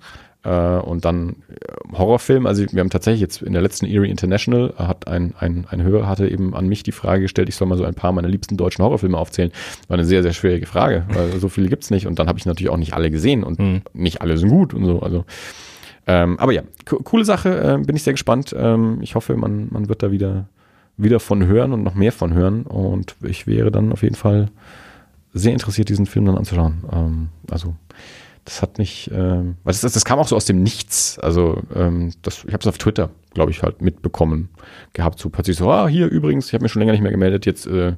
[0.44, 4.74] Äh, und dann äh, Horrorfilm, also wir haben tatsächlich jetzt in der letzten Erie International
[4.78, 7.78] hat ein, ein, ein Hörer hatte eben an mich die Frage gestellt, ich soll mal
[7.78, 9.52] so ein paar meiner liebsten deutschen Horrorfilme aufzählen.
[9.88, 12.46] War eine sehr, sehr schwierige Frage, weil so viele gibt's nicht und dann habe ich
[12.46, 13.82] natürlich auch nicht alle gesehen und mhm.
[13.94, 15.02] nicht alle sind gut und so.
[15.02, 15.26] Also
[16.10, 18.56] ähm, aber ja, co coole Sache, äh, bin ich sehr gespannt.
[18.58, 20.48] Ähm, ich hoffe, man, man wird da wieder,
[20.98, 22.64] wieder von hören und noch mehr von hören.
[22.64, 24.48] Und ich wäre dann auf jeden Fall
[25.34, 26.84] sehr interessiert, diesen Film dann anzuschauen.
[26.92, 27.76] Ähm, also
[28.46, 31.20] das hat mich, ähm, das, das, das kam auch so aus dem Nichts.
[31.20, 34.50] Also ähm, das, ich habe es auf Twitter, glaube ich, halt mitbekommen
[34.94, 35.20] gehabt.
[35.20, 37.46] So plötzlich so, ah, hier übrigens, ich habe mich schon länger nicht mehr gemeldet.
[37.46, 37.96] Jetzt, äh,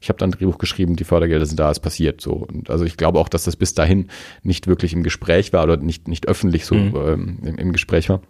[0.00, 2.20] ich habe dann ein Drehbuch geschrieben, die Fördergelder sind da, es passiert.
[2.20, 4.08] So und also ich glaube auch, dass das bis dahin
[4.42, 6.96] nicht wirklich im Gespräch war oder nicht nicht öffentlich so mhm.
[6.96, 8.20] ähm, im, im Gespräch war.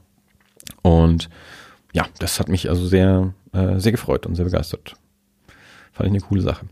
[0.83, 1.29] Und
[1.93, 4.95] ja, das hat mich also sehr äh, sehr gefreut und sehr begeistert.
[5.93, 6.67] Fand ich eine coole Sache.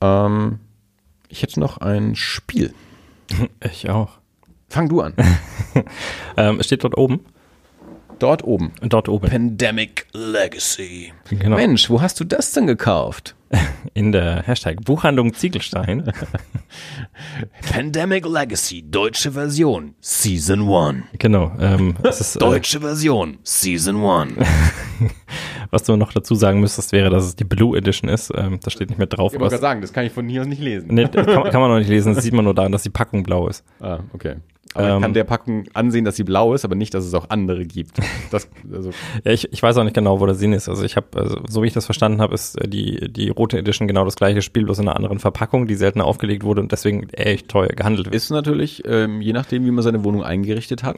[0.00, 0.58] Ähm,
[1.28, 2.74] ich hätte noch ein Spiel.
[3.64, 4.18] Ich auch.
[4.68, 5.14] Fang du an.
[6.36, 7.20] ähm, es steht dort oben.
[8.22, 8.70] Dort oben.
[8.80, 9.28] Dort oben.
[9.28, 11.12] Pandemic Legacy.
[11.28, 11.56] Genau.
[11.56, 13.34] Mensch, wo hast du das denn gekauft?
[13.94, 16.12] In der Hashtag Buchhandlung Ziegelstein.
[17.72, 21.04] Pandemic Legacy, deutsche Version, Season 1.
[21.18, 21.50] genau.
[21.58, 24.34] Ähm, es ist, äh, Deutsche Version, Season 1.
[25.72, 28.30] was du noch dazu sagen müsstest, wäre, dass es die Blue Edition ist.
[28.36, 29.34] Ähm, das steht nicht mehr drauf.
[29.34, 30.94] Ich wollte gerade sagen, das kann ich von hier aus nicht lesen.
[30.94, 32.14] Nee, das kann, kann man noch nicht lesen.
[32.14, 33.64] Das sieht man nur daran, dass die Packung blau ist.
[33.80, 34.36] Ah, okay.
[34.74, 37.14] Aber ich Ähm, kann der Packung ansehen, dass sie blau ist, aber nicht, dass es
[37.14, 37.98] auch andere gibt.
[38.30, 38.90] Das, also,
[39.24, 40.68] Ja, ich, ich weiß auch nicht genau, wo der Sinn ist.
[40.68, 43.58] Also ich habe, also, so wie ich das verstanden habe, ist äh, die, die rote
[43.58, 46.72] Edition genau das gleiche Spiel, bloß in einer anderen Verpackung, die seltener aufgelegt wurde und
[46.72, 48.14] deswegen echt teuer gehandelt wird.
[48.14, 50.96] ist natürlich, ähm, je nachdem, wie man seine Wohnung eingerichtet hat,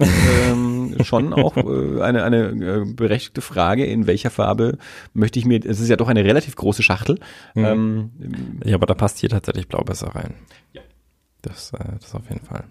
[0.51, 4.79] ähm, schon auch äh, eine, eine äh, berechtigte Frage, in welcher Farbe
[5.13, 7.19] möchte ich mir, es ist ja doch eine relativ große Schachtel.
[7.57, 8.11] Ähm,
[8.65, 10.35] Ja, aber da passt hier tatsächlich blau besser rein.
[10.73, 10.83] Ja.
[11.43, 12.65] Das, äh, das auf jeden Fall.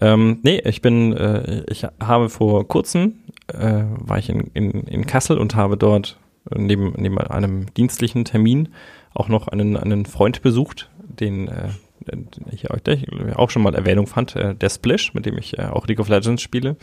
[0.00, 5.06] Ähm, nee, ich bin, äh, ich habe vor kurzem, äh, war ich in, in, in
[5.06, 6.18] Kassel und habe dort
[6.54, 8.68] neben, neben einem dienstlichen Termin
[9.14, 11.68] auch noch einen, einen Freund besucht, den äh,
[12.00, 15.86] den ich auch schon mal Erwähnung fand, äh, der Splish, mit dem ich äh, auch
[15.86, 16.76] League of Legends spiele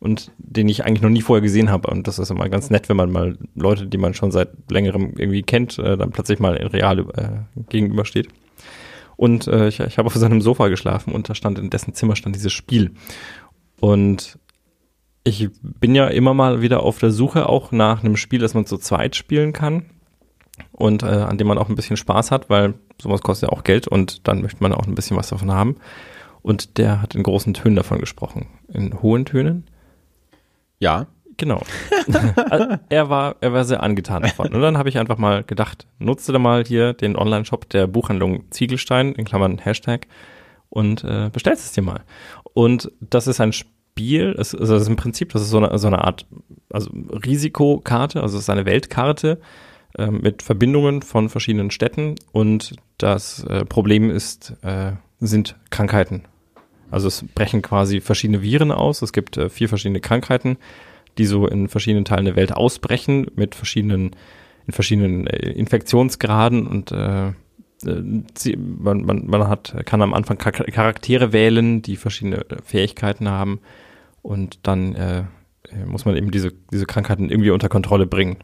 [0.00, 1.88] und den ich eigentlich noch nie vorher gesehen habe.
[1.90, 5.14] Und das ist immer ganz nett, wenn man mal Leute, die man schon seit längerem
[5.16, 8.28] irgendwie kennt, äh, dann plötzlich mal in real äh, gegenübersteht.
[9.18, 12.14] Und äh, ich, ich habe auf seinem Sofa geschlafen und da stand in dessen Zimmer
[12.14, 12.92] stand dieses Spiel.
[13.80, 14.38] Und
[15.24, 18.64] ich bin ja immer mal wieder auf der Suche auch nach einem Spiel, das man
[18.64, 19.86] zu zweit spielen kann
[20.70, 23.64] und äh, an dem man auch ein bisschen Spaß hat, weil sowas kostet ja auch
[23.64, 25.76] Geld und dann möchte man auch ein bisschen was davon haben.
[26.40, 28.46] Und der hat in großen Tönen davon gesprochen.
[28.68, 29.64] In hohen Tönen?
[30.78, 31.06] ja,
[31.38, 31.62] Genau.
[32.50, 34.48] Also, er war, er war sehr angetan davon.
[34.52, 38.50] Und dann habe ich einfach mal gedacht, nutze da mal hier den Online-Shop der Buchhandlung
[38.50, 40.06] Ziegelstein, in Klammern Hashtag,
[40.68, 42.02] und äh, bestellst es dir mal.
[42.54, 45.76] Und das ist ein Spiel, es, also das ist im Prinzip, das ist so eine,
[45.78, 46.26] so eine Art
[46.70, 49.40] also Risikokarte, also es ist eine Weltkarte
[49.96, 56.24] äh, mit Verbindungen von verschiedenen Städten und das äh, Problem ist, äh, sind Krankheiten.
[56.90, 59.02] Also es brechen quasi verschiedene Viren aus.
[59.02, 60.56] Es gibt äh, vier verschiedene Krankheiten,
[61.18, 64.16] die so in verschiedenen Teilen der Welt ausbrechen mit verschiedenen
[64.66, 67.32] in verschiedenen äh, Infektionsgraden und äh, äh,
[68.36, 73.28] sie, man, man, man hat kann am Anfang Char- Charaktere wählen, die verschiedene äh, Fähigkeiten
[73.28, 73.60] haben
[74.22, 75.24] und dann äh,
[75.86, 78.36] muss man eben diese diese Krankheiten irgendwie unter Kontrolle bringen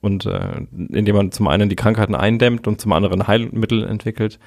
[0.00, 4.38] und äh, indem man zum einen die Krankheiten eindämmt und zum anderen Heilmittel entwickelt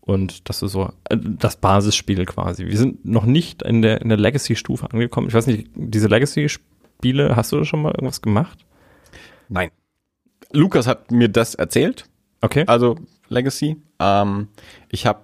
[0.00, 2.66] und das ist so äh, das Basisspiel quasi.
[2.66, 5.28] Wir sind noch nicht in der, in der Legacy-Stufe angekommen.
[5.28, 6.08] Ich weiß nicht, diese
[7.02, 8.64] Legacy-Spiele, hast du da schon mal irgendwas gemacht?
[9.48, 9.70] nein.
[10.52, 12.06] Lukas hat mir das erzählt,
[12.40, 12.64] Okay.
[12.66, 12.96] also
[13.28, 13.76] Legacy.
[14.00, 14.48] Ähm,
[14.90, 15.20] ich habe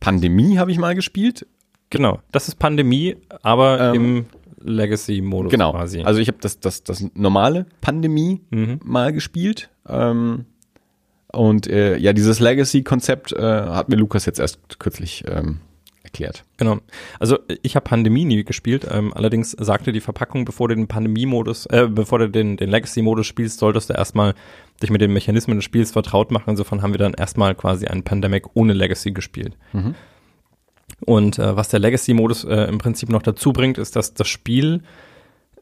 [0.00, 1.46] Pandemie habe ich mal gespielt.
[1.88, 2.20] Genau.
[2.30, 4.26] Das ist Pandemie, aber Ähm, im
[4.60, 5.72] Legacy-Modus Genau.
[5.72, 6.02] quasi.
[6.02, 8.80] Also ich habe das, das, das normale Pandemie Mhm.
[8.84, 9.70] mal gespielt.
[9.88, 10.44] Ähm,
[11.32, 15.60] und äh, ja, dieses Legacy-Konzept äh, hat mir Lukas jetzt erst kürzlich ähm,
[16.16, 16.44] erklärt.
[16.56, 16.78] Genau.
[17.20, 18.86] Also ich habe Pandemie nie gespielt.
[18.90, 23.26] Ähm, allerdings sagte die Verpackung, bevor du den Pandemie-Modus, äh, bevor du den, den Legacy-Modus
[23.26, 24.34] spielst, solltest du erstmal
[24.82, 26.50] dich mit den Mechanismen des Spiels vertraut machen.
[26.50, 29.56] Insofern haben wir dann erstmal quasi einen Pandemic ohne Legacy gespielt.
[31.04, 34.82] Und äh, was der Legacy-Modus äh, im Prinzip noch dazu bringt, ist, dass das Spiel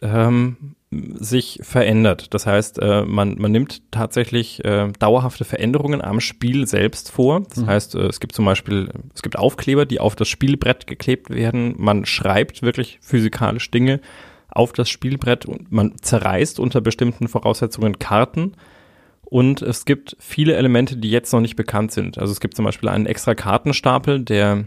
[0.00, 0.76] ähm,
[1.18, 2.34] sich verändert.
[2.34, 7.42] Das heißt, äh, man, man nimmt tatsächlich äh, dauerhafte Veränderungen am Spiel selbst vor.
[7.54, 11.30] Das heißt, äh, es gibt zum Beispiel, es gibt Aufkleber, die auf das Spielbrett geklebt
[11.30, 11.74] werden.
[11.78, 14.00] Man schreibt wirklich physikalisch Dinge
[14.48, 18.52] auf das Spielbrett und man zerreißt unter bestimmten Voraussetzungen Karten.
[19.24, 22.18] Und es gibt viele Elemente, die jetzt noch nicht bekannt sind.
[22.18, 24.66] Also es gibt zum Beispiel einen extra Kartenstapel, der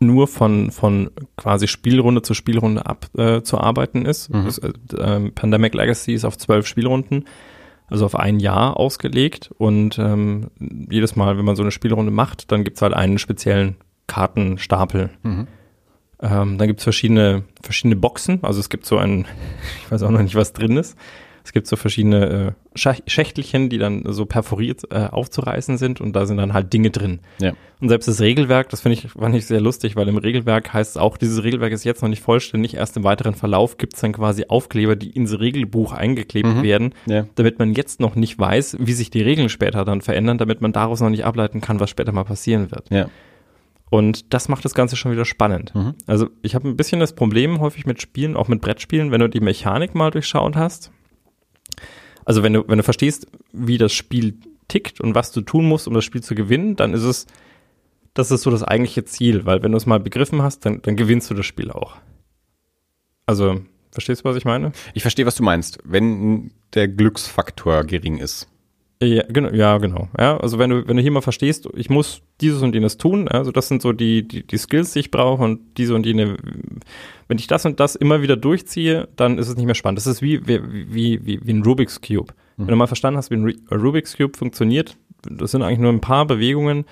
[0.00, 4.30] nur von, von quasi Spielrunde zu Spielrunde abzuarbeiten ist.
[4.44, 7.26] Das, äh, ähm, Pandemic Legacy ist auf zwölf Spielrunden,
[7.86, 9.50] also auf ein Jahr ausgelegt.
[9.58, 10.48] Und ähm,
[10.90, 15.10] jedes Mal, wenn man so eine Spielrunde macht, dann gibt's halt einen speziellen Kartenstapel.
[16.22, 18.40] Ähm, dann gibt's verschiedene, verschiedene Boxen.
[18.42, 19.26] Also es gibt so ein,
[19.84, 20.96] ich weiß auch noch nicht, was drin ist.
[21.50, 26.14] Es gibt so verschiedene äh, Schach- Schächtelchen, die dann so perforiert äh, aufzureißen sind und
[26.14, 27.18] da sind dann halt Dinge drin.
[27.40, 27.54] Ja.
[27.80, 30.92] Und selbst das Regelwerk, das finde ich, fand ich sehr lustig, weil im Regelwerk heißt
[30.92, 34.00] es auch, dieses Regelwerk ist jetzt noch nicht vollständig, erst im weiteren Verlauf gibt es
[34.00, 37.26] dann quasi Aufkleber, die ins Regelbuch eingeklebt werden, Ja.
[37.34, 40.70] damit man jetzt noch nicht weiß, wie sich die Regeln später dann verändern, damit man
[40.72, 42.88] daraus noch nicht ableiten kann, was später mal passieren wird.
[42.90, 43.08] Ja.
[43.90, 45.74] Und das macht das Ganze schon wieder spannend.
[45.74, 45.94] Mhm.
[46.06, 49.28] Also ich habe ein bisschen das Problem häufig mit Spielen, auch mit Brettspielen, wenn du
[49.28, 50.92] die Mechanik mal durchschaut hast.
[52.24, 54.34] Also wenn du, wenn du verstehst, wie das Spiel
[54.68, 57.26] tickt und was du tun musst, um das Spiel zu gewinnen, dann ist es,
[58.14, 60.96] das ist so das eigentliche Ziel, weil wenn du es mal begriffen hast, dann, dann
[60.96, 61.96] gewinnst du das Spiel auch.
[63.26, 63.60] Also
[63.92, 64.72] Verstehst du, was ich meine?
[64.94, 65.78] Ich verstehe, was du meinst.
[65.84, 68.48] Wenn der Glücksfaktor gering ist.
[69.02, 70.08] Ja, genau, ja, genau.
[70.18, 73.28] Ja, also wenn du, wenn du hier mal verstehst, ich muss dieses und jenes tun,
[73.28, 76.36] also das sind so die, die, die Skills, die ich brauche und diese und jene,
[77.26, 79.98] wenn ich das und das immer wieder durchziehe, dann ist es nicht mehr spannend.
[79.98, 80.60] Das ist wie, wie,
[80.92, 82.34] wie, wie, wie ein Rubik's Cube.
[82.58, 82.66] Mhm.
[82.66, 86.02] Wenn du mal verstanden hast, wie ein Rubik's Cube funktioniert, das sind eigentlich nur ein
[86.02, 86.84] paar Bewegungen,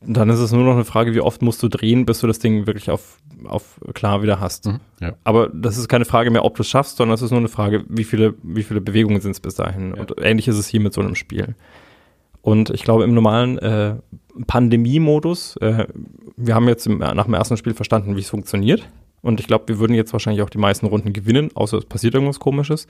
[0.00, 2.38] dann ist es nur noch eine Frage, wie oft musst du drehen, bis du das
[2.38, 4.66] Ding wirklich auf, auf klar wieder hast.
[4.66, 5.14] Mhm, ja.
[5.24, 7.48] Aber das ist keine Frage mehr, ob du es schaffst, sondern es ist nur eine
[7.48, 9.94] Frage, wie viele, wie viele Bewegungen sind es bis dahin.
[9.94, 10.00] Ja.
[10.00, 11.56] Und ähnlich ist es hier mit so einem Spiel.
[12.42, 13.96] Und ich glaube, im normalen äh,
[14.46, 15.86] Pandemie-Modus, äh,
[16.36, 18.88] wir haben jetzt im, nach dem ersten Spiel verstanden, wie es funktioniert.
[19.20, 22.14] Und ich glaube, wir würden jetzt wahrscheinlich auch die meisten Runden gewinnen, außer es passiert
[22.14, 22.86] irgendwas Komisches.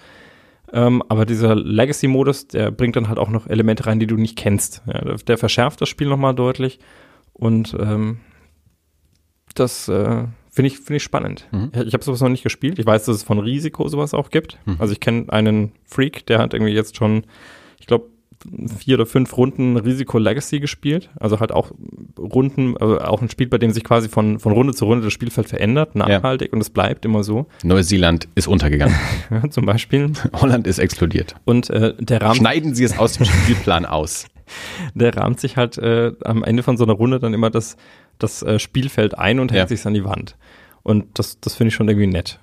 [0.72, 4.36] Ähm, aber dieser Legacy-Modus, der bringt dann halt auch noch Elemente rein, die du nicht
[4.36, 4.82] kennst.
[4.86, 6.78] Ja, der, der, verschärft das Spiel nochmal deutlich.
[7.32, 8.18] Und ähm,
[9.54, 11.48] das äh, finde ich, find ich spannend.
[11.52, 11.70] Mhm.
[11.74, 12.78] Ich, ich habe sowas noch nicht gespielt.
[12.78, 14.58] Ich weiß, dass es von Risiko sowas auch gibt.
[14.66, 14.76] Mhm.
[14.78, 17.24] Also ich kenne einen Freak, der hat irgendwie jetzt schon,
[17.80, 18.10] ich glaube,
[18.78, 21.10] vier oder fünf Runden Risiko Legacy gespielt.
[21.18, 21.72] Also halt auch
[22.18, 25.12] Runden, also auch ein Spiel, bei dem sich quasi von, von Runde zu Runde das
[25.12, 26.52] Spielfeld verändert, nachhaltig ja.
[26.54, 27.46] und es bleibt immer so.
[27.62, 28.96] Neuseeland ist untergegangen.
[29.50, 30.12] Zum Beispiel.
[30.34, 31.34] Holland ist explodiert.
[31.44, 32.36] Und äh, der Rahmen.
[32.36, 34.26] Schneiden Sie es aus dem Spielplan aus.
[34.94, 37.76] Der rahmt sich halt äh, am Ende von so einer Runde dann immer das,
[38.18, 39.76] das äh, Spielfeld ein und hängt ja.
[39.76, 40.36] sich an die Wand.
[40.82, 42.38] Und das, das finde ich schon irgendwie nett.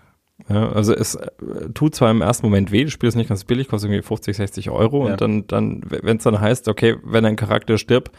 [0.50, 1.30] Ja, also es äh,
[1.74, 4.36] tut zwar im ersten Moment weh, das Spiel ist nicht ganz billig, kostet irgendwie 50,
[4.36, 5.14] 60 Euro ja.
[5.14, 8.12] und dann, dann wenn es dann heißt, okay, wenn ein Charakter stirbt,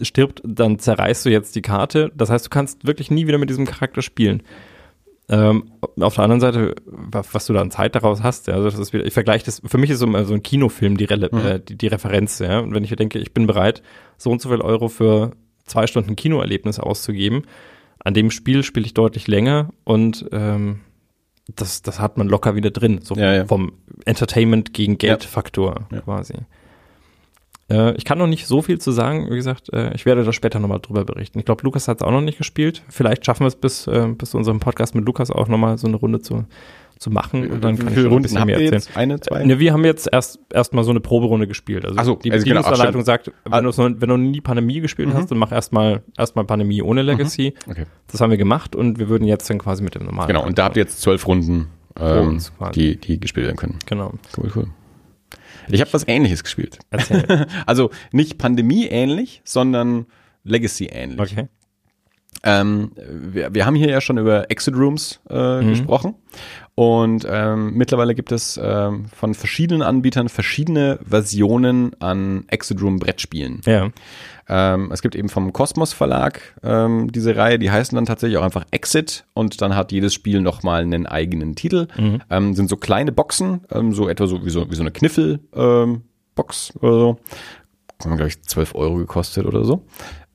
[0.00, 2.10] stirbt, dann zerreißt du jetzt die Karte.
[2.16, 4.42] Das heißt, du kannst wirklich nie wieder mit diesem Charakter spielen.
[5.28, 5.70] Ähm,
[6.00, 8.92] auf der anderen Seite, was, du da an Zeit daraus hast, ja, also das ist
[8.92, 11.38] wieder, ich vergleiche das, für mich ist so, so ein Kinofilm die, Rele mhm.
[11.38, 12.58] äh, die, die, Referenz, ja.
[12.58, 13.82] Und wenn ich denke, ich bin bereit,
[14.18, 15.30] so und so viel Euro für
[15.64, 17.44] zwei Stunden Kinoerlebnis auszugeben,
[18.00, 20.80] an dem Spiel spiele ich deutlich länger und ähm,
[21.54, 23.46] das, das hat man locker wieder drin, so ja, ja.
[23.46, 23.72] vom
[24.04, 26.00] Entertainment gegen Geldfaktor ja.
[26.00, 26.34] quasi.
[27.70, 30.32] Äh, ich kann noch nicht so viel zu sagen, wie gesagt, äh, ich werde da
[30.32, 31.38] später nochmal drüber berichten.
[31.38, 32.82] Ich glaube, Lukas hat es auch noch nicht gespielt.
[32.88, 35.86] Vielleicht schaffen wir es bis, äh, bis zu unserem Podcast mit Lukas auch nochmal so
[35.86, 36.44] eine Runde zu,
[37.04, 38.96] zu machen und dann kann ich ein bisschen mehr erzählen.
[38.96, 39.44] Eine, zwei?
[39.44, 41.84] Ne, wir haben jetzt erst erstmal so eine Proberunde gespielt.
[41.84, 45.14] Also, so, die also Bedienungsanleitung genau, sagt, wenn, noch, wenn du nie Pandemie gespielt mhm.
[45.14, 47.52] hast, dann mach erstmal erstmal Pandemie ohne Legacy.
[47.66, 47.72] Mhm.
[47.72, 47.84] Okay.
[48.10, 50.28] Das haben wir gemacht und wir würden jetzt dann quasi mit dem normalen.
[50.28, 51.66] Genau, und da habt ihr jetzt zwölf Runden,
[52.00, 52.40] ähm,
[52.74, 53.78] die, die gespielt werden können.
[53.84, 54.14] Genau.
[54.38, 54.66] Cool, cool.
[55.68, 56.78] Ich habe was ähnliches gespielt.
[56.90, 57.46] Erzähl.
[57.66, 60.06] also nicht Pandemie ähnlich, sondern
[60.42, 61.20] Legacy ähnlich.
[61.20, 61.48] Okay.
[62.42, 65.68] Ähm, wir, wir haben hier ja schon über Exit Rooms äh, mhm.
[65.70, 66.14] gesprochen
[66.74, 73.60] und ähm, mittlerweile gibt es ähm, von verschiedenen Anbietern verschiedene Versionen an Exit Room Brettspielen.
[73.64, 73.90] Ja.
[74.48, 78.42] Ähm, es gibt eben vom Kosmos Verlag ähm, diese Reihe, die heißen dann tatsächlich auch
[78.42, 81.86] einfach Exit und dann hat jedes Spiel nochmal einen eigenen Titel.
[81.96, 82.22] Mhm.
[82.28, 86.72] Ähm, sind so kleine Boxen, ähm, so etwa so wie so, wie so eine Kniffel-Box
[86.74, 87.20] ähm, oder so.
[88.04, 89.86] Haben, glaube ich, 12 Euro gekostet oder so.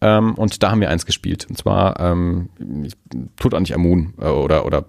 [0.02, 1.48] Ähm, und da haben wir eins gespielt.
[1.50, 2.50] Und zwar ähm,
[3.36, 4.86] Tutanchamun äh, oder, oder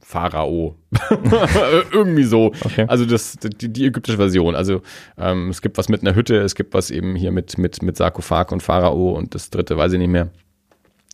[0.00, 0.76] Pharao.
[1.92, 2.52] Irgendwie so.
[2.64, 2.84] Okay.
[2.88, 4.54] Also das, die, die, ägyptische Version.
[4.54, 4.82] Also
[5.16, 7.96] ähm, es gibt was mit einer Hütte, es gibt was eben hier mit, mit, mit
[7.96, 10.30] Sarkophag und Pharao und das dritte weiß ich nicht mehr.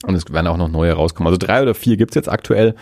[0.04, 1.28] Und es werden auch noch neue rauskommen.
[1.28, 2.74] Also drei oder vier gibt's jetzt aktuell.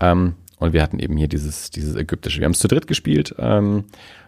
[0.00, 2.40] Ähm, und wir hatten eben hier dieses, dieses ägyptische.
[2.40, 3.34] Wir haben es zu dritt gespielt.
[3.38, 3.84] Ähm,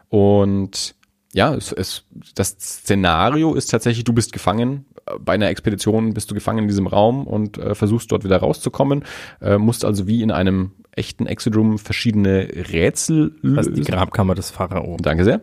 [0.08, 0.94] und
[1.32, 2.04] ja, es, es,
[2.34, 4.86] das Szenario ist tatsächlich, du bist gefangen.
[5.20, 9.04] Bei einer Expedition bist du gefangen in diesem Raum und äh, versuchst dort wieder rauszukommen.
[9.40, 13.56] Äh, musst also wie in einem echten Exit Room verschiedene Rätsel lösen.
[13.56, 14.96] Das ist die Grabkammer des Pharao.
[15.00, 15.42] Danke sehr.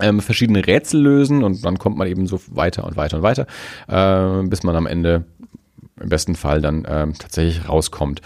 [0.00, 3.46] Ähm, verschiedene Rätsel lösen und dann kommt man eben so weiter und weiter und weiter,
[3.86, 5.24] äh, bis man am Ende
[6.00, 8.20] im besten Fall dann ähm, tatsächlich rauskommt.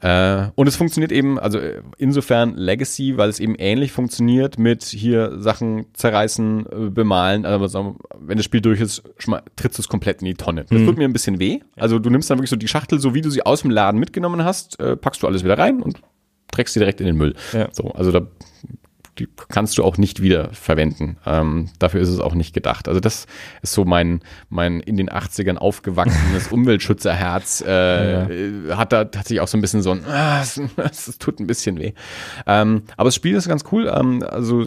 [0.00, 4.84] Äh, und es funktioniert eben, also äh, insofern Legacy, weil es eben ähnlich funktioniert mit
[4.84, 7.46] hier Sachen zerreißen, äh, bemalen.
[7.46, 9.02] Also wenn das Spiel durch ist,
[9.56, 10.66] trittst du es komplett in die Tonne.
[10.68, 10.86] Das mhm.
[10.86, 11.60] tut mir ein bisschen weh.
[11.76, 13.98] Also du nimmst dann wirklich so die Schachtel, so wie du sie aus dem Laden
[13.98, 16.00] mitgenommen hast, äh, packst du alles wieder rein und
[16.52, 17.34] trägst sie direkt in den Müll.
[17.52, 17.68] Ja.
[17.72, 18.26] So, also da
[19.18, 21.16] die kannst du auch nicht wieder verwenden.
[21.24, 22.88] Ähm, dafür ist es auch nicht gedacht.
[22.88, 23.26] Also das
[23.62, 27.64] ist so mein, mein in den 80ern aufgewachsenes Umweltschützerherz.
[27.66, 28.76] Äh, ja.
[28.76, 30.60] hat da hat sich auch so ein bisschen so ein, ah, es,
[31.18, 31.92] tut ein bisschen weh.
[32.46, 33.92] Ähm, aber das Spiel ist ganz cool.
[33.94, 34.66] Ähm, also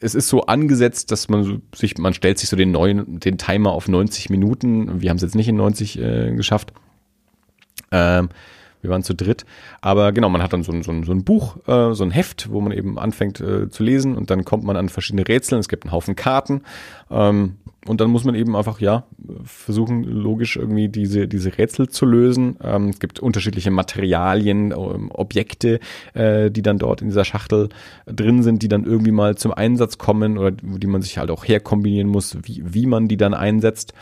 [0.00, 3.72] es ist so angesetzt, dass man sich, man stellt sich so den neuen, den Timer
[3.72, 5.00] auf 90 Minuten.
[5.00, 6.72] Wir haben es jetzt nicht in 90 äh, geschafft.
[7.90, 8.28] Ähm,
[8.84, 9.44] Wir waren zu dritt.
[9.80, 12.10] Aber genau, man hat dann so ein, so ein, so ein Buch, äh, so ein
[12.10, 15.58] Heft, wo man eben anfängt äh, zu lesen und dann kommt man an verschiedene Rätsel.
[15.58, 16.62] Es gibt einen Haufen Karten.
[17.10, 17.56] Ähm,
[17.86, 19.04] und dann muss man eben einfach, ja,
[19.44, 22.56] versuchen, logisch irgendwie diese, diese Rätsel zu lösen.
[22.62, 25.80] Ähm, es gibt unterschiedliche Materialien, ähm, Objekte,
[26.14, 27.68] äh, die dann dort in dieser Schachtel
[28.06, 31.44] drin sind, die dann irgendwie mal zum Einsatz kommen oder die man sich halt auch
[31.44, 33.92] herkombinieren muss, wie, wie man die dann einsetzt.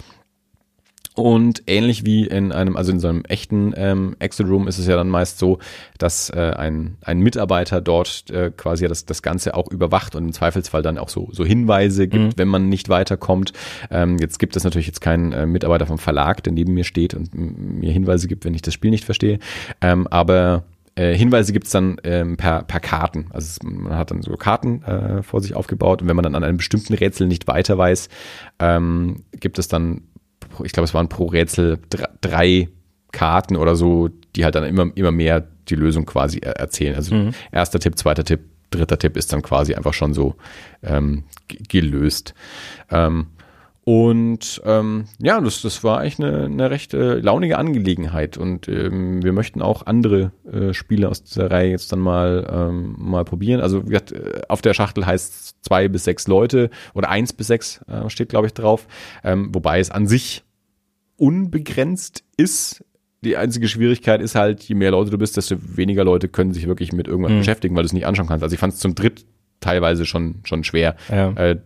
[1.15, 4.87] Und ähnlich wie in einem, also in so einem echten ähm, Exit Room ist es
[4.87, 5.59] ja dann meist so,
[5.99, 10.33] dass äh, ein, ein Mitarbeiter dort äh, quasi das, das Ganze auch überwacht und im
[10.33, 12.33] Zweifelsfall dann auch so, so Hinweise gibt, mhm.
[12.37, 13.53] wenn man nicht weiterkommt.
[13.91, 17.13] Ähm, jetzt gibt es natürlich jetzt keinen äh, Mitarbeiter vom Verlag, der neben mir steht
[17.13, 19.39] und mir Hinweise gibt, wenn ich das Spiel nicht verstehe.
[19.83, 20.65] Ähm, aber
[20.95, 23.27] äh, Hinweise gibt's dann ähm, per, per Karten.
[23.31, 26.35] Also es, man hat dann so Karten äh, vor sich aufgebaut und wenn man dann
[26.35, 28.09] an einem bestimmten Rätsel nicht weiter weiß,
[28.59, 30.03] ähm, gibt es dann
[30.65, 31.79] ich glaube, es waren pro Rätsel
[32.21, 32.69] drei
[33.13, 36.97] Karten oder so, die halt dann immer, immer mehr die Lösung quasi erzählen.
[36.97, 37.35] Also mhm.
[37.53, 38.41] erster Tipp, zweiter Tipp,
[38.71, 40.35] dritter Tipp ist dann quasi einfach schon so
[40.83, 41.25] ähm,
[41.69, 42.35] gelöst.
[42.91, 43.29] Ähm,
[43.85, 48.37] und ähm, ja, das, das war eigentlich eine, eine recht äh, launige Angelegenheit.
[48.37, 52.95] Und ähm, wir möchten auch andere äh, Spiele aus dieser Reihe jetzt dann mal, ähm,
[52.97, 53.61] mal probieren.
[53.61, 57.49] Also wie gesagt, äh, auf der Schachtel heißt zwei bis sechs Leute oder eins bis
[57.49, 58.87] sechs äh, steht, glaube ich, drauf.
[59.25, 60.45] Ähm, wobei es an sich
[61.17, 62.85] unbegrenzt ist.
[63.25, 66.69] Die einzige Schwierigkeit ist halt, je mehr Leute du bist, desto weniger Leute können sich
[66.69, 67.39] wirklich mit irgendwas mhm.
[67.39, 68.45] beschäftigen, weil du es nicht anschauen kannst.
[68.45, 69.25] Also ich fand es zum Dritt
[69.61, 70.97] teilweise schon, schon schwer.
[71.09, 71.33] Ja.
[71.33, 71.61] Äh,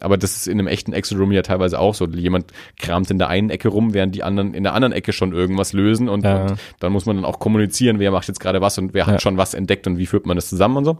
[0.00, 2.06] aber das ist in einem echten Exit Room ja teilweise auch so.
[2.06, 5.32] Jemand kramt in der einen Ecke rum, während die anderen in der anderen Ecke schon
[5.32, 6.42] irgendwas lösen und, ja.
[6.42, 9.22] und dann muss man dann auch kommunizieren, wer macht jetzt gerade was und wer hat
[9.22, 10.98] schon was entdeckt und wie führt man das zusammen und so.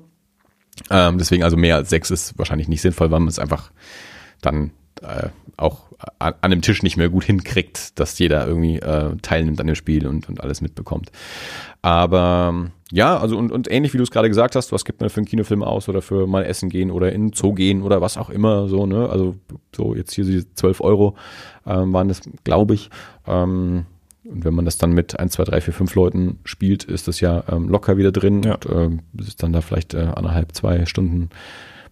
[0.91, 3.71] Ähm, deswegen also mehr als sechs ist wahrscheinlich nicht sinnvoll, weil man es einfach
[4.41, 4.71] dann
[5.03, 9.61] äh, auch an, an dem Tisch nicht mehr gut hinkriegt, dass jeder irgendwie äh, teilnimmt
[9.61, 11.11] an dem Spiel und, und alles mitbekommt.
[11.83, 15.11] Aber ja, also und, und ähnlich wie du es gerade gesagt hast, was gibt man
[15.11, 18.01] für einen Kinofilm aus oder für mal essen gehen oder in den Zoo gehen oder
[18.01, 19.09] was auch immer so, ne?
[19.09, 19.37] Also
[19.75, 21.17] so jetzt hier diese 12 Euro
[21.67, 22.91] ähm, waren das, glaube ich.
[23.27, 23.87] Ähm,
[24.25, 27.21] und wenn man das dann mit 1, 2, 3, 4, 5 Leuten spielt, ist das
[27.21, 28.59] ja ähm, locker wieder drin ja.
[28.69, 31.31] und äh, ist dann da vielleicht äh, anderthalb, zwei Stunden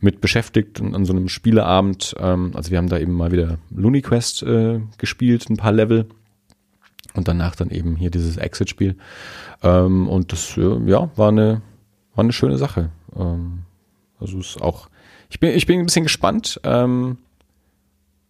[0.00, 2.14] mit beschäftigt und an so einem Spieleabend.
[2.18, 6.06] Ähm, also wir haben da eben mal wieder Looney Quest äh, gespielt, ein paar Level
[7.18, 8.96] und danach dann eben hier dieses Exit-Spiel.
[9.62, 11.60] Ähm, und das, ja, war eine,
[12.14, 12.90] war eine schöne Sache.
[13.14, 13.64] Ähm,
[14.18, 14.88] also ist auch,
[15.28, 17.18] ich bin, ich bin ein bisschen gespannt, ähm,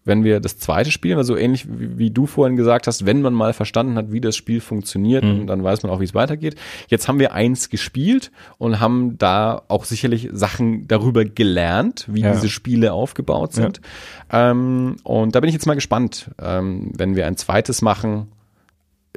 [0.08, 3.34] wenn wir das zweite spielen, also ähnlich wie, wie, du vorhin gesagt hast, wenn man
[3.34, 5.46] mal verstanden hat, wie das Spiel funktioniert, mhm.
[5.46, 6.56] dann weiß man auch, wie es weitergeht.
[6.88, 12.32] Jetzt haben wir eins gespielt und haben da auch sicherlich Sachen darüber gelernt, wie ja.
[12.32, 13.80] diese Spiele aufgebaut sind.
[14.32, 14.50] Ja.
[14.50, 18.28] Ähm, und da bin ich jetzt mal gespannt, ähm, wenn wir ein zweites machen,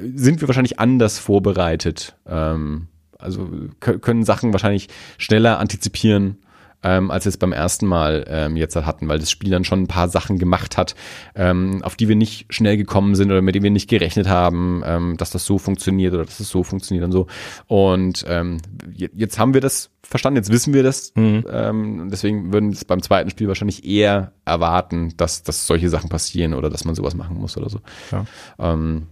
[0.00, 2.16] sind wir wahrscheinlich anders vorbereitet.
[2.26, 2.88] Ähm,
[3.18, 3.48] also
[3.78, 6.38] können Sachen wahrscheinlich schneller antizipieren,
[6.82, 9.82] ähm, als wir es beim ersten Mal ähm, jetzt hatten, weil das Spiel dann schon
[9.82, 10.94] ein paar Sachen gemacht hat,
[11.34, 14.82] ähm, auf die wir nicht schnell gekommen sind oder mit denen wir nicht gerechnet haben,
[14.84, 17.26] ähm, dass das so funktioniert oder dass es so funktioniert und so.
[17.68, 18.58] Und ähm,
[18.96, 21.12] jetzt haben wir das verstanden, jetzt wissen wir das.
[21.14, 21.44] Mhm.
[21.48, 26.08] Ähm, deswegen würden wir es beim zweiten Spiel wahrscheinlich eher erwarten, dass, dass solche Sachen
[26.08, 27.78] passieren oder dass man sowas machen muss oder so.
[28.10, 28.24] Ja.
[28.58, 29.06] Ähm,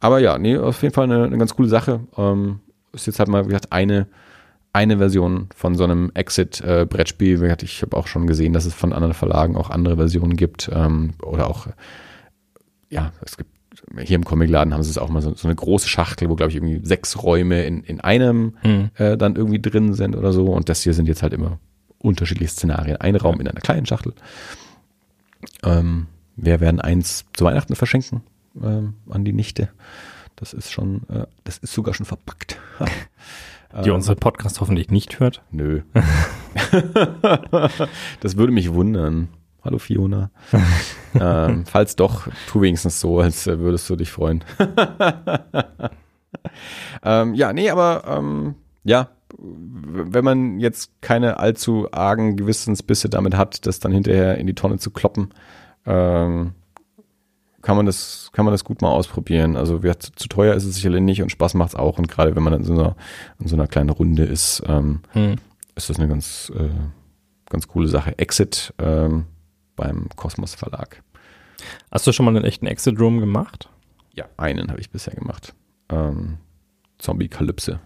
[0.00, 2.00] aber ja, nee, auf jeden Fall eine, eine ganz coole Sache.
[2.16, 2.60] Ähm,
[2.92, 4.06] ist jetzt halt mal, wie gesagt, eine,
[4.72, 7.42] eine Version von so einem Exit-Brettspiel.
[7.42, 10.70] Äh, ich habe auch schon gesehen, dass es von anderen Verlagen auch andere Versionen gibt.
[10.72, 11.68] Ähm, oder auch,
[12.90, 13.50] ja, es gibt
[14.00, 16.50] hier im Comicladen haben sie es auch mal so, so eine große Schachtel, wo, glaube
[16.50, 18.90] ich, irgendwie sechs Räume in, in einem mhm.
[18.94, 20.46] äh, dann irgendwie drin sind oder so.
[20.46, 21.58] Und das hier sind jetzt halt immer
[21.98, 22.96] unterschiedliche Szenarien.
[22.98, 24.14] Ein Raum in einer kleinen Schachtel.
[25.62, 26.06] Ähm,
[26.36, 28.22] wir werden eins zu Weihnachten verschenken
[28.62, 29.70] ähm, an die Nichte.
[30.36, 32.58] Das ist schon, äh, das ist sogar schon verpackt.
[33.84, 35.42] die ähm, unsere Podcast hoffentlich nicht hört?
[35.50, 35.82] Nö.
[38.20, 39.28] das würde mich wundern.
[39.62, 40.30] Hallo Fiona.
[41.14, 44.44] ähm, falls doch, tu wenigstens so, als äh, würdest du dich freuen.
[47.02, 48.54] ähm, ja, nee, aber ähm,
[48.84, 49.08] ja,
[49.38, 54.78] wenn man jetzt keine allzu argen Gewissensbisse damit hat, das dann hinterher in die Tonne
[54.78, 55.34] zu kloppen,
[55.84, 56.52] ähm,
[57.66, 59.56] kann man das, kann man das gut mal ausprobieren.
[59.56, 61.98] Also wer zu, zu teuer ist es sicherlich nicht und Spaß macht es auch.
[61.98, 62.94] Und gerade wenn man in so einer,
[63.40, 65.34] in so einer kleinen Runde ist, ähm, hm.
[65.74, 66.68] ist das eine ganz, äh,
[67.50, 68.16] ganz coole Sache.
[68.20, 69.24] Exit ähm,
[69.74, 71.02] beim Kosmos Verlag.
[71.90, 73.68] Hast du schon mal einen echten Exit Room gemacht?
[74.14, 75.52] Ja, einen habe ich bisher gemacht.
[75.88, 76.38] Ähm,
[76.98, 77.80] Zombie Kalypse.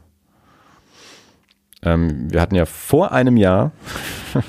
[1.80, 3.72] Ähm, wir hatten ja vor einem Jahr,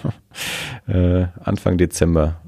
[0.87, 2.41] äh, Anfang Dezember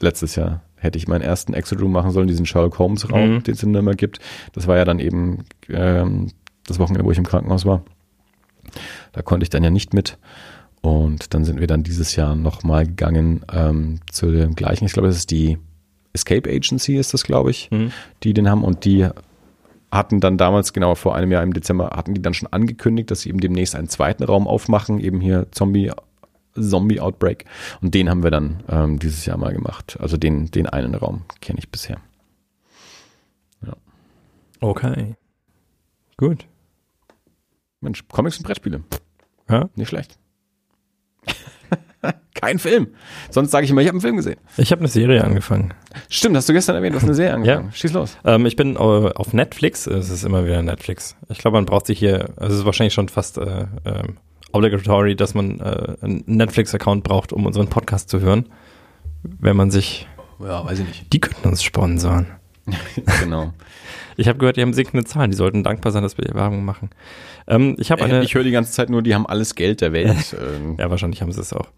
[0.00, 3.42] letztes Jahr, hätte ich meinen ersten Exit Room machen sollen, diesen Sherlock Holmes Raum, mhm.
[3.42, 4.20] den es in Nürnberg gibt.
[4.52, 6.28] Das war ja dann eben ähm,
[6.66, 7.82] das Wochenende, wo ich im Krankenhaus war.
[9.12, 10.18] Da konnte ich dann ja nicht mit.
[10.82, 14.84] Und dann sind wir dann dieses Jahr nochmal gegangen ähm, zu dem gleichen.
[14.84, 15.58] Ich glaube, das ist die
[16.12, 17.92] Escape Agency, ist das, glaube ich, Mhm.
[18.22, 18.62] die den haben.
[18.62, 19.08] Und die
[19.90, 23.22] hatten dann damals, genau vor einem Jahr im Dezember, hatten die dann schon angekündigt, dass
[23.22, 25.90] sie eben demnächst einen zweiten Raum aufmachen, eben hier Zombie,
[26.58, 27.44] Zombie Outbreak.
[27.80, 29.96] Und den haben wir dann ähm, dieses Jahr mal gemacht.
[30.00, 31.98] Also den, den einen Raum kenne ich bisher.
[34.60, 35.14] Okay.
[36.16, 36.46] Gut.
[37.80, 38.82] Mensch, Comics und Brettspiele.
[39.48, 39.68] Ja?
[39.74, 40.18] Nicht schlecht.
[42.34, 42.88] Kein Film.
[43.30, 44.38] Sonst sage ich immer, ich habe einen Film gesehen.
[44.56, 45.74] Ich habe eine Serie angefangen.
[46.08, 47.72] Stimmt, hast du gestern erwähnt, du hast eine Serie angefangen.
[47.72, 48.16] Schieß los.
[48.24, 49.86] Ähm, ich bin äh, auf Netflix.
[49.86, 51.16] Es ist immer wieder Netflix.
[51.28, 54.18] Ich glaube, man braucht sich hier, also es ist wahrscheinlich schon fast äh, ähm,
[54.52, 58.46] obligatory, dass man äh, einen Netflix-Account braucht, um unseren Podcast zu hören.
[59.22, 60.06] Wenn man sich,
[60.40, 61.12] Ja, weiß ich nicht.
[61.12, 62.26] die könnten uns sponsern.
[63.20, 63.52] genau.
[64.16, 65.30] Ich habe gehört, die haben sinkende Zahlen.
[65.30, 66.90] Die sollten dankbar sein, dass wir die Werbung machen.
[67.46, 68.22] Ähm, ich habe eine.
[68.24, 70.36] ich höre die ganze Zeit nur, die haben alles Geld der Welt.
[70.56, 71.68] Ähm, Ja, wahrscheinlich haben sie es auch.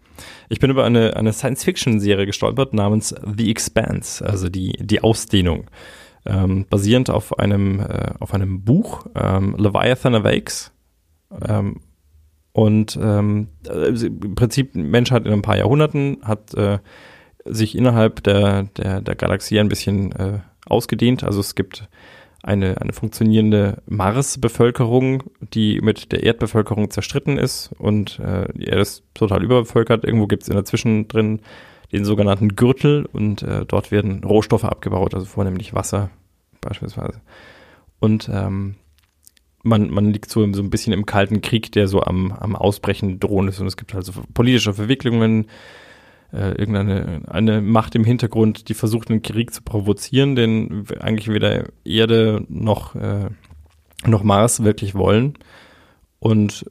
[0.47, 5.65] Ich bin über eine, eine Science-Fiction-Serie gestolpert namens The Expanse, also die, die Ausdehnung.
[6.25, 10.71] Ähm, basierend auf einem, äh, auf einem Buch, ähm, Leviathan Awakes.
[11.47, 11.81] Ähm,
[12.51, 16.79] und ähm, also im Prinzip Menschheit in ein paar Jahrhunderten hat äh,
[17.45, 21.23] sich innerhalb der, der, der Galaxie ein bisschen äh, ausgedehnt.
[21.23, 21.87] Also es gibt
[22.41, 25.23] eine, eine funktionierende Mars-Bevölkerung,
[25.53, 30.05] die mit der Erdbevölkerung zerstritten ist und äh, die Erde ist total überbevölkert.
[30.05, 31.41] Irgendwo gibt es in der Zwischendrin
[31.91, 36.09] den sogenannten Gürtel und äh, dort werden Rohstoffe abgebaut, also vornehmlich Wasser
[36.61, 37.19] beispielsweise.
[37.99, 38.75] Und ähm,
[39.63, 43.19] man, man liegt so, so ein bisschen im kalten Krieg, der so am, am Ausbrechen
[43.19, 45.47] drohen ist und es gibt also politische Verwicklungen,
[46.31, 51.65] äh, irgendeine eine Macht im Hintergrund, die versucht, einen Krieg zu provozieren, den eigentlich weder
[51.83, 53.29] Erde noch, äh,
[54.05, 55.33] noch Mars wirklich wollen.
[56.19, 56.65] Und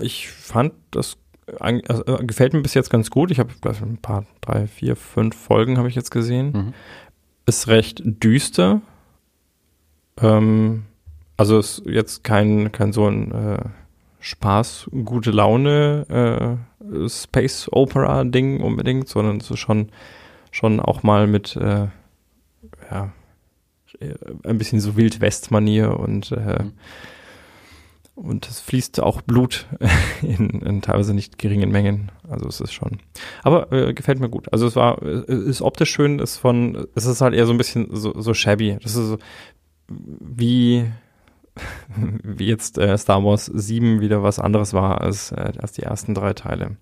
[0.00, 1.16] ich fand, das
[1.58, 3.30] also, äh, gefällt mir bis jetzt ganz gut.
[3.30, 6.52] Ich habe ein paar, drei, vier, fünf Folgen habe ich jetzt gesehen.
[6.52, 6.74] Mhm.
[7.46, 8.80] Ist recht düster.
[10.20, 10.84] Ähm,
[11.36, 13.58] also ist jetzt kein, kein so ein äh,
[14.20, 19.90] Spaß, gute Laune äh, Space Opera Ding unbedingt, sondern es ist schon,
[20.50, 21.88] schon auch mal mit äh,
[22.90, 23.12] ja,
[24.00, 24.14] äh,
[24.44, 26.72] ein bisschen so Wild-West-Manier und äh, Mhm.
[28.14, 29.66] und es fließt auch Blut
[30.22, 32.12] in, in teilweise nicht geringen Mengen.
[32.28, 32.98] Also es ist schon.
[33.42, 34.52] Aber äh, gefällt mir gut.
[34.52, 37.58] Also es war, äh, ist optisch schön, ist von, es ist halt eher so ein
[37.58, 38.76] bisschen so, so shabby.
[38.82, 39.18] Das ist so
[39.88, 40.84] wie,
[42.22, 46.14] wie jetzt äh, Star Wars 7 wieder was anderes war als, äh, als die ersten
[46.14, 46.76] drei Teile.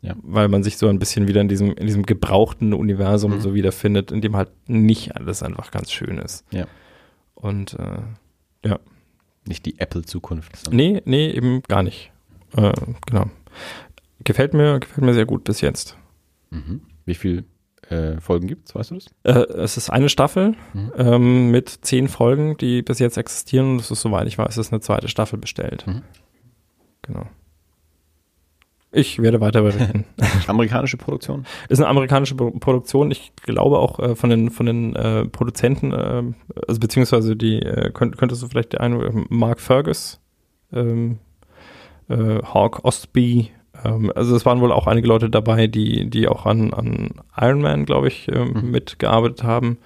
[0.00, 0.16] Ja.
[0.22, 3.40] Weil man sich so ein bisschen wieder in diesem, in diesem gebrauchten Universum Mhm.
[3.40, 6.44] so wiederfindet, in dem halt nicht alles einfach ganz schön ist.
[6.50, 6.66] Ja.
[7.34, 8.00] Und äh,
[9.44, 10.70] Nicht die Apple-Zukunft.
[10.72, 12.12] Nee, nee, eben gar nicht.
[12.56, 12.72] Äh,
[13.06, 13.26] genau.
[14.22, 15.96] Gefällt mir, gefällt mir sehr gut bis jetzt.
[16.50, 16.82] Mhm.
[17.04, 17.42] Wie viele
[17.92, 19.06] äh, Folgen gibt's, weißt du das?
[19.24, 20.92] Äh, es ist eine Staffel Mhm.
[20.96, 23.72] ähm, mit zehn Folgen, die bis jetzt existieren.
[23.72, 25.86] Und es ist, soweit ich weiß, ist eine zweite Staffel bestellt.
[25.86, 26.02] Mhm.
[27.02, 27.26] Genau.
[28.94, 30.04] Ich werde weiter berichten.
[30.46, 31.46] Amerikanische Produktion?
[31.70, 33.10] ist eine amerikanische Pro Produktion.
[33.10, 36.22] Ich glaube auch äh, von den von den äh, Produzenten, äh,
[36.68, 40.20] also beziehungsweise die äh, könnt, könntest du vielleicht der eine Mark Fergus,
[40.74, 41.18] ähm,
[42.08, 43.50] äh, Hawk Ostby.
[43.84, 47.10] Ähm, also es waren wohl auch einige Leute dabei, die die auch an an
[47.40, 48.70] Iron Man, glaube ich, ähm, Mhm.
[48.70, 49.78] mitgearbeitet haben.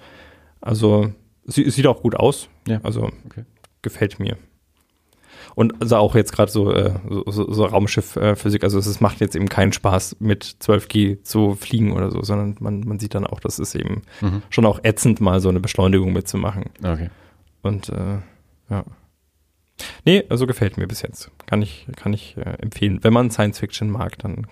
[0.61, 1.11] Also
[1.45, 2.49] sie, es sieht auch gut aus.
[2.67, 2.79] Ja.
[2.83, 3.43] Also Okay.
[3.81, 4.37] gefällt mir.
[5.55, 6.91] Und also auch jetzt gerade so, äh,
[7.25, 11.93] so, so, Raumschiff-Physik, also es es macht jetzt eben keinen Spaß, mit 12G zu fliegen
[11.93, 14.43] oder so, sondern man, man sieht dann auch, dass es eben Mhm.
[14.51, 16.65] schon auch ätzend, mal so eine Beschleunigung mitzumachen.
[16.83, 17.09] Okay.
[17.63, 18.19] Und äh,
[18.69, 18.83] ja.
[20.05, 21.31] Nee, also gefällt mir bis jetzt.
[21.45, 23.03] Kann ich, kann ich äh, empfehlen.
[23.03, 24.47] Wenn man Science Fiction mag, dann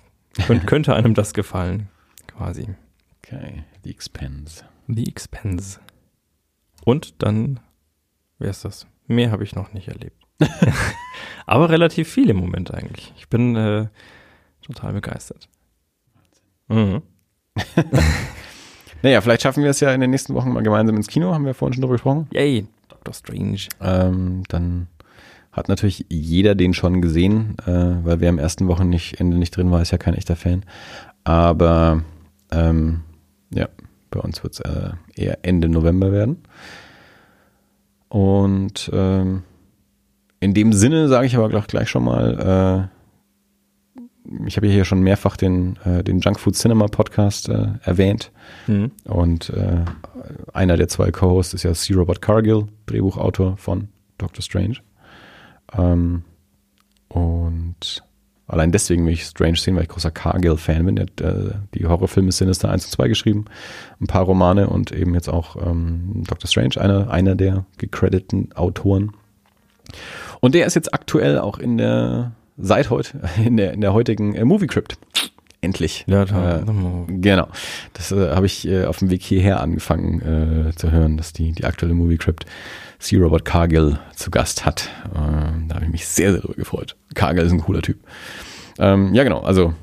[0.46, 1.90] könnt, könnte einem das gefallen.
[2.28, 2.76] Quasi.
[3.24, 3.64] Okay.
[3.84, 4.66] The Expense.
[4.88, 5.80] The Expense.
[6.84, 7.60] Und dann,
[8.38, 8.86] wer ist das?
[9.08, 10.22] Mehr habe ich noch nicht erlebt.
[11.46, 13.14] Aber relativ viel im Moment eigentlich.
[13.18, 13.88] Ich bin äh,
[14.62, 15.48] total begeistert.
[16.68, 17.02] Mhm.
[19.06, 21.46] Naja, vielleicht schaffen wir es ja in den nächsten Wochen mal gemeinsam ins Kino, haben
[21.46, 22.28] wir vorhin schon drüber gesprochen.
[22.34, 23.68] Yay, Doctor Strange.
[23.80, 24.88] Ähm, dann
[25.56, 29.82] hat natürlich jeder den schon gesehen, äh, weil wer im ersten Wochenende nicht drin war,
[29.82, 30.66] ist ja kein echter Fan.
[31.24, 32.04] Aber
[32.52, 33.02] ähm,
[33.52, 33.70] ja,
[34.12, 36.44] bei uns wird es äh, eher Ende November werden.
[38.10, 39.44] Und ähm,
[40.42, 42.90] in dem Sinne sage ich aber gleich, schon mal,
[44.28, 47.68] äh, ich habe ja hier schon mehrfach den, äh, den Junk Food Cinema Podcast äh,
[47.84, 48.32] erwähnt.
[48.68, 48.92] Mhm.
[49.06, 49.86] Und äh,
[50.54, 51.94] einer der zwei Co-Hosts ist ja C.
[51.94, 53.88] Robert Cargill, Drehbuchautor von
[54.18, 54.80] Doctor Strange.
[55.78, 56.24] Ähm,
[57.10, 58.04] und
[58.48, 60.96] allein deswegen will ich Strange sehen, weil ich großer Cargill-Fan bin.
[60.96, 63.46] Der hat äh, die Horrorfilme Sinister 1 und 2 geschrieben,
[64.02, 69.14] ein paar Romane und eben jetzt auch ähm, Doctor Strange, einer, einer der gecrediteten Autoren.
[70.42, 74.36] Und der ist jetzt aktuell auch in der, seit heute, in der, in der heutigen
[74.36, 74.98] äh, Movie Crypt.
[75.66, 76.06] Endlich.
[76.08, 76.64] Ja, Äh,
[77.08, 77.48] genau.
[77.94, 81.52] Das äh, habe ich äh, auf dem Weg hierher angefangen äh, zu hören, dass die,
[81.54, 82.46] die aktuelle Movie Crypt
[83.00, 83.18] C.
[83.18, 84.90] Robert Cargill zu Gast hat.
[85.14, 85.18] Äh,
[85.68, 86.96] da habe ich mich sehr, sehr darüber gefreut.
[87.16, 87.98] Cargill ist ein cooler Typ.
[88.78, 89.42] Ähm, ja, genau.
[89.42, 89.74] Also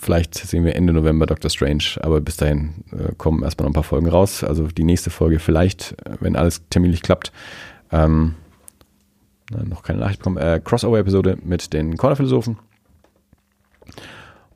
[0.00, 3.74] vielleicht sehen wir Ende November Doctor Strange, aber bis dahin äh, kommen erstmal noch ein
[3.74, 4.44] paar Folgen raus.
[4.44, 7.32] Also die nächste Folge vielleicht, wenn alles terminlich klappt.
[7.90, 8.34] Ähm,
[9.50, 10.36] noch keine Nachricht bekommen.
[10.38, 12.56] Äh, Crossover-Episode mit den Corner-Philosophen.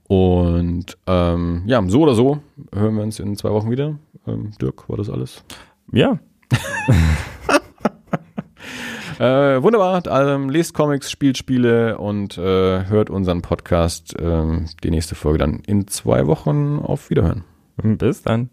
[0.08, 2.38] Und ähm, ja, so oder so
[2.74, 3.98] hören wir uns in zwei Wochen wieder.
[4.26, 5.44] Ähm, Dirk, war das alles?
[5.92, 6.18] Ja,
[9.18, 10.00] Äh, wunderbar.
[10.06, 14.14] Ähm, lest Comics, spielt Spiele und äh, hört unseren Podcast.
[14.16, 16.78] Ähm, die nächste Folge dann in zwei Wochen.
[16.78, 17.42] Auf Wiederhören.
[17.82, 18.50] bis dann.